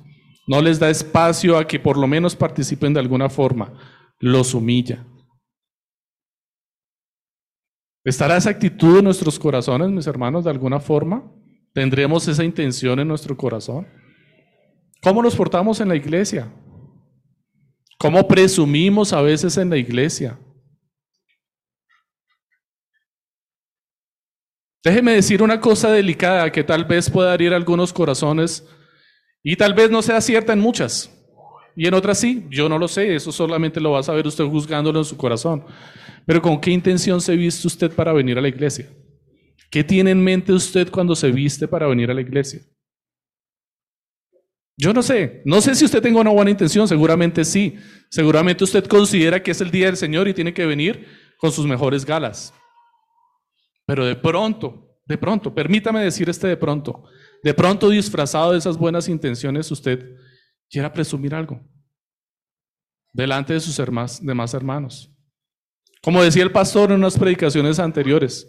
No 0.46 0.60
les 0.60 0.78
da 0.78 0.90
espacio 0.90 1.56
a 1.56 1.66
que 1.66 1.80
por 1.80 1.96
lo 1.96 2.06
menos 2.06 2.36
participen 2.36 2.92
de 2.92 3.00
alguna 3.00 3.30
forma. 3.30 3.72
Los 4.18 4.52
humilla. 4.52 5.02
¿Estará 8.04 8.36
esa 8.36 8.50
actitud 8.50 8.98
en 8.98 9.04
nuestros 9.04 9.38
corazones, 9.38 9.88
mis 9.88 10.06
hermanos, 10.06 10.44
de 10.44 10.50
alguna 10.50 10.78
forma? 10.78 11.32
¿Tendremos 11.76 12.26
esa 12.26 12.42
intención 12.42 12.98
en 13.00 13.06
nuestro 13.06 13.36
corazón? 13.36 13.86
¿Cómo 15.02 15.22
nos 15.22 15.36
portamos 15.36 15.78
en 15.78 15.88
la 15.90 15.94
iglesia? 15.94 16.50
¿Cómo 17.98 18.26
presumimos 18.26 19.12
a 19.12 19.20
veces 19.20 19.58
en 19.58 19.68
la 19.68 19.76
iglesia? 19.76 20.38
Déjeme 24.82 25.12
decir 25.12 25.42
una 25.42 25.60
cosa 25.60 25.90
delicada 25.92 26.50
que 26.50 26.64
tal 26.64 26.86
vez 26.86 27.10
pueda 27.10 27.34
herir 27.34 27.52
algunos 27.52 27.92
corazones 27.92 28.66
y 29.42 29.54
tal 29.54 29.74
vez 29.74 29.90
no 29.90 30.00
sea 30.00 30.22
cierta 30.22 30.54
en 30.54 30.60
muchas. 30.60 31.12
Y 31.76 31.86
en 31.86 31.92
otras 31.92 32.18
sí, 32.18 32.46
yo 32.48 32.70
no 32.70 32.78
lo 32.78 32.88
sé, 32.88 33.14
eso 33.14 33.30
solamente 33.30 33.82
lo 33.82 33.90
va 33.90 33.98
a 33.98 34.02
saber 34.02 34.26
usted 34.26 34.46
juzgándolo 34.46 35.00
en 35.00 35.04
su 35.04 35.18
corazón. 35.18 35.62
Pero 36.24 36.40
¿con 36.40 36.58
qué 36.58 36.70
intención 36.70 37.20
se 37.20 37.36
viste 37.36 37.66
usted 37.66 37.92
para 37.92 38.14
venir 38.14 38.38
a 38.38 38.40
la 38.40 38.48
iglesia? 38.48 38.88
¿Qué 39.70 39.84
tiene 39.84 40.10
en 40.10 40.22
mente 40.22 40.52
usted 40.52 40.90
cuando 40.90 41.14
se 41.14 41.30
viste 41.30 41.66
para 41.66 41.86
venir 41.86 42.10
a 42.10 42.14
la 42.14 42.20
iglesia? 42.20 42.60
Yo 44.78 44.92
no 44.92 45.02
sé, 45.02 45.42
no 45.44 45.60
sé 45.60 45.74
si 45.74 45.86
usted 45.86 46.02
tenga 46.02 46.20
una 46.20 46.30
buena 46.30 46.50
intención, 46.50 46.86
seguramente 46.86 47.44
sí. 47.44 47.76
Seguramente 48.10 48.62
usted 48.62 48.84
considera 48.84 49.42
que 49.42 49.50
es 49.50 49.60
el 49.60 49.70
día 49.70 49.86
del 49.86 49.96
Señor 49.96 50.28
y 50.28 50.34
tiene 50.34 50.52
que 50.52 50.66
venir 50.66 51.06
con 51.38 51.50
sus 51.50 51.66
mejores 51.66 52.04
galas. 52.04 52.52
Pero 53.86 54.04
de 54.04 54.16
pronto, 54.16 54.98
de 55.06 55.16
pronto, 55.16 55.54
permítame 55.54 56.02
decir 56.02 56.28
este 56.28 56.46
de 56.48 56.56
pronto, 56.56 57.04
de 57.42 57.54
pronto 57.54 57.88
disfrazado 57.88 58.52
de 58.52 58.58
esas 58.58 58.76
buenas 58.76 59.08
intenciones, 59.08 59.70
usted 59.70 60.16
quiera 60.68 60.92
presumir 60.92 61.34
algo 61.34 61.60
delante 63.12 63.54
de 63.54 63.60
sus 63.60 63.80
demás 64.20 64.54
hermanos. 64.54 65.10
Como 66.02 66.22
decía 66.22 66.42
el 66.42 66.52
pastor 66.52 66.90
en 66.90 66.98
unas 66.98 67.18
predicaciones 67.18 67.78
anteriores, 67.78 68.46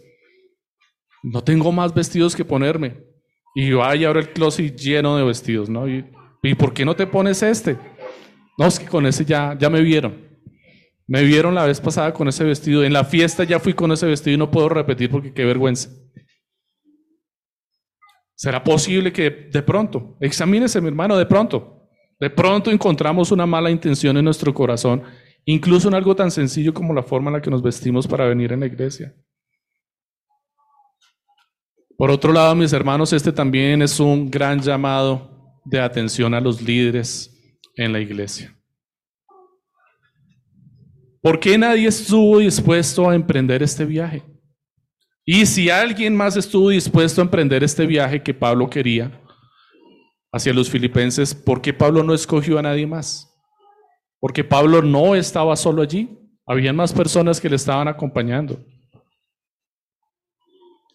no 1.31 1.43
tengo 1.43 1.71
más 1.71 1.93
vestidos 1.93 2.35
que 2.35 2.45
ponerme. 2.45 2.97
Y 3.55 3.71
vaya 3.71 4.07
ahora 4.07 4.19
el 4.19 4.29
closet 4.29 4.75
lleno 4.75 5.17
de 5.17 5.23
vestidos, 5.23 5.69
¿no? 5.69 5.87
Y, 5.87 6.05
¿Y 6.43 6.55
por 6.55 6.73
qué 6.73 6.85
no 6.85 6.95
te 6.95 7.07
pones 7.07 7.41
este? 7.43 7.77
No, 8.57 8.65
es 8.65 8.79
que 8.79 8.85
con 8.85 9.05
ese 9.05 9.25
ya, 9.25 9.57
ya 9.59 9.69
me 9.69 9.81
vieron. 9.81 10.27
Me 11.07 11.23
vieron 11.23 11.55
la 11.55 11.65
vez 11.65 11.79
pasada 11.79 12.13
con 12.13 12.27
ese 12.27 12.43
vestido. 12.43 12.83
En 12.83 12.93
la 12.93 13.03
fiesta 13.03 13.43
ya 13.43 13.59
fui 13.59 13.73
con 13.73 13.91
ese 13.91 14.05
vestido 14.05 14.35
y 14.35 14.37
no 14.37 14.51
puedo 14.51 14.69
repetir 14.69 15.09
porque 15.09 15.33
qué 15.33 15.45
vergüenza. 15.45 15.89
¿Será 18.35 18.63
posible 18.63 19.11
que 19.11 19.29
de 19.29 19.63
pronto, 19.63 20.15
examínese 20.21 20.79
mi 20.79 20.89
hermano, 20.89 21.17
de 21.17 21.25
pronto, 21.25 21.89
de 22.19 22.29
pronto 22.29 22.69
encontramos 22.69 23.31
una 23.31 23.47
mala 23.47 23.71
intención 23.71 24.15
en 24.15 24.25
nuestro 24.25 24.53
corazón, 24.53 25.01
incluso 25.45 25.87
en 25.87 25.95
algo 25.95 26.15
tan 26.15 26.29
sencillo 26.29 26.71
como 26.71 26.93
la 26.93 27.01
forma 27.01 27.29
en 27.29 27.37
la 27.37 27.41
que 27.41 27.49
nos 27.49 27.63
vestimos 27.63 28.07
para 28.07 28.27
venir 28.27 28.51
en 28.53 28.59
la 28.59 28.67
iglesia? 28.67 29.15
Por 31.97 32.11
otro 32.11 32.31
lado, 32.31 32.53
mis 32.53 32.71
hermanos, 32.73 33.11
este 33.11 33.31
también 33.31 33.81
es 33.81 33.99
un 33.99 34.29
gran 34.29 34.61
llamado 34.61 35.59
de 35.65 35.79
atención 35.79 36.35
a 36.35 36.39
los 36.39 36.61
líderes 36.61 37.33
en 37.75 37.91
la 37.91 37.99
iglesia. 37.99 38.55
¿Por 41.23 41.39
qué 41.39 41.57
nadie 41.57 41.87
estuvo 41.87 42.37
dispuesto 42.37 43.09
a 43.09 43.15
emprender 43.15 43.63
este 43.63 43.83
viaje? 43.83 44.23
Y 45.25 45.47
si 45.47 45.71
alguien 45.71 46.15
más 46.15 46.37
estuvo 46.37 46.69
dispuesto 46.69 47.19
a 47.19 47.23
emprender 47.23 47.63
este 47.63 47.87
viaje 47.87 48.21
que 48.21 48.33
Pablo 48.33 48.69
quería 48.69 49.19
hacia 50.31 50.53
los 50.53 50.69
filipenses, 50.69 51.33
¿por 51.33 51.61
qué 51.61 51.73
Pablo 51.73 52.03
no 52.03 52.13
escogió 52.13 52.59
a 52.59 52.61
nadie 52.61 52.85
más? 52.85 53.27
Porque 54.19 54.43
Pablo 54.43 54.83
no 54.83 55.15
estaba 55.15 55.55
solo 55.55 55.81
allí, 55.81 56.15
habían 56.45 56.75
más 56.75 56.93
personas 56.93 57.41
que 57.41 57.49
le 57.49 57.55
estaban 57.55 57.87
acompañando. 57.87 58.63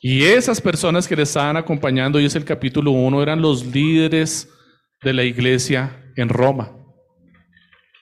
Y 0.05 0.25
esas 0.25 0.61
personas 0.61 1.07
que 1.07 1.15
le 1.15 1.23
estaban 1.23 1.57
acompañando, 1.57 2.19
y 2.19 2.25
es 2.25 2.35
el 2.35 2.45
capítulo 2.45 2.91
1, 2.91 3.23
eran 3.23 3.41
los 3.41 3.65
líderes 3.65 4.49
de 5.01 5.13
la 5.13 5.23
iglesia 5.23 6.13
en 6.17 6.29
Roma. 6.29 6.77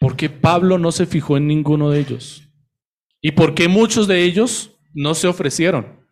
¿Por 0.01 0.16
qué 0.16 0.30
Pablo 0.30 0.78
no 0.78 0.92
se 0.92 1.05
fijó 1.05 1.36
en 1.36 1.46
ninguno 1.46 1.90
de 1.90 2.01
ellos? 2.01 2.42
¿Y 3.20 3.32
por 3.32 3.55
qué 3.55 3.68
muchos 3.68 4.09
de 4.09 4.24
ellos 4.24 4.78
no 4.94 5.14
se 5.14 5.28
ofrecieron 5.28 6.09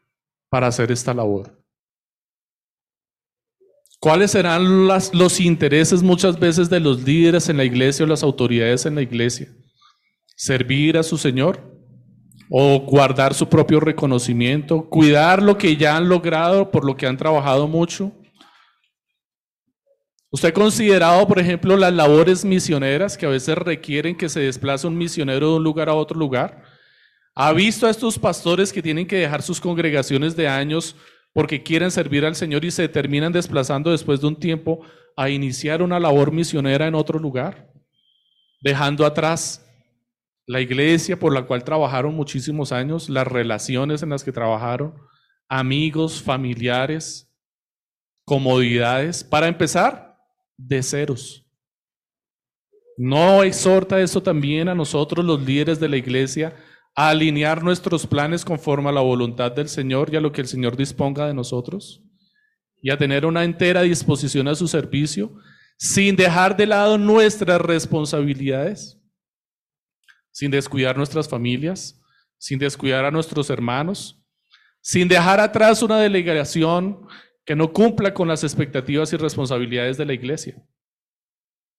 para 0.51 0.67
hacer 0.67 0.93
esta 0.93 1.15
labor? 1.15 1.59
¿Cuáles 3.99 4.33
serán 4.33 4.87
los 4.87 5.41
intereses 5.41 6.03
muchas 6.03 6.39
veces 6.39 6.69
de 6.69 6.81
los 6.81 7.03
líderes 7.03 7.49
en 7.49 7.57
la 7.57 7.65
iglesia 7.65 8.05
o 8.05 8.09
las 8.09 8.23
autoridades 8.23 8.85
en 8.85 8.95
la 8.95 9.01
iglesia? 9.01 9.49
¿Servir 10.37 10.99
a 10.99 11.03
su 11.03 11.17
Señor? 11.17 11.78
¿O 12.51 12.81
guardar 12.81 13.35
su 13.35 13.49
propio 13.49 13.81
reconocimiento? 13.81 14.89
¿Cuidar 14.89 15.43
lo 15.43 15.59
que 15.59 15.77
ya 15.77 15.97
han 15.97 16.09
logrado 16.09 16.71
por 16.71 16.85
lo 16.85 16.97
que 16.97 17.07
han 17.07 17.17
trabajado 17.17 17.69
mucho? 17.69 18.13
¿Usted 20.31 20.51
ha 20.51 20.53
considerado, 20.53 21.27
por 21.27 21.39
ejemplo, 21.39 21.77
las 21.77 21.93
labores 21.93 22.45
misioneras 22.45 23.17
que 23.17 23.25
a 23.25 23.31
veces 23.31 23.57
requieren 23.57 24.17
que 24.17 24.29
se 24.29 24.41
desplace 24.41 24.87
un 24.87 24.97
misionero 24.97 25.51
de 25.51 25.57
un 25.57 25.65
lugar 25.65 25.89
a 25.89 25.95
otro 25.95 26.19
lugar? 26.19 26.63
¿Ha 27.35 27.53
visto 27.53 27.87
a 27.87 27.91
estos 27.91 28.19
pastores 28.19 28.73
que 28.73 28.83
tienen 28.83 29.07
que 29.07 29.17
dejar 29.17 29.43
sus 29.43 29.61
congregaciones 29.61 30.37
de 30.37 30.49
años 30.49 30.97
porque 31.33 31.63
quieren 31.63 31.91
servir 31.91 32.27
al 32.27 32.35
Señor 32.35 32.65
y 32.65 32.71
se 32.71 32.89
terminan 32.89 33.33
desplazando 33.33 33.91
después 33.91 34.21
de 34.21 34.27
un 34.27 34.37
tiempo 34.37 34.81
a 35.17 35.31
iniciar 35.31 35.83
una 35.83 36.01
labor 36.01 36.33
misionera 36.33 36.87
en 36.87 36.95
otro 36.95 37.19
lugar? 37.19 37.71
Dejando 38.61 39.07
atrás 39.07 39.65
la 40.49 40.63
iglesia 40.63 41.19
por 41.19 41.35
la 41.35 41.43
cual 41.43 41.63
trabajaron 41.63 42.15
muchísimos 42.15 42.73
años, 42.73 43.11
las 43.11 43.27
relaciones 43.27 44.03
en 44.03 44.09
las 44.09 44.25
que 44.25 44.33
trabajaron, 44.33 44.95
amigos, 45.47 46.23
familiares, 46.23 47.31
comodidades. 48.25 49.23
Para 49.23 49.47
empezar, 49.47 50.17
de 50.57 50.83
ceros. 50.83 51.45
¿No 52.97 53.45
exhorta 53.45 54.01
eso 54.01 54.23
también 54.23 54.71
a 54.71 54.75
nosotros, 54.75 55.23
los 55.23 55.43
líderes 55.43 55.79
de 55.81 55.89
la 55.91 55.99
iglesia, 55.99 56.57
a 56.97 57.11
alinear 57.11 57.63
nuestros 57.63 58.07
planes 58.07 58.43
conforme 58.43 58.89
a 58.89 58.93
la 58.93 59.03
voluntad 59.03 59.53
del 59.53 59.69
Señor 59.69 60.09
y 60.11 60.17
a 60.17 60.21
lo 60.21 60.33
que 60.33 60.41
el 60.41 60.49
Señor 60.49 60.79
disponga 60.79 61.27
de 61.27 61.35
nosotros? 61.35 62.03
Y 62.81 62.91
a 62.91 62.97
tener 62.97 63.27
una 63.27 63.45
entera 63.45 63.83
disposición 63.83 64.49
a 64.49 64.55
su 64.55 64.67
servicio, 64.67 65.31
sin 65.77 66.17
dejar 66.17 66.57
de 66.57 66.67
lado 66.67 66.97
nuestras 66.97 67.61
responsabilidades, 67.61 68.98
sin 70.39 70.53
descuidar 70.53 70.97
nuestras 70.97 71.29
familias, 71.29 72.01
sin 72.39 72.61
descuidar 72.61 73.05
a 73.05 73.11
nuestros 73.11 73.51
hermanos, 73.51 74.25
sin 74.81 75.09
dejar 75.09 75.41
atrás 75.41 75.83
una 75.83 75.99
delegación 75.99 77.09
que 77.45 77.57
no 77.57 77.73
cumpla 77.73 78.15
con 78.15 78.29
las 78.29 78.45
expectativas 78.45 79.13
y 79.13 79.17
responsabilidades 79.17 79.97
de 79.97 80.07
la 80.07 80.13
iglesia. 80.13 80.63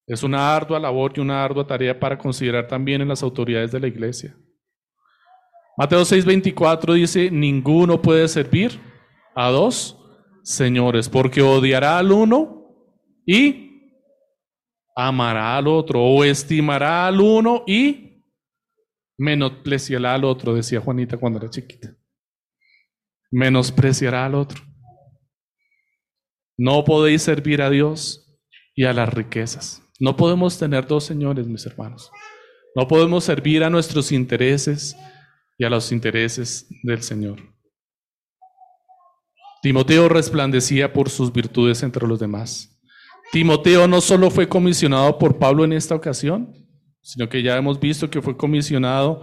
Es 0.05 0.23
una 0.23 0.53
ardua 0.53 0.77
labor 0.77 1.13
y 1.15 1.21
una 1.21 1.41
ardua 1.41 1.65
tarea 1.65 1.97
para 1.97 2.17
considerar 2.17 2.67
también 2.67 3.01
en 3.01 3.07
las 3.07 3.23
autoridades 3.23 3.71
de 3.71 3.79
la 3.79 3.87
iglesia. 3.87 4.35
Mateo 5.77 6.01
6:24 6.01 6.95
dice, 6.95 7.31
ninguno 7.31 8.01
puede 8.01 8.27
servir 8.27 8.77
a 9.35 9.51
dos 9.51 9.97
señores, 10.43 11.07
porque 11.07 11.41
odiará 11.41 11.97
al 11.97 12.11
uno 12.11 12.75
y 13.25 14.03
amará 14.97 15.55
al 15.55 15.67
otro, 15.69 16.03
o 16.03 16.25
estimará 16.25 17.07
al 17.07 17.21
uno 17.21 17.63
y 17.65 18.08
menospreciará 19.19 20.15
al 20.15 20.23
otro, 20.23 20.55
decía 20.55 20.79
Juanita 20.79 21.17
cuando 21.17 21.39
era 21.39 21.49
chiquita. 21.49 21.93
Menospreciará 23.29 24.25
al 24.25 24.33
otro. 24.33 24.63
No 26.57 26.83
podéis 26.83 27.21
servir 27.21 27.61
a 27.61 27.69
Dios 27.69 28.39
y 28.73 28.85
a 28.85 28.93
las 28.93 29.13
riquezas. 29.13 29.83
No 29.99 30.15
podemos 30.15 30.57
tener 30.57 30.87
dos 30.87 31.03
señores, 31.03 31.47
mis 31.47 31.65
hermanos. 31.65 32.09
No 32.75 32.87
podemos 32.87 33.25
servir 33.25 33.63
a 33.63 33.69
nuestros 33.69 34.11
intereses 34.11 34.95
y 35.57 35.65
a 35.65 35.69
los 35.69 35.91
intereses 35.91 36.67
del 36.83 37.03
Señor. 37.03 37.39
Timoteo 39.61 40.07
resplandecía 40.07 40.93
por 40.93 41.09
sus 41.09 41.33
virtudes 41.33 41.83
entre 41.83 42.07
los 42.07 42.19
demás. 42.19 42.79
Timoteo 43.33 43.85
no 43.87 43.99
solo 43.99 44.31
fue 44.31 44.47
comisionado 44.47 45.17
por 45.17 45.37
Pablo 45.37 45.65
en 45.65 45.73
esta 45.73 45.93
ocasión, 45.93 46.58
sino 47.01 47.29
que 47.29 47.41
ya 47.41 47.57
hemos 47.57 47.79
visto 47.79 48.09
que 48.09 48.21
fue 48.21 48.35
comisionado 48.35 49.21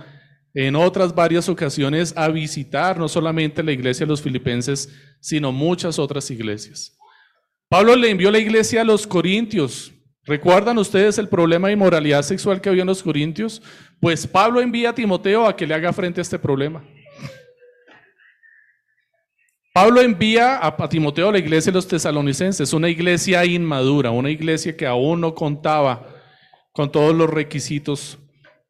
en 0.54 0.74
otras 0.74 1.14
varias 1.14 1.48
ocasiones 1.50 2.14
a 2.16 2.28
visitar 2.28 2.98
no 2.98 3.08
solamente 3.08 3.62
la 3.62 3.72
iglesia 3.72 4.06
de 4.06 4.10
los 4.10 4.22
filipenses, 4.22 4.90
sino 5.20 5.52
muchas 5.52 5.98
otras 5.98 6.30
iglesias. 6.30 6.96
Pablo 7.68 7.94
le 7.94 8.10
envió 8.10 8.30
la 8.30 8.38
iglesia 8.38 8.80
a 8.80 8.84
los 8.84 9.06
corintios. 9.06 9.92
¿Recuerdan 10.24 10.78
ustedes 10.78 11.18
el 11.18 11.28
problema 11.28 11.68
de 11.68 11.74
inmoralidad 11.74 12.22
sexual 12.22 12.60
que 12.60 12.70
había 12.70 12.82
en 12.82 12.88
los 12.88 13.02
corintios? 13.02 13.60
Pues 14.00 14.26
Pablo 14.26 14.60
envía 14.60 14.90
a 14.90 14.94
Timoteo 14.94 15.46
a 15.46 15.54
que 15.54 15.66
le 15.66 15.74
haga 15.74 15.92
frente 15.92 16.20
a 16.20 16.22
este 16.22 16.38
problema. 16.38 16.82
Pablo 19.74 20.00
envía 20.00 20.66
a 20.66 20.88
Timoteo 20.88 21.28
a 21.28 21.32
la 21.32 21.38
iglesia 21.38 21.70
de 21.70 21.76
los 21.76 21.86
tesalonicenses, 21.86 22.72
una 22.72 22.88
iglesia 22.88 23.44
inmadura, 23.44 24.10
una 24.10 24.30
iglesia 24.30 24.74
que 24.74 24.86
aún 24.86 25.20
no 25.20 25.34
contaba 25.34 26.15
con 26.76 26.92
todos 26.92 27.14
los 27.14 27.30
requisitos 27.30 28.18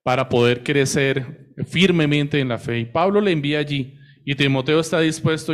para 0.05 0.29
poder 0.29 0.63
crecer 0.63 1.53
firmemente 1.67 2.39
en 2.39 2.49
la 2.49 2.57
fe. 2.57 2.79
Y 2.79 2.85
Pablo 2.85 3.21
le 3.21 3.33
envía 3.33 3.59
allí 3.59 3.99
y 4.25 4.33
Timoteo 4.37 4.79
está 4.79 5.01
dispuesto 5.01 5.53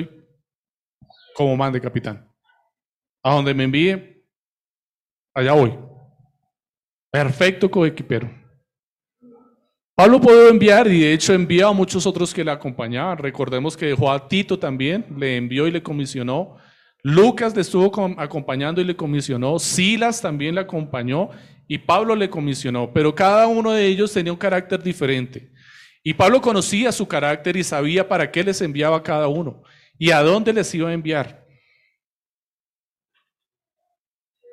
como 1.34 1.56
mande 1.56 1.80
capitán. 1.80 2.30
A 3.24 3.32
donde 3.32 3.54
me 3.54 3.64
envíe, 3.64 4.22
allá 5.34 5.52
voy. 5.52 5.78
Perfecto 7.10 7.70
coequipero. 7.70 8.30
Pablo 9.94 10.20
pudo 10.20 10.50
enviar 10.50 10.86
y 10.88 11.00
de 11.00 11.14
hecho 11.14 11.32
envió 11.32 11.68
a 11.68 11.72
muchos 11.72 12.06
otros 12.06 12.34
que 12.34 12.44
le 12.44 12.50
acompañaban. 12.50 13.16
Recordemos 13.16 13.78
que 13.78 13.86
dejó 13.86 14.12
a 14.12 14.28
Tito 14.28 14.58
también, 14.58 15.06
le 15.16 15.38
envió 15.38 15.66
y 15.66 15.70
le 15.70 15.82
comisionó. 15.82 16.58
Lucas 17.02 17.56
le 17.56 17.62
estuvo 17.62 17.90
acompañando 18.18 18.82
y 18.82 18.84
le 18.84 18.94
comisionó. 18.94 19.58
Silas 19.58 20.20
también 20.20 20.54
le 20.54 20.60
acompañó 20.60 21.30
y 21.72 21.78
Pablo 21.78 22.14
le 22.14 22.28
comisionó. 22.28 22.92
Pero 22.92 23.14
cada 23.14 23.46
uno 23.46 23.72
de 23.72 23.86
ellos 23.86 24.12
tenía 24.12 24.30
un 24.30 24.38
carácter 24.38 24.82
diferente. 24.82 25.50
Y 26.04 26.12
Pablo 26.12 26.38
conocía 26.42 26.92
su 26.92 27.08
carácter 27.08 27.56
y 27.56 27.64
sabía 27.64 28.06
para 28.06 28.30
qué 28.30 28.44
les 28.44 28.60
enviaba 28.60 29.02
cada 29.02 29.26
uno 29.28 29.62
y 29.98 30.10
a 30.10 30.20
dónde 30.20 30.52
les 30.52 30.74
iba 30.74 30.90
a 30.90 30.92
enviar. 30.92 31.46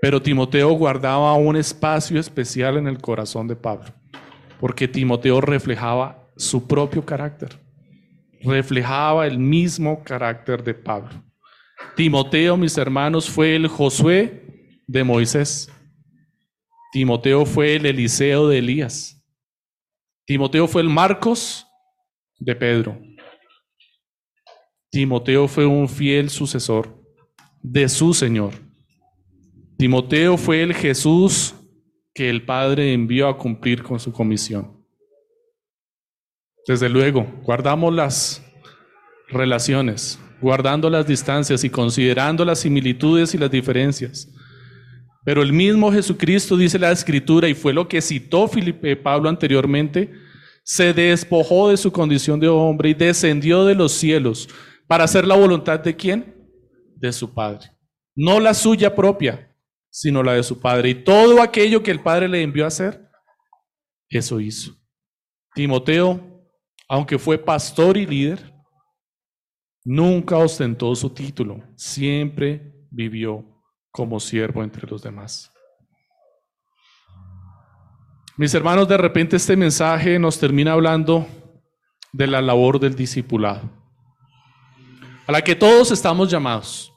Pero 0.02 0.22
Timoteo 0.22 0.72
guardaba 0.72 1.34
un 1.34 1.58
espacio 1.58 2.22
especial 2.22 2.78
en 2.78 2.88
el 2.88 3.00
corazón 3.02 3.50
de 3.50 3.58
Pablo 3.58 3.94
porque 4.62 4.88
Timoteo 4.88 5.42
reflejaba 5.42 6.26
su 6.38 6.68
propio 6.68 7.06
carácter, 7.06 7.60
reflejaba 8.44 9.28
el 9.28 9.40
mismo 9.40 10.06
carácter 10.06 10.64
de 10.64 10.74
Pablo. 10.74 11.22
Timoteo, 11.98 12.56
mis 12.56 12.78
hermanos, 12.78 13.30
fue 13.30 13.58
el 13.58 13.68
Josué 13.68 14.78
de 14.88 15.04
Moisés. 15.04 15.70
Timoteo 16.92 17.46
fue 17.46 17.76
el 17.76 17.86
Eliseo 17.86 18.48
de 18.48 18.60
Elías. 18.60 19.24
Timoteo 20.26 20.68
fue 20.68 20.82
el 20.82 20.90
Marcos 20.90 21.68
de 22.40 22.56
Pedro. 22.56 23.00
Timoteo 24.92 25.48
fue 25.48 25.66
un 25.66 25.88
fiel 25.88 26.30
sucesor 26.30 27.00
de 27.62 27.88
su 27.90 28.14
Señor. 28.14 28.54
Timoteo 29.78 30.38
fue 30.38 30.64
el 30.64 30.74
Jesús 30.74 31.54
que 32.14 32.30
el 32.30 32.44
Padre 32.44 32.92
envió 32.94 33.28
a 33.28 33.38
cumplir 33.38 33.84
con 33.84 34.00
su 34.00 34.12
comisión. 34.12 34.84
Desde 36.68 36.90
luego, 36.90 37.24
guardamos 37.44 37.94
las 37.94 38.44
relaciones, 39.30 40.20
guardando 40.42 40.90
las 40.90 41.08
distancias 41.08 41.64
y 41.64 41.70
considerando 41.70 42.44
las 42.44 42.60
similitudes 42.60 43.34
y 43.34 43.38
las 43.38 43.52
diferencias. 43.52 44.28
Pero 45.26 45.42
el 45.42 45.52
mismo 45.54 45.92
Jesucristo, 45.92 46.56
dice 46.56 46.80
la 46.80 46.92
Escritura, 46.92 47.48
y 47.48 47.54
fue 47.54 47.74
lo 47.74 47.88
que 47.88 48.02
citó 48.02 48.48
Filipe 48.48 48.96
Pablo 48.96 49.30
anteriormente, 49.30 50.12
se 50.64 50.94
despojó 50.94 51.70
de 51.70 51.78
su 51.78 51.92
condición 51.92 52.40
de 52.40 52.48
hombre 52.48 52.90
y 52.90 52.94
descendió 52.94 53.66
de 53.66 53.76
los 53.76 53.92
cielos 53.92 54.48
para 54.88 55.04
hacer 55.04 55.26
la 55.28 55.36
voluntad 55.36 55.80
de 55.80 55.96
quién? 55.96 56.36
De 56.96 57.12
su 57.12 57.34
Padre. 57.34 57.72
No 58.16 58.40
la 58.40 58.54
suya 58.54 58.96
propia, 58.96 59.56
sino 59.90 60.24
la 60.24 60.34
de 60.34 60.44
su 60.44 60.60
Padre. 60.60 60.90
Y 60.90 61.04
todo 61.04 61.42
aquello 61.42 61.84
que 61.84 61.92
el 61.92 62.02
Padre 62.02 62.28
le 62.28 62.42
envió 62.42 62.66
a 62.66 62.68
hacer, 62.70 63.10
eso 64.10 64.40
hizo. 64.40 64.76
Timoteo, 65.54 66.20
aunque 66.88 67.20
fue 67.20 67.38
pastor 67.38 67.98
y 67.98 68.06
líder, 68.06 68.54
nunca 69.84 70.38
ostentó 70.38 70.94
su 70.96 71.10
título, 71.10 71.64
siempre 71.76 72.74
vivió 72.90 73.59
como 73.92 74.20
siervo 74.20 74.64
entre 74.64 74.88
los 74.88 75.02
demás. 75.02 75.52
Mis 78.38 78.54
hermanos, 78.54 78.88
de 78.88 78.98
repente 78.98 79.36
este 79.36 79.58
mensaje 79.58 80.18
nos 80.18 80.40
termina 80.40 80.74
hablando 80.74 81.28
de 82.14 82.28
la 82.28 82.42
labor 82.42 82.80
del 82.80 82.96
discipulado, 82.96 83.70
a 85.28 85.32
la 85.32 85.42
que 85.42 85.56
todos 85.56 85.92
estamos 85.92 86.30
llamados 86.30 86.94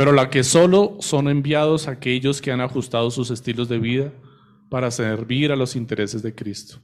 pero 0.00 0.12
la 0.12 0.30
que 0.30 0.44
solo 0.44 0.96
son 1.00 1.28
enviados 1.28 1.86
aquellos 1.86 2.40
que 2.40 2.50
han 2.50 2.62
ajustado 2.62 3.10
sus 3.10 3.30
estilos 3.30 3.68
de 3.68 3.78
vida 3.78 4.12
para 4.70 4.90
servir 4.90 5.52
a 5.52 5.56
los 5.56 5.76
intereses 5.76 6.22
de 6.22 6.34
Cristo. 6.34 6.80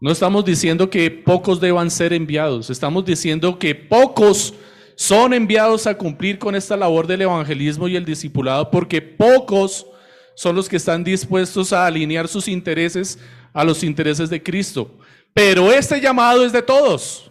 No 0.00 0.12
estamos 0.12 0.44
diciendo 0.44 0.88
que 0.88 1.10
pocos 1.10 1.58
deban 1.60 1.90
ser 1.90 2.12
enviados, 2.12 2.70
estamos 2.70 3.04
diciendo 3.04 3.58
que 3.58 3.74
pocos 3.74 4.54
son 4.96 5.32
enviados 5.34 5.86
a 5.86 5.96
cumplir 5.96 6.38
con 6.38 6.56
esta 6.56 6.76
labor 6.76 7.06
del 7.06 7.22
evangelismo 7.22 7.86
y 7.86 7.94
el 7.94 8.04
discipulado, 8.04 8.70
porque 8.70 9.00
pocos 9.00 9.86
son 10.34 10.56
los 10.56 10.68
que 10.68 10.76
están 10.76 11.04
dispuestos 11.04 11.72
a 11.72 11.86
alinear 11.86 12.26
sus 12.26 12.48
intereses 12.48 13.18
a 13.52 13.64
los 13.64 13.82
intereses 13.82 14.28
de 14.28 14.42
Cristo. 14.42 14.98
Pero 15.32 15.72
este 15.72 16.00
llamado 16.00 16.44
es 16.44 16.52
de 16.52 16.62
todos. 16.62 17.30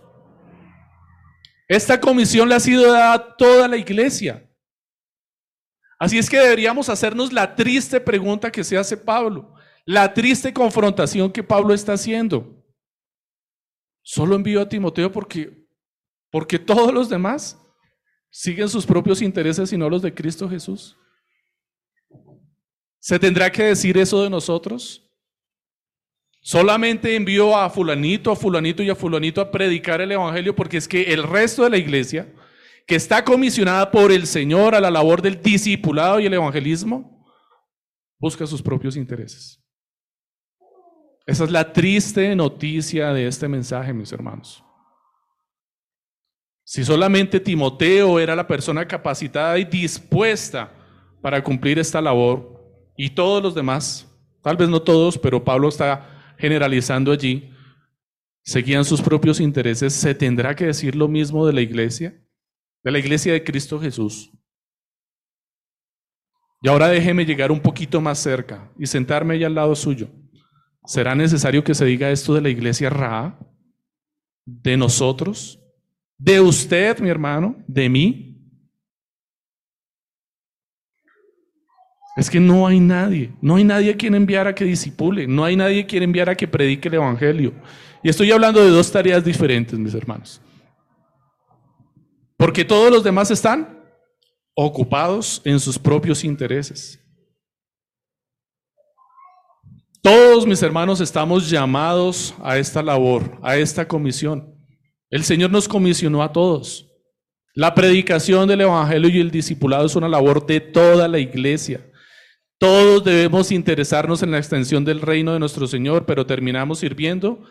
Esta 1.67 1.99
comisión 1.99 2.47
le 2.47 2.55
ha 2.55 2.59
sido 2.59 2.91
dada 2.91 3.13
a 3.13 3.35
toda 3.35 3.67
la 3.67 3.77
iglesia. 3.77 4.47
Así 5.99 6.17
es 6.17 6.29
que 6.29 6.37
deberíamos 6.37 6.89
hacernos 6.89 7.31
la 7.31 7.55
triste 7.55 7.99
pregunta 7.99 8.51
que 8.51 8.63
se 8.63 8.77
hace 8.77 8.97
Pablo, 8.97 9.53
la 9.85 10.13
triste 10.13 10.53
confrontación 10.53 11.31
que 11.31 11.43
Pablo 11.43 11.73
está 11.73 11.93
haciendo. 11.93 12.63
Solo 14.03 14.35
envío 14.35 14.61
a 14.61 14.69
Timoteo 14.69 15.11
porque, 15.11 15.64
porque 16.35 16.59
todos 16.59 16.93
los 16.93 17.07
demás 17.07 17.57
siguen 18.29 18.67
sus 18.67 18.85
propios 18.85 19.21
intereses 19.21 19.71
y 19.71 19.77
no 19.77 19.89
los 19.89 20.01
de 20.01 20.13
Cristo 20.13 20.49
Jesús. 20.49 20.97
¿Se 22.99 23.17
tendrá 23.17 23.49
que 23.49 23.63
decir 23.63 23.97
eso 23.97 24.21
de 24.21 24.29
nosotros? 24.29 25.09
Solamente 26.41 27.15
envió 27.15 27.55
a 27.55 27.69
fulanito, 27.69 28.33
a 28.33 28.35
fulanito 28.35 28.83
y 28.83 28.89
a 28.89 28.95
fulanito 28.95 29.39
a 29.39 29.49
predicar 29.49 30.01
el 30.01 30.11
Evangelio 30.11 30.53
porque 30.53 30.75
es 30.75 30.89
que 30.89 31.03
el 31.03 31.23
resto 31.23 31.63
de 31.63 31.69
la 31.69 31.77
iglesia, 31.77 32.29
que 32.85 32.95
está 32.95 33.23
comisionada 33.23 33.89
por 33.89 34.11
el 34.11 34.27
Señor 34.27 34.75
a 34.75 34.81
la 34.81 34.91
labor 34.91 35.21
del 35.21 35.41
discipulado 35.41 36.19
y 36.19 36.25
el 36.25 36.33
evangelismo, 36.33 37.25
busca 38.19 38.45
sus 38.45 38.61
propios 38.61 38.97
intereses. 38.97 39.63
Esa 41.25 41.45
es 41.45 41.49
la 41.49 41.71
triste 41.71 42.35
noticia 42.35 43.13
de 43.13 43.25
este 43.25 43.47
mensaje, 43.47 43.93
mis 43.93 44.11
hermanos. 44.11 44.64
Si 46.67 46.83
solamente 46.83 47.39
Timoteo 47.39 48.19
era 48.19 48.35
la 48.35 48.47
persona 48.47 48.87
capacitada 48.87 49.57
y 49.59 49.65
dispuesta 49.65 50.73
para 51.21 51.43
cumplir 51.43 51.77
esta 51.77 52.01
labor, 52.01 52.55
y 52.97 53.11
todos 53.11 53.43
los 53.43 53.53
demás, 53.53 54.11
tal 54.41 54.57
vez 54.57 54.67
no 54.67 54.81
todos, 54.81 55.17
pero 55.17 55.43
Pablo 55.43 55.69
está 55.69 56.33
generalizando 56.39 57.11
allí, 57.11 57.51
seguían 58.43 58.83
sus 58.83 58.99
propios 58.99 59.39
intereses, 59.39 59.93
¿se 59.93 60.15
tendrá 60.15 60.55
que 60.55 60.65
decir 60.65 60.95
lo 60.95 61.07
mismo 61.07 61.45
de 61.45 61.53
la 61.53 61.61
iglesia? 61.61 62.19
De 62.83 62.91
la 62.91 62.97
iglesia 62.97 63.33
de 63.33 63.43
Cristo 63.43 63.79
Jesús. 63.79 64.31
Y 66.63 66.67
ahora 66.67 66.87
déjeme 66.87 67.25
llegar 67.25 67.51
un 67.51 67.59
poquito 67.59 68.01
más 68.01 68.17
cerca 68.17 68.71
y 68.79 68.87
sentarme 68.87 69.35
allá 69.35 69.45
al 69.45 69.55
lado 69.55 69.75
suyo. 69.75 70.07
¿Será 70.85 71.13
necesario 71.13 71.63
que 71.63 71.75
se 71.75 71.85
diga 71.85 72.09
esto 72.09 72.33
de 72.33 72.41
la 72.41 72.49
iglesia 72.49 72.89
Ra? 72.89 73.39
¿De 74.45 74.77
nosotros? 74.77 75.59
¿De 76.17 76.39
usted, 76.39 76.99
mi 76.99 77.09
hermano? 77.09 77.55
¿De 77.67 77.89
mí? 77.89 78.35
Es 82.15 82.29
que 82.29 82.39
no 82.39 82.65
hay 82.65 82.79
nadie, 82.79 83.33
no 83.41 83.57
hay 83.57 83.65
nadie 83.65 83.91
a 83.91 83.97
quien 83.97 84.15
enviar 84.15 84.47
a 84.47 84.55
que 84.55 84.63
disipule, 84.63 85.27
no 85.27 85.43
hay 85.43 85.57
nadie 85.57 85.81
a 85.81 85.85
quien 85.85 86.01
enviar 86.01 86.29
a 86.29 86.35
que 86.35 86.47
predique 86.47 86.87
el 86.87 86.93
Evangelio. 86.93 87.53
Y 88.01 88.09
estoy 88.09 88.31
hablando 88.31 88.63
de 88.63 88.69
dos 88.69 88.89
tareas 88.89 89.25
diferentes, 89.25 89.77
mis 89.77 89.93
hermanos. 89.93 90.41
Porque 92.37 92.63
todos 92.63 92.89
los 92.89 93.03
demás 93.03 93.31
están 93.31 93.83
ocupados 94.55 95.41
en 95.43 95.59
sus 95.59 95.77
propios 95.77 96.23
intereses. 96.23 97.01
Todos 100.01 100.45
mis 100.45 100.61
hermanos 100.61 101.01
estamos 101.01 101.49
llamados 101.49 102.33
a 102.41 102.57
esta 102.57 102.81
labor, 102.81 103.37
a 103.41 103.57
esta 103.57 103.85
comisión. 103.85 104.54
El 105.15 105.23
Señor 105.23 105.49
nos 105.49 105.69
comisionó 105.69 106.21
a 106.21 106.33
todos. 106.33 106.91
La 107.53 107.73
predicación 107.73 108.49
del 108.49 108.59
Evangelio 108.59 109.09
y 109.09 109.21
el 109.21 109.31
discipulado 109.31 109.85
es 109.85 109.95
una 109.95 110.09
labor 110.09 110.45
de 110.45 110.59
toda 110.59 111.07
la 111.07 111.19
iglesia. 111.19 111.89
Todos 112.57 113.01
debemos 113.01 113.49
interesarnos 113.53 114.23
en 114.23 114.31
la 114.31 114.39
extensión 114.39 114.83
del 114.83 114.99
reino 114.99 115.31
de 115.31 115.39
nuestro 115.39 115.67
Señor, 115.67 116.05
pero 116.05 116.25
terminamos 116.25 116.79
sirviendo 116.79 117.47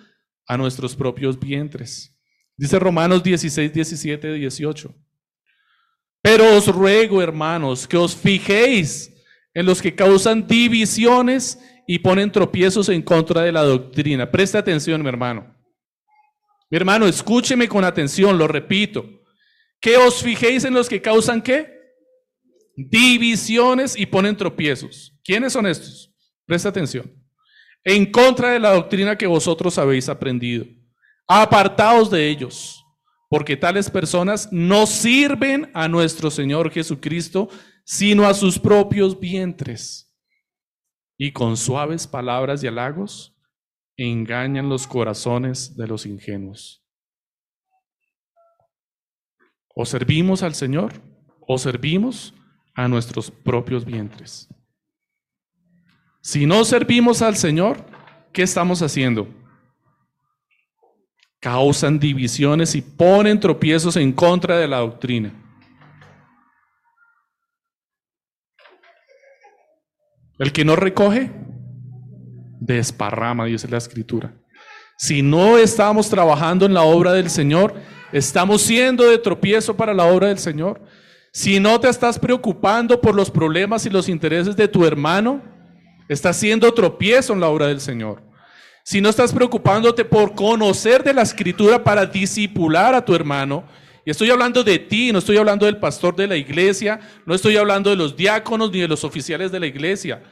a 0.47 0.59
nuestros 0.59 0.95
propios 0.95 1.41
vientres. 1.41 2.15
Dice 2.55 2.79
Romanos 2.79 3.23
16, 3.23 3.73
17, 3.73 4.35
18. 4.35 4.95
Pero 6.21 6.59
os 6.59 6.67
ruego, 6.69 7.23
hermanos, 7.23 7.89
que 7.89 7.97
os 7.97 8.15
fijéis 8.15 9.11
en 9.55 9.65
los 9.65 9.81
que 9.81 9.95
causan 9.95 10.47
divisiones 10.47 11.59
y 11.87 12.01
ponen 12.01 12.31
tropiezos 12.31 12.91
en 12.91 13.01
contra 13.01 13.41
de 13.41 13.53
la 13.53 13.63
doctrina. 13.63 14.31
Preste 14.31 14.59
atención, 14.59 15.01
mi 15.01 15.09
hermano. 15.09 15.54
Mi 16.71 16.77
hermano, 16.77 17.07
escúcheme 17.07 17.69
con 17.69 17.85
atención, 17.85 18.39
lo 18.39 18.49
repito. 18.49 19.05
Que 19.81 19.97
os 19.97 20.23
fijéis 20.23 20.65
en 20.65 20.75
los 20.75 20.89
que 20.89 21.03
causan 21.03 21.43
qué? 21.43 21.73
Divisiones 22.77 23.97
y 23.97 24.07
ponen 24.07 24.37
tropiezos. 24.37 25.15
¿Quiénes 25.23 25.53
son 25.53 25.67
estos? 25.67 26.13
Presta 26.47 26.69
atención. 26.69 27.13
En 27.85 28.11
contra 28.11 28.51
de 28.51 28.59
la 28.59 28.73
doctrina 28.75 29.17
que 29.17 29.27
vosotros 29.27 29.79
habéis 29.79 30.09
aprendido. 30.09 30.65
Apartaos 31.27 32.11
de 32.11 32.29
ellos 32.29 32.85
porque 33.35 33.57
tales 33.57 33.91
personas 33.91 34.49
no 34.53 34.87
sirven 34.87 35.69
a 35.75 35.89
nuestro 35.89 36.31
Señor 36.31 36.71
Jesucristo, 36.71 37.49
sino 37.85 38.27
a 38.27 38.33
sus 38.33 38.61
propios 38.61 39.19
vientres. 39.19 40.15
Y 41.19 41.33
con 41.33 41.57
suaves 41.57 42.07
palabras 42.07 42.63
y 42.63 42.69
halagos 42.69 43.34
engañan 43.97 44.69
los 44.69 44.87
corazones 44.87 45.77
de 45.77 45.87
los 45.87 46.07
ingenuos. 46.07 46.83
O 49.75 49.85
servimos 49.85 50.43
al 50.43 50.55
Señor 50.55 50.93
o 51.47 51.59
servimos 51.59 52.35
a 52.75 52.89
nuestros 52.89 53.31
propios 53.31 53.85
vientres. 53.85 54.49
Si 56.21 56.47
no 56.47 56.65
servimos 56.65 57.23
al 57.23 57.37
Señor, 57.37 57.85
¿qué 58.33 58.43
estamos 58.43 58.83
haciendo? 58.83 59.29
causan 61.45 61.99
divisiones 61.99 62.75
y 62.75 62.81
ponen 62.81 63.39
tropiezos 63.39 63.97
en 63.97 64.15
contra 64.15 64.57
de 64.57 64.67
la 64.67 64.79
doctrina. 64.79 65.31
El 70.39 70.53
que 70.55 70.65
no 70.65 70.75
recoge, 70.75 71.31
desparrama, 72.67 73.47
dice 73.47 73.69
la 73.69 73.79
escritura. 73.79 74.33
Si 74.97 75.23
no 75.23 75.59
estamos 75.59 76.09
trabajando 76.09 76.67
en 76.67 76.75
la 76.75 76.83
obra 76.83 77.13
del 77.13 77.31
Señor, 77.31 77.75
estamos 78.13 78.63
siendo 78.63 79.05
de 79.05 79.19
tropiezo 79.19 79.77
para 79.77 79.93
la 79.93 80.05
obra 80.05 80.29
del 80.29 80.39
Señor. 80.39 80.81
Si 81.33 81.59
no 81.59 81.81
te 81.81 81.89
estás 81.89 82.19
preocupando 82.19 83.01
por 83.01 83.15
los 83.15 83.31
problemas 83.31 83.85
y 83.87 83.91
los 83.91 84.09
intereses 84.09 84.55
de 84.57 84.69
tu 84.69 84.85
hermano, 84.85 85.43
estás 86.09 86.37
siendo 86.37 86.73
tropiezo 86.73 87.33
en 87.33 87.41
la 87.41 87.49
obra 87.49 87.67
del 87.67 87.81
Señor 87.81 88.23
si 88.85 89.01
no 89.01 89.09
estás 89.09 89.33
preocupándote 89.33 90.05
por 90.05 90.35
conocer 90.35 91.03
de 91.03 91.15
la 91.15 91.23
escritura 91.23 91.83
para 91.83 92.05
disipular 92.05 92.95
a 92.95 93.03
tu 93.03 93.15
hermano, 93.15 93.65
y 94.05 94.11
estoy 94.11 94.31
hablando 94.31 94.63
de 94.63 94.79
ti, 94.79 95.11
no 95.11 95.21
estoy 95.21 95.39
hablando 95.39 95.65
del 95.65 95.79
pastor 95.79 96.15
de 96.15 96.27
la 96.27 96.37
iglesia, 96.37 97.01
no 97.25 97.35
estoy 97.35 97.57
hablando 97.57 97.89
de 97.89 97.97
los 97.97 98.15
diáconos 98.15 98.71
ni 98.71 98.81
de 98.81 98.89
los 98.89 99.03
oficiales 99.03 99.51
de 99.51 99.61
la 99.61 99.67
iglesia. 99.67 100.23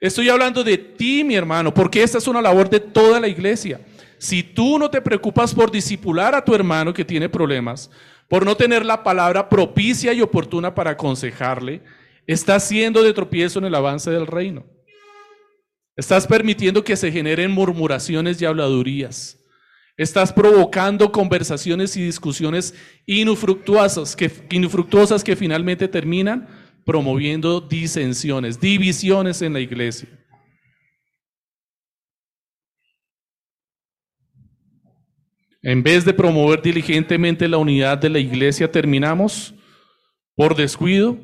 Estoy 0.00 0.28
hablando 0.28 0.62
de 0.62 0.78
ti, 0.78 1.24
mi 1.24 1.34
hermano, 1.34 1.74
porque 1.74 2.02
esta 2.02 2.18
es 2.18 2.28
una 2.28 2.40
labor 2.40 2.70
de 2.70 2.78
toda 2.78 3.18
la 3.18 3.26
iglesia. 3.26 3.80
Si 4.18 4.42
tú 4.42 4.78
no 4.78 4.90
te 4.90 5.00
preocupas 5.00 5.54
por 5.54 5.70
disipular 5.70 6.34
a 6.34 6.44
tu 6.44 6.54
hermano 6.54 6.94
que 6.94 7.04
tiene 7.04 7.28
problemas, 7.28 7.90
por 8.28 8.44
no 8.44 8.56
tener 8.56 8.84
la 8.84 9.02
palabra 9.02 9.48
propicia 9.48 10.12
y 10.12 10.20
oportuna 10.20 10.74
para 10.74 10.90
aconsejarle, 10.92 11.82
estás 12.26 12.68
siendo 12.68 13.02
de 13.02 13.12
tropiezo 13.12 13.58
en 13.58 13.64
el 13.64 13.74
avance 13.74 14.10
del 14.10 14.26
reino. 14.26 14.64
Estás 15.96 16.28
permitiendo 16.28 16.84
que 16.84 16.96
se 16.96 17.10
generen 17.10 17.50
murmuraciones 17.50 18.40
y 18.40 18.44
habladurías. 18.44 19.38
Estás 19.96 20.32
provocando 20.32 21.10
conversaciones 21.10 21.96
y 21.96 22.04
discusiones 22.04 22.72
infructuosas 23.04 24.14
que, 24.14 25.36
finalmente 25.36 25.88
terminan 25.88 26.46
promoviendo 26.88 27.60
disensiones, 27.60 28.58
divisiones 28.58 29.42
en 29.42 29.52
la 29.52 29.60
iglesia. 29.60 30.08
En 35.60 35.82
vez 35.82 36.06
de 36.06 36.14
promover 36.14 36.62
diligentemente 36.62 37.46
la 37.46 37.58
unidad 37.58 37.98
de 37.98 38.08
la 38.08 38.18
iglesia, 38.18 38.72
terminamos 38.72 39.54
por 40.34 40.56
descuido, 40.56 41.18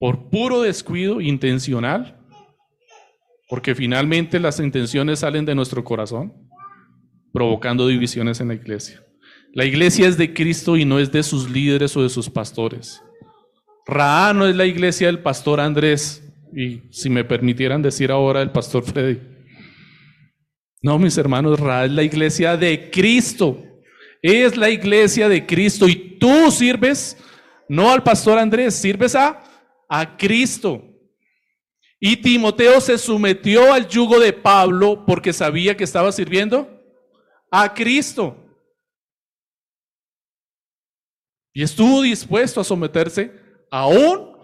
por 0.00 0.28
puro 0.28 0.62
descuido 0.62 1.20
intencional, 1.20 2.20
porque 3.48 3.76
finalmente 3.76 4.40
las 4.40 4.58
intenciones 4.58 5.20
salen 5.20 5.44
de 5.44 5.54
nuestro 5.54 5.84
corazón, 5.84 6.32
provocando 7.32 7.86
divisiones 7.86 8.40
en 8.40 8.48
la 8.48 8.54
iglesia. 8.54 9.06
La 9.52 9.66
iglesia 9.66 10.08
es 10.08 10.18
de 10.18 10.34
Cristo 10.34 10.76
y 10.76 10.84
no 10.84 10.98
es 10.98 11.12
de 11.12 11.22
sus 11.22 11.48
líderes 11.48 11.96
o 11.96 12.02
de 12.02 12.08
sus 12.08 12.28
pastores. 12.28 13.03
Ra 13.86 14.32
no 14.32 14.46
es 14.46 14.56
la 14.56 14.66
iglesia 14.66 15.08
del 15.08 15.20
pastor 15.20 15.60
Andrés, 15.60 16.22
y 16.54 16.82
si 16.90 17.10
me 17.10 17.24
permitieran 17.24 17.82
decir 17.82 18.10
ahora 18.10 18.40
el 18.42 18.50
pastor 18.50 18.82
Freddy. 18.92 19.20
No, 20.82 20.98
mis 20.98 21.16
hermanos, 21.16 21.58
Ra 21.58 21.84
es 21.84 21.90
la 21.90 22.02
iglesia 22.02 22.56
de 22.56 22.90
Cristo. 22.90 23.62
Es 24.22 24.56
la 24.56 24.70
iglesia 24.70 25.28
de 25.28 25.44
Cristo 25.44 25.86
y 25.86 26.18
tú 26.18 26.50
sirves 26.50 27.18
no 27.68 27.90
al 27.90 28.02
pastor 28.02 28.38
Andrés, 28.38 28.74
sirves 28.74 29.14
a, 29.14 29.42
a 29.88 30.16
Cristo. 30.16 30.82
Y 32.00 32.16
Timoteo 32.16 32.80
se 32.80 32.98
sometió 32.98 33.72
al 33.72 33.88
yugo 33.88 34.18
de 34.18 34.32
Pablo 34.32 35.04
porque 35.06 35.32
sabía 35.32 35.76
que 35.76 35.84
estaba 35.84 36.12
sirviendo 36.12 36.68
a 37.50 37.72
Cristo. 37.72 38.36
Y 41.52 41.62
estuvo 41.62 42.02
dispuesto 42.02 42.60
a 42.60 42.64
someterse 42.64 43.43
aún 43.74 44.36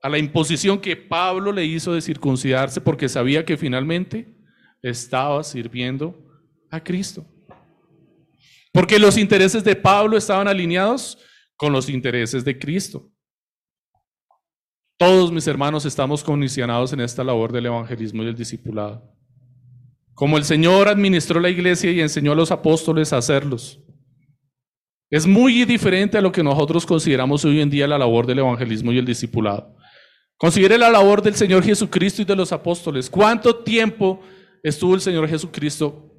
a 0.00 0.08
la 0.08 0.18
imposición 0.18 0.80
que 0.80 0.94
Pablo 0.94 1.50
le 1.50 1.64
hizo 1.64 1.92
de 1.92 2.00
circuncidarse 2.00 2.80
porque 2.80 3.08
sabía 3.08 3.44
que 3.44 3.56
finalmente 3.56 4.32
estaba 4.82 5.42
sirviendo 5.42 6.14
a 6.70 6.78
Cristo. 6.78 7.26
Porque 8.72 9.00
los 9.00 9.18
intereses 9.18 9.64
de 9.64 9.74
Pablo 9.74 10.16
estaban 10.16 10.46
alineados 10.46 11.18
con 11.56 11.72
los 11.72 11.88
intereses 11.88 12.44
de 12.44 12.56
Cristo. 12.56 13.10
Todos 14.96 15.32
mis 15.32 15.48
hermanos 15.48 15.84
estamos 15.84 16.22
comisionados 16.22 16.92
en 16.92 17.00
esta 17.00 17.24
labor 17.24 17.50
del 17.50 17.66
evangelismo 17.66 18.22
y 18.22 18.28
el 18.28 18.36
discipulado. 18.36 19.12
Como 20.14 20.38
el 20.38 20.44
Señor 20.44 20.86
administró 20.86 21.40
la 21.40 21.50
iglesia 21.50 21.90
y 21.90 22.00
enseñó 22.00 22.30
a 22.30 22.36
los 22.36 22.52
apóstoles 22.52 23.12
a 23.12 23.16
hacerlos. 23.16 23.80
Es 25.10 25.26
muy 25.26 25.64
diferente 25.64 26.18
a 26.18 26.20
lo 26.20 26.32
que 26.32 26.42
nosotros 26.42 26.84
consideramos 26.84 27.44
hoy 27.44 27.60
en 27.60 27.70
día 27.70 27.86
la 27.86 27.98
labor 27.98 28.26
del 28.26 28.40
evangelismo 28.40 28.92
y 28.92 28.98
el 28.98 29.06
discipulado. 29.06 29.74
Considere 30.36 30.78
la 30.78 30.90
labor 30.90 31.22
del 31.22 31.34
Señor 31.34 31.64
Jesucristo 31.64 32.22
y 32.22 32.24
de 32.24 32.36
los 32.36 32.52
apóstoles. 32.52 33.08
¿Cuánto 33.08 33.56
tiempo 33.64 34.20
estuvo 34.62 34.94
el 34.94 35.00
Señor 35.00 35.28
Jesucristo 35.28 36.14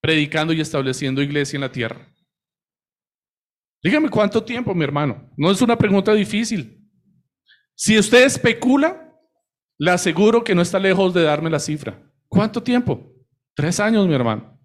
predicando 0.00 0.52
y 0.52 0.60
estableciendo 0.60 1.22
iglesia 1.22 1.56
en 1.56 1.60
la 1.60 1.72
tierra? 1.72 2.08
Dígame 3.82 4.08
cuánto 4.08 4.42
tiempo, 4.42 4.74
mi 4.74 4.84
hermano. 4.84 5.30
No 5.36 5.50
es 5.50 5.62
una 5.62 5.76
pregunta 5.76 6.12
difícil. 6.12 6.78
Si 7.74 7.98
usted 7.98 8.24
especula, 8.24 9.14
le 9.78 9.90
aseguro 9.90 10.42
que 10.44 10.54
no 10.54 10.62
está 10.62 10.78
lejos 10.78 11.14
de 11.14 11.22
darme 11.22 11.48
la 11.48 11.58
cifra. 11.58 12.02
¿Cuánto 12.28 12.62
tiempo? 12.62 13.12
Tres 13.54 13.80
años, 13.80 14.06
mi 14.06 14.14
hermano. 14.14 14.59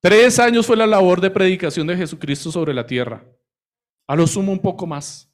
Tres 0.00 0.38
años 0.38 0.66
fue 0.66 0.76
la 0.76 0.86
labor 0.86 1.20
de 1.20 1.30
predicación 1.30 1.86
de 1.86 1.96
Jesucristo 1.96 2.52
sobre 2.52 2.72
la 2.72 2.86
tierra. 2.86 3.24
A 4.06 4.14
lo 4.14 4.26
sumo 4.26 4.52
un 4.52 4.60
poco 4.60 4.86
más. 4.86 5.28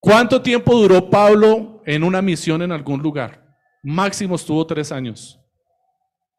¿Cuánto 0.00 0.40
tiempo 0.40 0.76
duró 0.76 1.10
Pablo 1.10 1.82
en 1.84 2.04
una 2.04 2.22
misión 2.22 2.62
en 2.62 2.70
algún 2.70 3.02
lugar? 3.02 3.44
Máximo 3.82 4.36
estuvo 4.36 4.64
tres 4.64 4.92
años. 4.92 5.40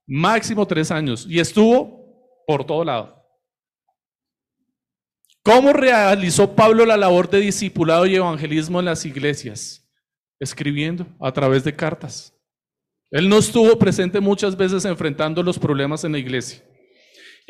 Máximo 0.08 0.66
tres 0.66 0.92
años. 0.92 1.26
Y 1.30 1.40
estuvo 1.40 2.44
por 2.48 2.66
todo 2.66 2.86
lado. 2.86 3.20
¿Cómo 5.44 5.74
realizó 5.74 6.56
Pablo 6.56 6.86
la 6.86 6.98
labor 6.98 7.30
de 7.30 7.40
discipulado 7.40 8.06
y 8.06 8.16
evangelismo 8.16 8.80
en 8.80 8.86
las 8.86 9.06
iglesias? 9.06 9.86
Escribiendo 10.40 11.06
a 11.20 11.32
través 11.34 11.64
de 11.64 11.76
cartas. 11.76 12.34
Él 13.12 13.28
no 13.28 13.40
estuvo 13.40 13.78
presente 13.78 14.20
muchas 14.20 14.56
veces 14.56 14.86
enfrentando 14.86 15.44
los 15.44 15.60
problemas 15.60 16.04
en 16.04 16.14
la 16.14 16.20
iglesia. 16.20 16.64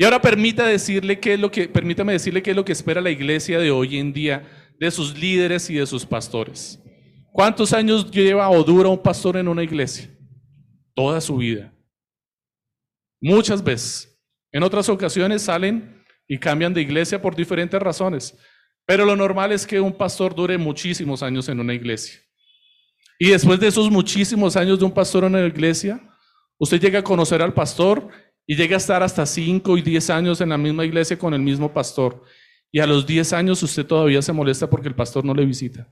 Y 0.00 0.04
ahora 0.04 0.22
permita 0.22 0.66
decirle 0.66 1.20
qué 1.20 1.34
es 1.34 1.40
lo 1.40 1.50
que, 1.50 1.68
permítame 1.68 2.14
decirle 2.14 2.42
qué 2.42 2.52
es 2.52 2.56
lo 2.56 2.64
que 2.64 2.72
espera 2.72 3.02
la 3.02 3.10
iglesia 3.10 3.58
de 3.58 3.70
hoy 3.70 3.98
en 3.98 4.14
día 4.14 4.48
de 4.78 4.90
sus 4.90 5.14
líderes 5.18 5.68
y 5.68 5.74
de 5.74 5.84
sus 5.84 6.06
pastores. 6.06 6.82
¿Cuántos 7.34 7.74
años 7.74 8.10
lleva 8.10 8.48
o 8.48 8.64
dura 8.64 8.88
un 8.88 9.02
pastor 9.02 9.36
en 9.36 9.46
una 9.46 9.62
iglesia? 9.62 10.08
Toda 10.94 11.20
su 11.20 11.36
vida. 11.36 11.74
Muchas 13.20 13.62
veces. 13.62 14.18
En 14.52 14.62
otras 14.62 14.88
ocasiones 14.88 15.42
salen 15.42 16.02
y 16.26 16.38
cambian 16.38 16.72
de 16.72 16.80
iglesia 16.80 17.20
por 17.20 17.36
diferentes 17.36 17.78
razones. 17.78 18.34
Pero 18.86 19.04
lo 19.04 19.14
normal 19.14 19.52
es 19.52 19.66
que 19.66 19.82
un 19.82 19.92
pastor 19.92 20.34
dure 20.34 20.56
muchísimos 20.56 21.22
años 21.22 21.46
en 21.50 21.60
una 21.60 21.74
iglesia. 21.74 22.18
Y 23.18 23.28
después 23.28 23.60
de 23.60 23.66
esos 23.66 23.90
muchísimos 23.90 24.56
años 24.56 24.78
de 24.78 24.86
un 24.86 24.94
pastor 24.94 25.24
en 25.24 25.34
una 25.34 25.46
iglesia, 25.46 26.00
usted 26.56 26.80
llega 26.80 27.00
a 27.00 27.04
conocer 27.04 27.42
al 27.42 27.52
pastor 27.52 28.08
y 28.50 28.56
llega 28.56 28.74
a 28.74 28.78
estar 28.78 29.00
hasta 29.00 29.24
5 29.24 29.78
y 29.78 29.82
10 29.82 30.10
años 30.10 30.40
en 30.40 30.48
la 30.48 30.58
misma 30.58 30.84
iglesia 30.84 31.16
con 31.16 31.32
el 31.32 31.40
mismo 31.40 31.72
pastor. 31.72 32.24
Y 32.72 32.80
a 32.80 32.86
los 32.88 33.06
10 33.06 33.32
años 33.32 33.62
usted 33.62 33.86
todavía 33.86 34.20
se 34.22 34.32
molesta 34.32 34.68
porque 34.68 34.88
el 34.88 34.96
pastor 34.96 35.24
no 35.24 35.32
le 35.32 35.46
visita. 35.46 35.88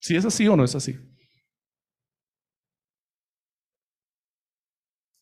¿Si 0.00 0.16
es 0.16 0.24
así 0.24 0.48
o 0.48 0.56
no 0.56 0.64
es 0.64 0.74
así? 0.74 0.98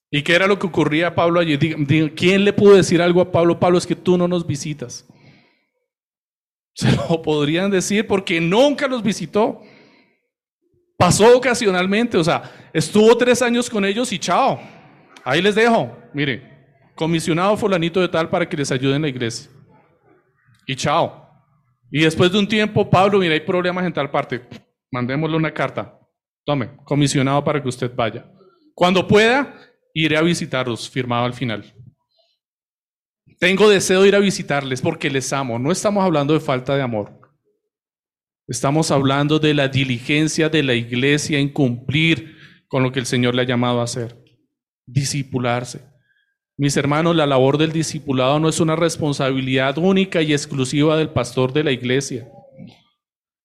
¿Y 0.08 0.22
qué 0.22 0.36
era 0.36 0.46
lo 0.46 0.56
que 0.56 0.68
ocurría 0.68 1.08
a 1.08 1.14
Pablo 1.16 1.40
allí? 1.40 1.58
¿Quién 1.58 2.44
le 2.44 2.52
pudo 2.52 2.76
decir 2.76 3.02
algo 3.02 3.20
a 3.20 3.32
Pablo? 3.32 3.58
Pablo, 3.58 3.76
es 3.78 3.84
que 3.84 3.96
tú 3.96 4.16
no 4.16 4.28
nos 4.28 4.46
visitas. 4.46 5.04
Se 6.74 6.92
lo 6.92 7.20
podrían 7.22 7.72
decir 7.72 8.06
porque 8.06 8.40
nunca 8.40 8.86
los 8.86 9.02
visitó. 9.02 9.62
Pasó 10.96 11.36
ocasionalmente, 11.36 12.16
o 12.16 12.22
sea, 12.22 12.70
estuvo 12.72 13.18
tres 13.18 13.42
años 13.42 13.68
con 13.68 13.84
ellos 13.84 14.12
y 14.12 14.20
chao. 14.20 14.77
Ahí 15.28 15.42
les 15.42 15.54
dejo. 15.54 15.94
Mire, 16.14 16.42
comisionado 16.94 17.54
fulanito 17.54 18.00
de 18.00 18.08
tal 18.08 18.30
para 18.30 18.48
que 18.48 18.56
les 18.56 18.72
ayude 18.72 18.96
en 18.96 19.02
la 19.02 19.08
iglesia. 19.08 19.50
Y 20.66 20.74
chao. 20.74 21.22
Y 21.90 22.00
después 22.00 22.32
de 22.32 22.38
un 22.38 22.48
tiempo, 22.48 22.88
Pablo, 22.88 23.18
mira, 23.18 23.34
hay 23.34 23.40
problemas 23.40 23.84
en 23.84 23.92
tal 23.92 24.10
parte. 24.10 24.40
Mandémosle 24.90 25.36
una 25.36 25.52
carta. 25.52 26.00
Tome, 26.46 26.70
comisionado 26.82 27.44
para 27.44 27.62
que 27.62 27.68
usted 27.68 27.94
vaya. 27.94 28.24
Cuando 28.72 29.06
pueda, 29.06 29.54
iré 29.92 30.16
a 30.16 30.22
visitarlos, 30.22 30.88
firmado 30.88 31.26
al 31.26 31.34
final. 31.34 31.74
Tengo 33.38 33.68
deseo 33.68 34.00
de 34.00 34.08
ir 34.08 34.16
a 34.16 34.20
visitarles 34.20 34.80
porque 34.80 35.10
les 35.10 35.30
amo. 35.34 35.58
No 35.58 35.70
estamos 35.70 36.02
hablando 36.02 36.32
de 36.32 36.40
falta 36.40 36.74
de 36.74 36.80
amor. 36.80 37.20
Estamos 38.46 38.90
hablando 38.90 39.38
de 39.38 39.52
la 39.52 39.68
diligencia 39.68 40.48
de 40.48 40.62
la 40.62 40.72
iglesia 40.72 41.38
en 41.38 41.50
cumplir 41.50 42.34
con 42.66 42.82
lo 42.82 42.90
que 42.92 43.00
el 43.00 43.04
Señor 43.04 43.34
le 43.34 43.42
ha 43.42 43.46
llamado 43.46 43.82
a 43.82 43.84
hacer. 43.84 44.27
Discipularse. 44.88 45.80
Mis 46.56 46.76
hermanos, 46.76 47.14
la 47.14 47.26
labor 47.26 47.58
del 47.58 47.72
discipulado 47.72 48.40
no 48.40 48.48
es 48.48 48.58
una 48.58 48.74
responsabilidad 48.74 49.78
única 49.78 50.22
y 50.22 50.32
exclusiva 50.32 50.96
del 50.96 51.10
pastor 51.10 51.52
de 51.52 51.64
la 51.64 51.70
iglesia. 51.70 52.28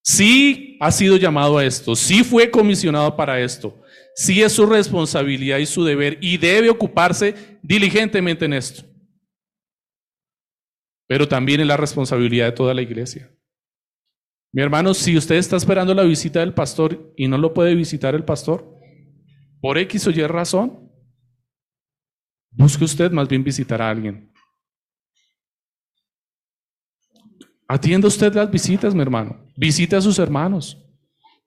Sí 0.01 0.77
ha 0.81 0.91
sido 0.91 1.17
llamado 1.17 1.57
a 1.57 1.65
esto, 1.65 1.95
sí 1.95 2.23
fue 2.23 2.49
comisionado 2.49 3.15
para 3.15 3.39
esto, 3.39 3.81
sí 4.15 4.41
es 4.41 4.51
su 4.51 4.65
responsabilidad 4.65 5.59
y 5.59 5.65
su 5.65 5.85
deber 5.85 6.17
y 6.19 6.37
debe 6.37 6.69
ocuparse 6.69 7.35
diligentemente 7.61 8.45
en 8.45 8.53
esto 8.53 8.83
pero 11.13 11.27
también 11.27 11.61
es 11.61 11.67
la 11.67 11.77
responsabilidad 11.77 12.47
de 12.47 12.51
toda 12.53 12.73
la 12.73 12.81
iglesia. 12.81 13.29
Mi 14.51 14.63
hermano, 14.63 14.95
si 14.95 15.15
usted 15.17 15.35
está 15.35 15.57
esperando 15.57 15.93
la 15.93 16.01
visita 16.01 16.39
del 16.39 16.55
pastor 16.55 17.13
y 17.15 17.27
no 17.27 17.37
lo 17.37 17.53
puede 17.53 17.75
visitar 17.75 18.15
el 18.15 18.23
pastor, 18.23 18.79
por 19.61 19.77
X 19.77 20.07
o 20.07 20.09
Y 20.09 20.25
razón, 20.25 20.82
busque 22.55 22.85
usted 22.85 23.11
más 23.11 23.27
bien 23.27 23.43
visitar 23.43 23.81
a 23.81 23.89
alguien. 23.89 24.31
Atienda 27.67 28.07
usted 28.07 28.33
las 28.33 28.51
visitas, 28.51 28.93
mi 28.93 29.01
hermano. 29.01 29.39
Visite 29.55 29.95
a 29.95 30.01
sus 30.01 30.19
hermanos. 30.19 30.77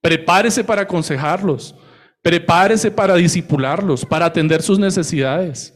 Prepárese 0.01 0.65
para 0.65 0.83
aconsejarlos. 0.83 1.75
Prepárese 2.23 2.91
para 2.91 3.15
disipularlos, 3.15 4.05
para 4.05 4.27
atender 4.27 4.63
sus 4.63 4.79
necesidades. 4.79 5.73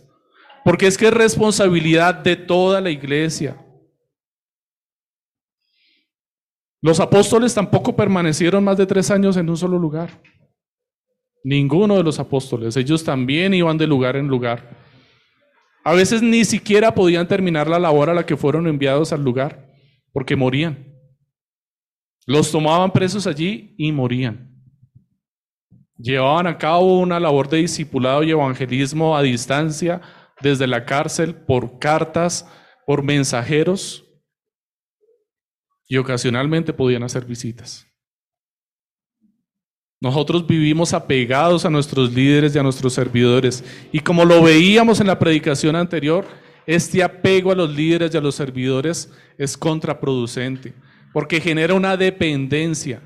Porque 0.65 0.87
es 0.87 0.99
que 0.99 1.07
es 1.07 1.15
responsabilidad 1.15 2.15
de 2.15 2.37
toda 2.37 2.81
la 2.81 2.91
iglesia. 2.91 3.57
Los 6.83 6.99
apóstoles 6.99 7.55
tampoco 7.55 7.95
permanecieron 7.95 8.65
más 8.65 8.77
de 8.79 8.87
tres 8.87 9.11
años 9.11 9.37
en 9.37 9.49
un 9.49 9.57
solo 9.57 9.79
lugar. 9.79 10.21
Ninguno 11.45 11.97
de 11.97 12.03
los 12.03 12.19
apóstoles. 12.19 12.77
Ellos 12.77 13.05
también 13.05 13.55
iban 13.55 13.79
de 13.79 13.87
lugar 13.87 14.17
en 14.17 14.27
lugar. 14.27 14.80
A 15.83 15.93
veces 15.95 16.23
ni 16.23 16.45
siquiera 16.45 16.95
podían 16.95 17.27
terminar 17.27 17.69
la 17.69 17.79
labor 17.79 18.11
a 18.11 18.15
la 18.15 18.27
que 18.27 18.37
fueron 18.37 18.67
enviados 18.67 19.13
al 19.13 19.25
lugar, 19.25 19.71
porque 20.13 20.37
morían. 20.37 20.87
Los 22.27 22.53
tomaban 22.53 22.93
presos 22.93 23.27
allí 23.27 23.75
y 23.79 23.91
morían. 23.93 24.51
Llevaban 25.97 26.47
a 26.47 26.59
cabo 26.59 26.99
una 26.99 27.19
labor 27.19 27.49
de 27.49 27.59
discipulado 27.59 28.23
y 28.23 28.31
evangelismo 28.31 29.17
a 29.17 29.23
distancia 29.23 30.01
desde 30.41 30.67
la 30.67 30.85
cárcel 30.85 31.35
por 31.35 31.79
cartas, 31.79 32.47
por 32.87 33.03
mensajeros, 33.03 34.07
y 35.89 35.97
ocasionalmente 35.97 36.73
podían 36.73 37.03
hacer 37.03 37.25
visitas. 37.25 37.90
Nosotros 40.01 40.47
vivimos 40.47 40.95
apegados 40.95 41.67
a 41.67 41.71
nuestros 41.71 42.13
líderes 42.13 42.55
y 42.55 42.59
a 42.59 42.63
nuestros 42.63 42.95
servidores. 42.95 43.63
Y 43.93 44.01
como 44.01 44.25
lo 44.25 44.43
veíamos 44.43 45.01
en 45.01 45.07
la 45.07 45.19
predicación 45.19 45.77
anterior, 45.77 46.27
este 46.67 47.03
apego 47.03 47.53
a 47.53 47.55
los 47.55 47.71
líderes 47.71 48.15
y 48.15 48.17
a 48.17 48.21
los 48.21 48.35
servidores 48.35 49.13
es 49.37 49.59
contraproducente, 49.59 50.73
porque 51.13 51.41
genera 51.41 51.75
una 51.75 51.97
dependencia. 51.99 53.03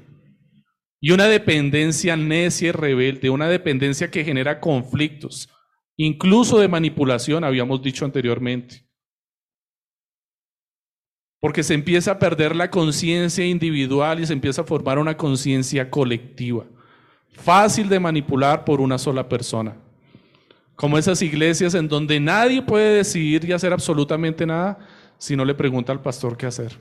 Y 1.00 1.10
una 1.10 1.26
dependencia 1.26 2.16
necia 2.16 2.68
y 2.68 2.72
rebelde, 2.72 3.28
una 3.28 3.48
dependencia 3.48 4.10
que 4.10 4.24
genera 4.24 4.60
conflictos, 4.60 5.48
incluso 5.96 6.58
de 6.58 6.68
manipulación, 6.68 7.44
habíamos 7.44 7.82
dicho 7.82 8.04
anteriormente 8.04 8.84
porque 11.44 11.62
se 11.62 11.74
empieza 11.74 12.12
a 12.12 12.18
perder 12.18 12.56
la 12.56 12.70
conciencia 12.70 13.44
individual 13.44 14.18
y 14.18 14.24
se 14.24 14.32
empieza 14.32 14.62
a 14.62 14.64
formar 14.64 14.98
una 14.98 15.18
conciencia 15.18 15.90
colectiva, 15.90 16.64
fácil 17.34 17.88
de 17.88 18.00
manipular 18.00 18.64
por 18.64 18.80
una 18.80 18.98
sola 18.98 19.28
persona. 19.28 19.76
Como 20.74 20.98
esas 20.98 21.22
iglesias 21.22 21.74
en 21.74 21.88
donde 21.88 22.18
nadie 22.18 22.62
puede 22.62 22.96
decidir 22.96 23.44
y 23.44 23.52
hacer 23.52 23.72
absolutamente 23.72 24.44
nada 24.46 24.78
si 25.18 25.36
no 25.36 25.44
le 25.44 25.54
pregunta 25.54 25.92
al 25.92 26.00
pastor 26.02 26.36
qué 26.36 26.46
hacer. 26.46 26.78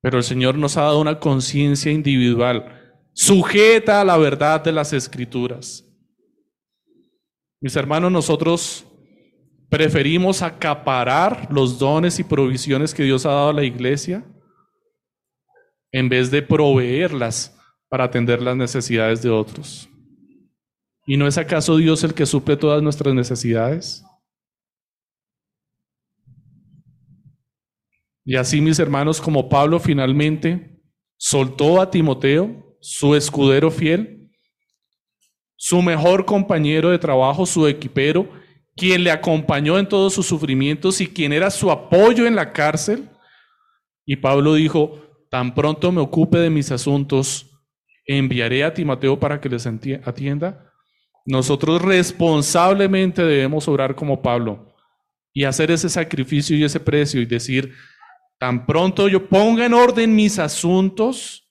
Pero 0.00 0.18
el 0.18 0.24
Señor 0.24 0.56
nos 0.56 0.76
ha 0.76 0.82
dado 0.82 1.00
una 1.00 1.18
conciencia 1.18 1.90
individual, 1.90 2.98
sujeta 3.12 4.00
a 4.00 4.04
la 4.04 4.16
verdad 4.16 4.62
de 4.62 4.72
las 4.72 4.92
escrituras. 4.92 5.84
Mis 7.60 7.74
hermanos, 7.76 8.12
nosotros 8.12 8.86
Preferimos 9.74 10.40
acaparar 10.42 11.48
los 11.50 11.80
dones 11.80 12.20
y 12.20 12.22
provisiones 12.22 12.94
que 12.94 13.02
Dios 13.02 13.26
ha 13.26 13.30
dado 13.30 13.48
a 13.48 13.52
la 13.52 13.64
iglesia 13.64 14.24
en 15.94 16.08
vez 16.08 16.28
de 16.32 16.42
proveerlas 16.42 17.56
para 17.88 18.02
atender 18.02 18.42
las 18.42 18.56
necesidades 18.56 19.22
de 19.22 19.30
otros. 19.30 19.88
¿Y 21.06 21.16
no 21.16 21.28
es 21.28 21.38
acaso 21.38 21.76
Dios 21.76 22.02
el 22.02 22.14
que 22.14 22.26
suple 22.26 22.56
todas 22.56 22.82
nuestras 22.82 23.14
necesidades? 23.14 24.04
Y 28.24 28.34
así 28.34 28.60
mis 28.60 28.80
hermanos, 28.80 29.20
como 29.20 29.48
Pablo 29.48 29.78
finalmente 29.78 30.82
soltó 31.16 31.80
a 31.80 31.88
Timoteo, 31.88 32.76
su 32.80 33.14
escudero 33.14 33.70
fiel, 33.70 34.32
su 35.54 35.80
mejor 35.80 36.24
compañero 36.24 36.90
de 36.90 36.98
trabajo, 36.98 37.46
su 37.46 37.68
equipero, 37.68 38.28
quien 38.74 39.04
le 39.04 39.12
acompañó 39.12 39.78
en 39.78 39.88
todos 39.88 40.12
sus 40.12 40.26
sufrimientos 40.26 41.00
y 41.00 41.06
quien 41.06 41.32
era 41.32 41.52
su 41.52 41.70
apoyo 41.70 42.26
en 42.26 42.34
la 42.34 42.52
cárcel. 42.52 43.08
Y 44.04 44.16
Pablo 44.16 44.54
dijo, 44.54 45.03
tan 45.34 45.52
pronto 45.52 45.90
me 45.90 46.00
ocupe 46.00 46.38
de 46.38 46.48
mis 46.48 46.70
asuntos, 46.70 47.50
enviaré 48.06 48.62
a 48.62 48.72
Timoteo 48.72 49.18
para 49.18 49.40
que 49.40 49.48
les 49.48 49.66
atienda. 49.66 50.72
Nosotros 51.26 51.82
responsablemente 51.82 53.20
debemos 53.20 53.66
orar 53.66 53.96
como 53.96 54.22
Pablo 54.22 54.72
y 55.32 55.42
hacer 55.42 55.72
ese 55.72 55.88
sacrificio 55.88 56.56
y 56.56 56.62
ese 56.62 56.78
precio 56.78 57.20
y 57.20 57.26
decir, 57.26 57.74
tan 58.38 58.64
pronto 58.64 59.08
yo 59.08 59.28
ponga 59.28 59.66
en 59.66 59.74
orden 59.74 60.14
mis 60.14 60.38
asuntos, 60.38 61.50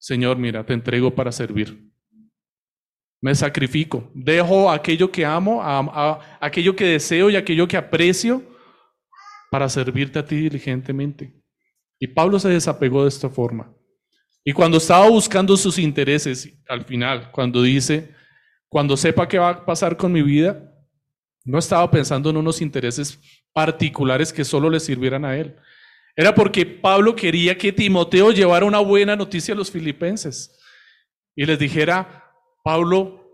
Señor, 0.00 0.38
mira, 0.38 0.66
te 0.66 0.72
entrego 0.72 1.14
para 1.14 1.30
servir. 1.30 1.88
Me 3.20 3.32
sacrifico, 3.36 4.10
dejo 4.12 4.72
aquello 4.72 5.12
que 5.12 5.24
amo, 5.24 5.62
aquello 6.40 6.74
que 6.74 6.84
deseo 6.84 7.30
y 7.30 7.36
aquello 7.36 7.68
que 7.68 7.76
aprecio 7.76 8.42
para 9.52 9.68
servirte 9.68 10.18
a 10.18 10.24
ti 10.24 10.34
diligentemente. 10.34 11.37
Y 11.98 12.08
Pablo 12.08 12.38
se 12.38 12.48
desapegó 12.48 13.02
de 13.02 13.08
esta 13.08 13.28
forma. 13.28 13.72
Y 14.44 14.52
cuando 14.52 14.78
estaba 14.78 15.08
buscando 15.08 15.56
sus 15.56 15.78
intereses, 15.78 16.48
al 16.68 16.84
final, 16.84 17.30
cuando 17.32 17.62
dice, 17.62 18.14
cuando 18.68 18.96
sepa 18.96 19.28
qué 19.28 19.38
va 19.38 19.50
a 19.50 19.64
pasar 19.66 19.96
con 19.96 20.12
mi 20.12 20.22
vida, 20.22 20.72
no 21.44 21.58
estaba 21.58 21.90
pensando 21.90 22.30
en 22.30 22.36
unos 22.36 22.60
intereses 22.60 23.18
particulares 23.52 24.32
que 24.32 24.44
solo 24.44 24.70
le 24.70 24.80
sirvieran 24.80 25.24
a 25.24 25.36
él. 25.36 25.56
Era 26.14 26.34
porque 26.34 26.66
Pablo 26.66 27.14
quería 27.14 27.56
que 27.56 27.72
Timoteo 27.72 28.32
llevara 28.32 28.66
una 28.66 28.80
buena 28.80 29.16
noticia 29.16 29.54
a 29.54 29.56
los 29.56 29.70
filipenses 29.70 30.58
y 31.34 31.46
les 31.46 31.58
dijera, 31.58 32.24
Pablo 32.64 33.30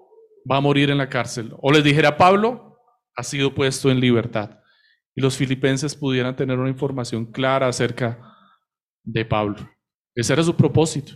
va 0.50 0.58
a 0.58 0.60
morir 0.60 0.90
en 0.90 0.98
la 0.98 1.08
cárcel. 1.08 1.52
O 1.60 1.72
les 1.72 1.82
dijera, 1.82 2.16
Pablo 2.16 2.78
ha 3.16 3.22
sido 3.22 3.54
puesto 3.54 3.90
en 3.90 4.00
libertad. 4.00 4.58
Y 5.14 5.20
los 5.20 5.36
filipenses 5.36 5.94
pudieran 5.94 6.36
tener 6.36 6.58
una 6.58 6.68
información 6.68 7.26
clara 7.26 7.68
acerca 7.68 8.33
de 9.04 9.24
Pablo. 9.24 9.56
Ese 10.14 10.32
era 10.32 10.42
su 10.42 10.56
propósito. 10.56 11.14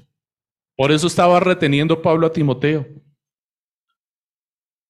Por 0.76 0.92
eso 0.92 1.06
estaba 1.06 1.40
reteniendo 1.40 2.00
Pablo 2.00 2.26
a 2.26 2.32
Timoteo. 2.32 2.86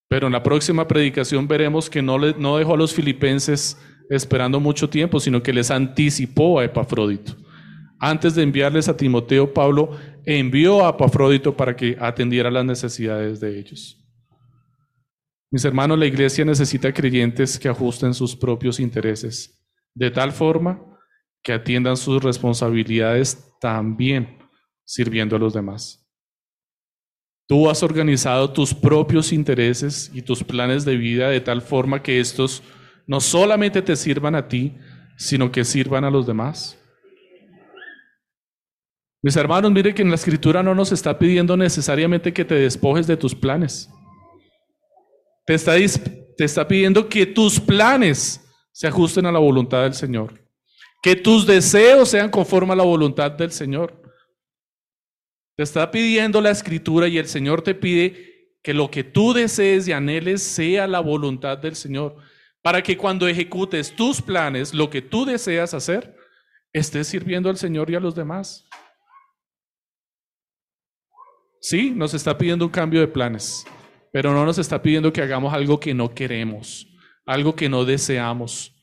Pero 0.08 0.26
en 0.26 0.32
la 0.32 0.42
próxima 0.42 0.86
predicación 0.86 1.46
veremos 1.46 1.88
que 1.88 2.02
no, 2.02 2.18
no 2.18 2.56
dejó 2.56 2.74
a 2.74 2.76
los 2.76 2.94
filipenses 2.94 3.78
esperando 4.10 4.58
mucho 4.58 4.88
tiempo, 4.88 5.20
sino 5.20 5.42
que 5.42 5.52
les 5.52 5.70
anticipó 5.70 6.58
a 6.58 6.64
Epafrodito. 6.64 7.36
Antes 8.00 8.34
de 8.34 8.42
enviarles 8.42 8.88
a 8.88 8.96
Timoteo, 8.96 9.52
Pablo 9.52 9.90
envió 10.24 10.86
a 10.86 10.90
Epafrodito 10.90 11.56
para 11.56 11.76
que 11.76 11.96
atendiera 12.00 12.50
las 12.50 12.64
necesidades 12.64 13.40
de 13.40 13.58
ellos. 13.58 13.98
Mis 15.50 15.64
hermanos, 15.64 15.98
la 15.98 16.06
iglesia 16.06 16.44
necesita 16.44 16.92
creyentes 16.92 17.58
que 17.58 17.68
ajusten 17.68 18.14
sus 18.14 18.36
propios 18.36 18.80
intereses 18.80 19.58
de 19.94 20.10
tal 20.10 20.32
forma 20.32 20.80
que 21.42 21.52
atiendan 21.52 21.96
sus 21.96 22.22
responsabilidades 22.22 23.44
también 23.60 24.38
sirviendo 24.84 25.36
a 25.36 25.38
los 25.38 25.54
demás. 25.54 26.04
Tú 27.46 27.70
has 27.70 27.82
organizado 27.82 28.52
tus 28.52 28.74
propios 28.74 29.32
intereses 29.32 30.10
y 30.12 30.22
tus 30.22 30.44
planes 30.44 30.84
de 30.84 30.96
vida 30.96 31.30
de 31.30 31.40
tal 31.40 31.62
forma 31.62 32.02
que 32.02 32.20
estos 32.20 32.62
no 33.06 33.20
solamente 33.20 33.80
te 33.80 33.96
sirvan 33.96 34.34
a 34.34 34.48
ti, 34.48 34.76
sino 35.16 35.50
que 35.50 35.64
sirvan 35.64 36.04
a 36.04 36.10
los 36.10 36.26
demás. 36.26 36.78
Mis 39.22 39.34
hermanos, 39.36 39.72
mire 39.72 39.94
que 39.94 40.02
en 40.02 40.10
la 40.10 40.14
escritura 40.14 40.62
no 40.62 40.74
nos 40.74 40.92
está 40.92 41.18
pidiendo 41.18 41.56
necesariamente 41.56 42.32
que 42.32 42.44
te 42.44 42.54
despojes 42.54 43.06
de 43.06 43.16
tus 43.16 43.34
planes. 43.34 43.90
Te 45.44 45.54
está, 45.54 45.74
te 46.36 46.44
está 46.44 46.68
pidiendo 46.68 47.08
que 47.08 47.26
tus 47.26 47.58
planes 47.58 48.40
se 48.70 48.86
ajusten 48.86 49.26
a 49.26 49.32
la 49.32 49.38
voluntad 49.38 49.82
del 49.82 49.94
Señor. 49.94 50.47
Que 51.02 51.16
tus 51.16 51.46
deseos 51.46 52.08
sean 52.08 52.30
conforme 52.30 52.72
a 52.72 52.76
la 52.76 52.84
voluntad 52.84 53.30
del 53.30 53.52
Señor. 53.52 54.02
Te 55.56 55.62
está 55.62 55.90
pidiendo 55.90 56.40
la 56.40 56.50
escritura 56.50 57.08
y 57.08 57.18
el 57.18 57.26
Señor 57.26 57.62
te 57.62 57.74
pide 57.74 58.56
que 58.62 58.74
lo 58.74 58.90
que 58.90 59.04
tú 59.04 59.32
desees 59.32 59.88
y 59.88 59.92
anheles 59.92 60.42
sea 60.42 60.86
la 60.86 61.00
voluntad 61.00 61.58
del 61.58 61.76
Señor. 61.76 62.16
Para 62.62 62.82
que 62.82 62.96
cuando 62.96 63.28
ejecutes 63.28 63.94
tus 63.94 64.20
planes, 64.20 64.74
lo 64.74 64.90
que 64.90 65.02
tú 65.02 65.24
deseas 65.24 65.74
hacer, 65.74 66.16
estés 66.72 67.08
sirviendo 67.08 67.48
al 67.48 67.56
Señor 67.56 67.90
y 67.90 67.94
a 67.94 68.00
los 68.00 68.14
demás. 68.14 68.68
Sí, 71.60 71.90
nos 71.90 72.14
está 72.14 72.38
pidiendo 72.38 72.64
un 72.64 72.70
cambio 72.70 73.00
de 73.00 73.08
planes, 73.08 73.64
pero 74.12 74.32
no 74.32 74.44
nos 74.44 74.58
está 74.58 74.80
pidiendo 74.80 75.12
que 75.12 75.22
hagamos 75.22 75.52
algo 75.52 75.80
que 75.80 75.92
no 75.92 76.14
queremos, 76.14 76.86
algo 77.26 77.56
que 77.56 77.68
no 77.68 77.84
deseamos. 77.84 78.77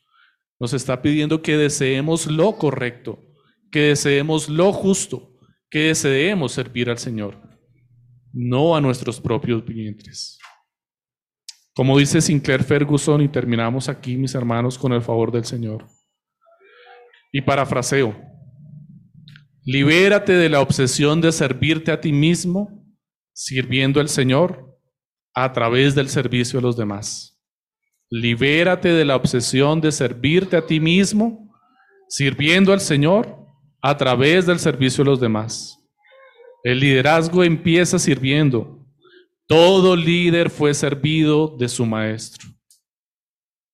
Nos 0.59 0.73
está 0.73 1.01
pidiendo 1.01 1.41
que 1.41 1.57
deseemos 1.57 2.27
lo 2.27 2.57
correcto, 2.57 3.19
que 3.71 3.81
deseemos 3.81 4.49
lo 4.49 4.71
justo, 4.71 5.33
que 5.69 5.87
deseemos 5.87 6.53
servir 6.53 6.89
al 6.89 6.97
Señor, 6.97 7.41
no 8.31 8.75
a 8.75 8.81
nuestros 8.81 9.19
propios 9.19 9.65
vientres. 9.65 10.39
Como 11.73 11.97
dice 11.97 12.21
Sinclair 12.21 12.63
Ferguson, 12.63 13.21
y 13.21 13.27
terminamos 13.27 13.89
aquí, 13.89 14.15
mis 14.15 14.33
hermanos, 14.33 14.77
con 14.77 14.93
el 14.93 15.01
favor 15.01 15.31
del 15.31 15.43
Señor. 15.43 15.85
Y 17.33 17.41
parafraseo, 17.41 18.15
Libérate 19.67 20.33
de 20.33 20.47
la 20.47 20.61
obsesión 20.61 21.21
de 21.21 21.31
servirte 21.31 21.91
a 21.91 21.99
ti 21.99 22.13
mismo, 22.13 22.85
sirviendo 23.33 23.99
al 23.99 24.09
Señor 24.09 24.79
a 25.33 25.51
través 25.53 25.95
del 25.95 26.07
servicio 26.07 26.59
a 26.59 26.61
los 26.61 26.77
demás. 26.77 27.34
Libérate 28.09 28.89
de 28.89 29.05
la 29.05 29.15
obsesión 29.15 29.81
de 29.81 29.91
servirte 29.91 30.57
a 30.57 30.65
ti 30.65 30.79
mismo, 30.79 31.53
sirviendo 32.07 32.71
al 32.71 32.79
Señor 32.79 33.37
a 33.81 33.97
través 33.97 34.45
del 34.45 34.59
servicio 34.59 35.03
a 35.03 35.05
los 35.05 35.19
demás. 35.19 35.79
El 36.63 36.79
liderazgo 36.79 37.43
empieza 37.43 37.99
sirviendo. 37.99 38.85
Todo 39.47 39.95
líder 39.95 40.49
fue 40.49 40.73
servido 40.73 41.55
de 41.57 41.69
su 41.69 41.85
maestro. 41.85 42.49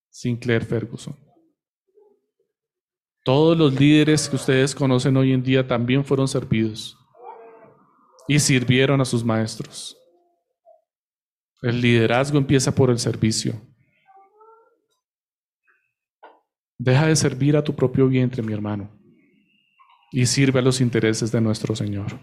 Sinclair 0.09 0.65
Ferguson. 0.65 1.15
Todos 3.23 3.57
los 3.57 3.73
líderes 3.79 4.27
que 4.27 4.35
ustedes 4.35 4.73
conocen 4.73 5.15
hoy 5.15 5.31
en 5.31 5.43
día 5.43 5.67
también 5.67 6.03
fueron 6.03 6.27
servidos 6.27 6.97
y 8.27 8.39
sirvieron 8.39 8.99
a 8.99 9.05
sus 9.05 9.23
maestros. 9.23 9.97
El 11.61 11.79
liderazgo 11.79 12.37
empieza 12.37 12.73
por 12.73 12.89
el 12.89 12.97
servicio. 12.97 13.53
Deja 16.83 17.05
de 17.05 17.15
servir 17.15 17.55
a 17.55 17.63
tu 17.63 17.75
propio 17.75 18.07
vientre, 18.07 18.41
mi 18.41 18.53
hermano, 18.53 18.89
y 20.11 20.25
sirve 20.25 20.57
a 20.57 20.61
los 20.63 20.81
intereses 20.81 21.31
de 21.31 21.39
nuestro 21.39 21.75
Señor. 21.75 22.19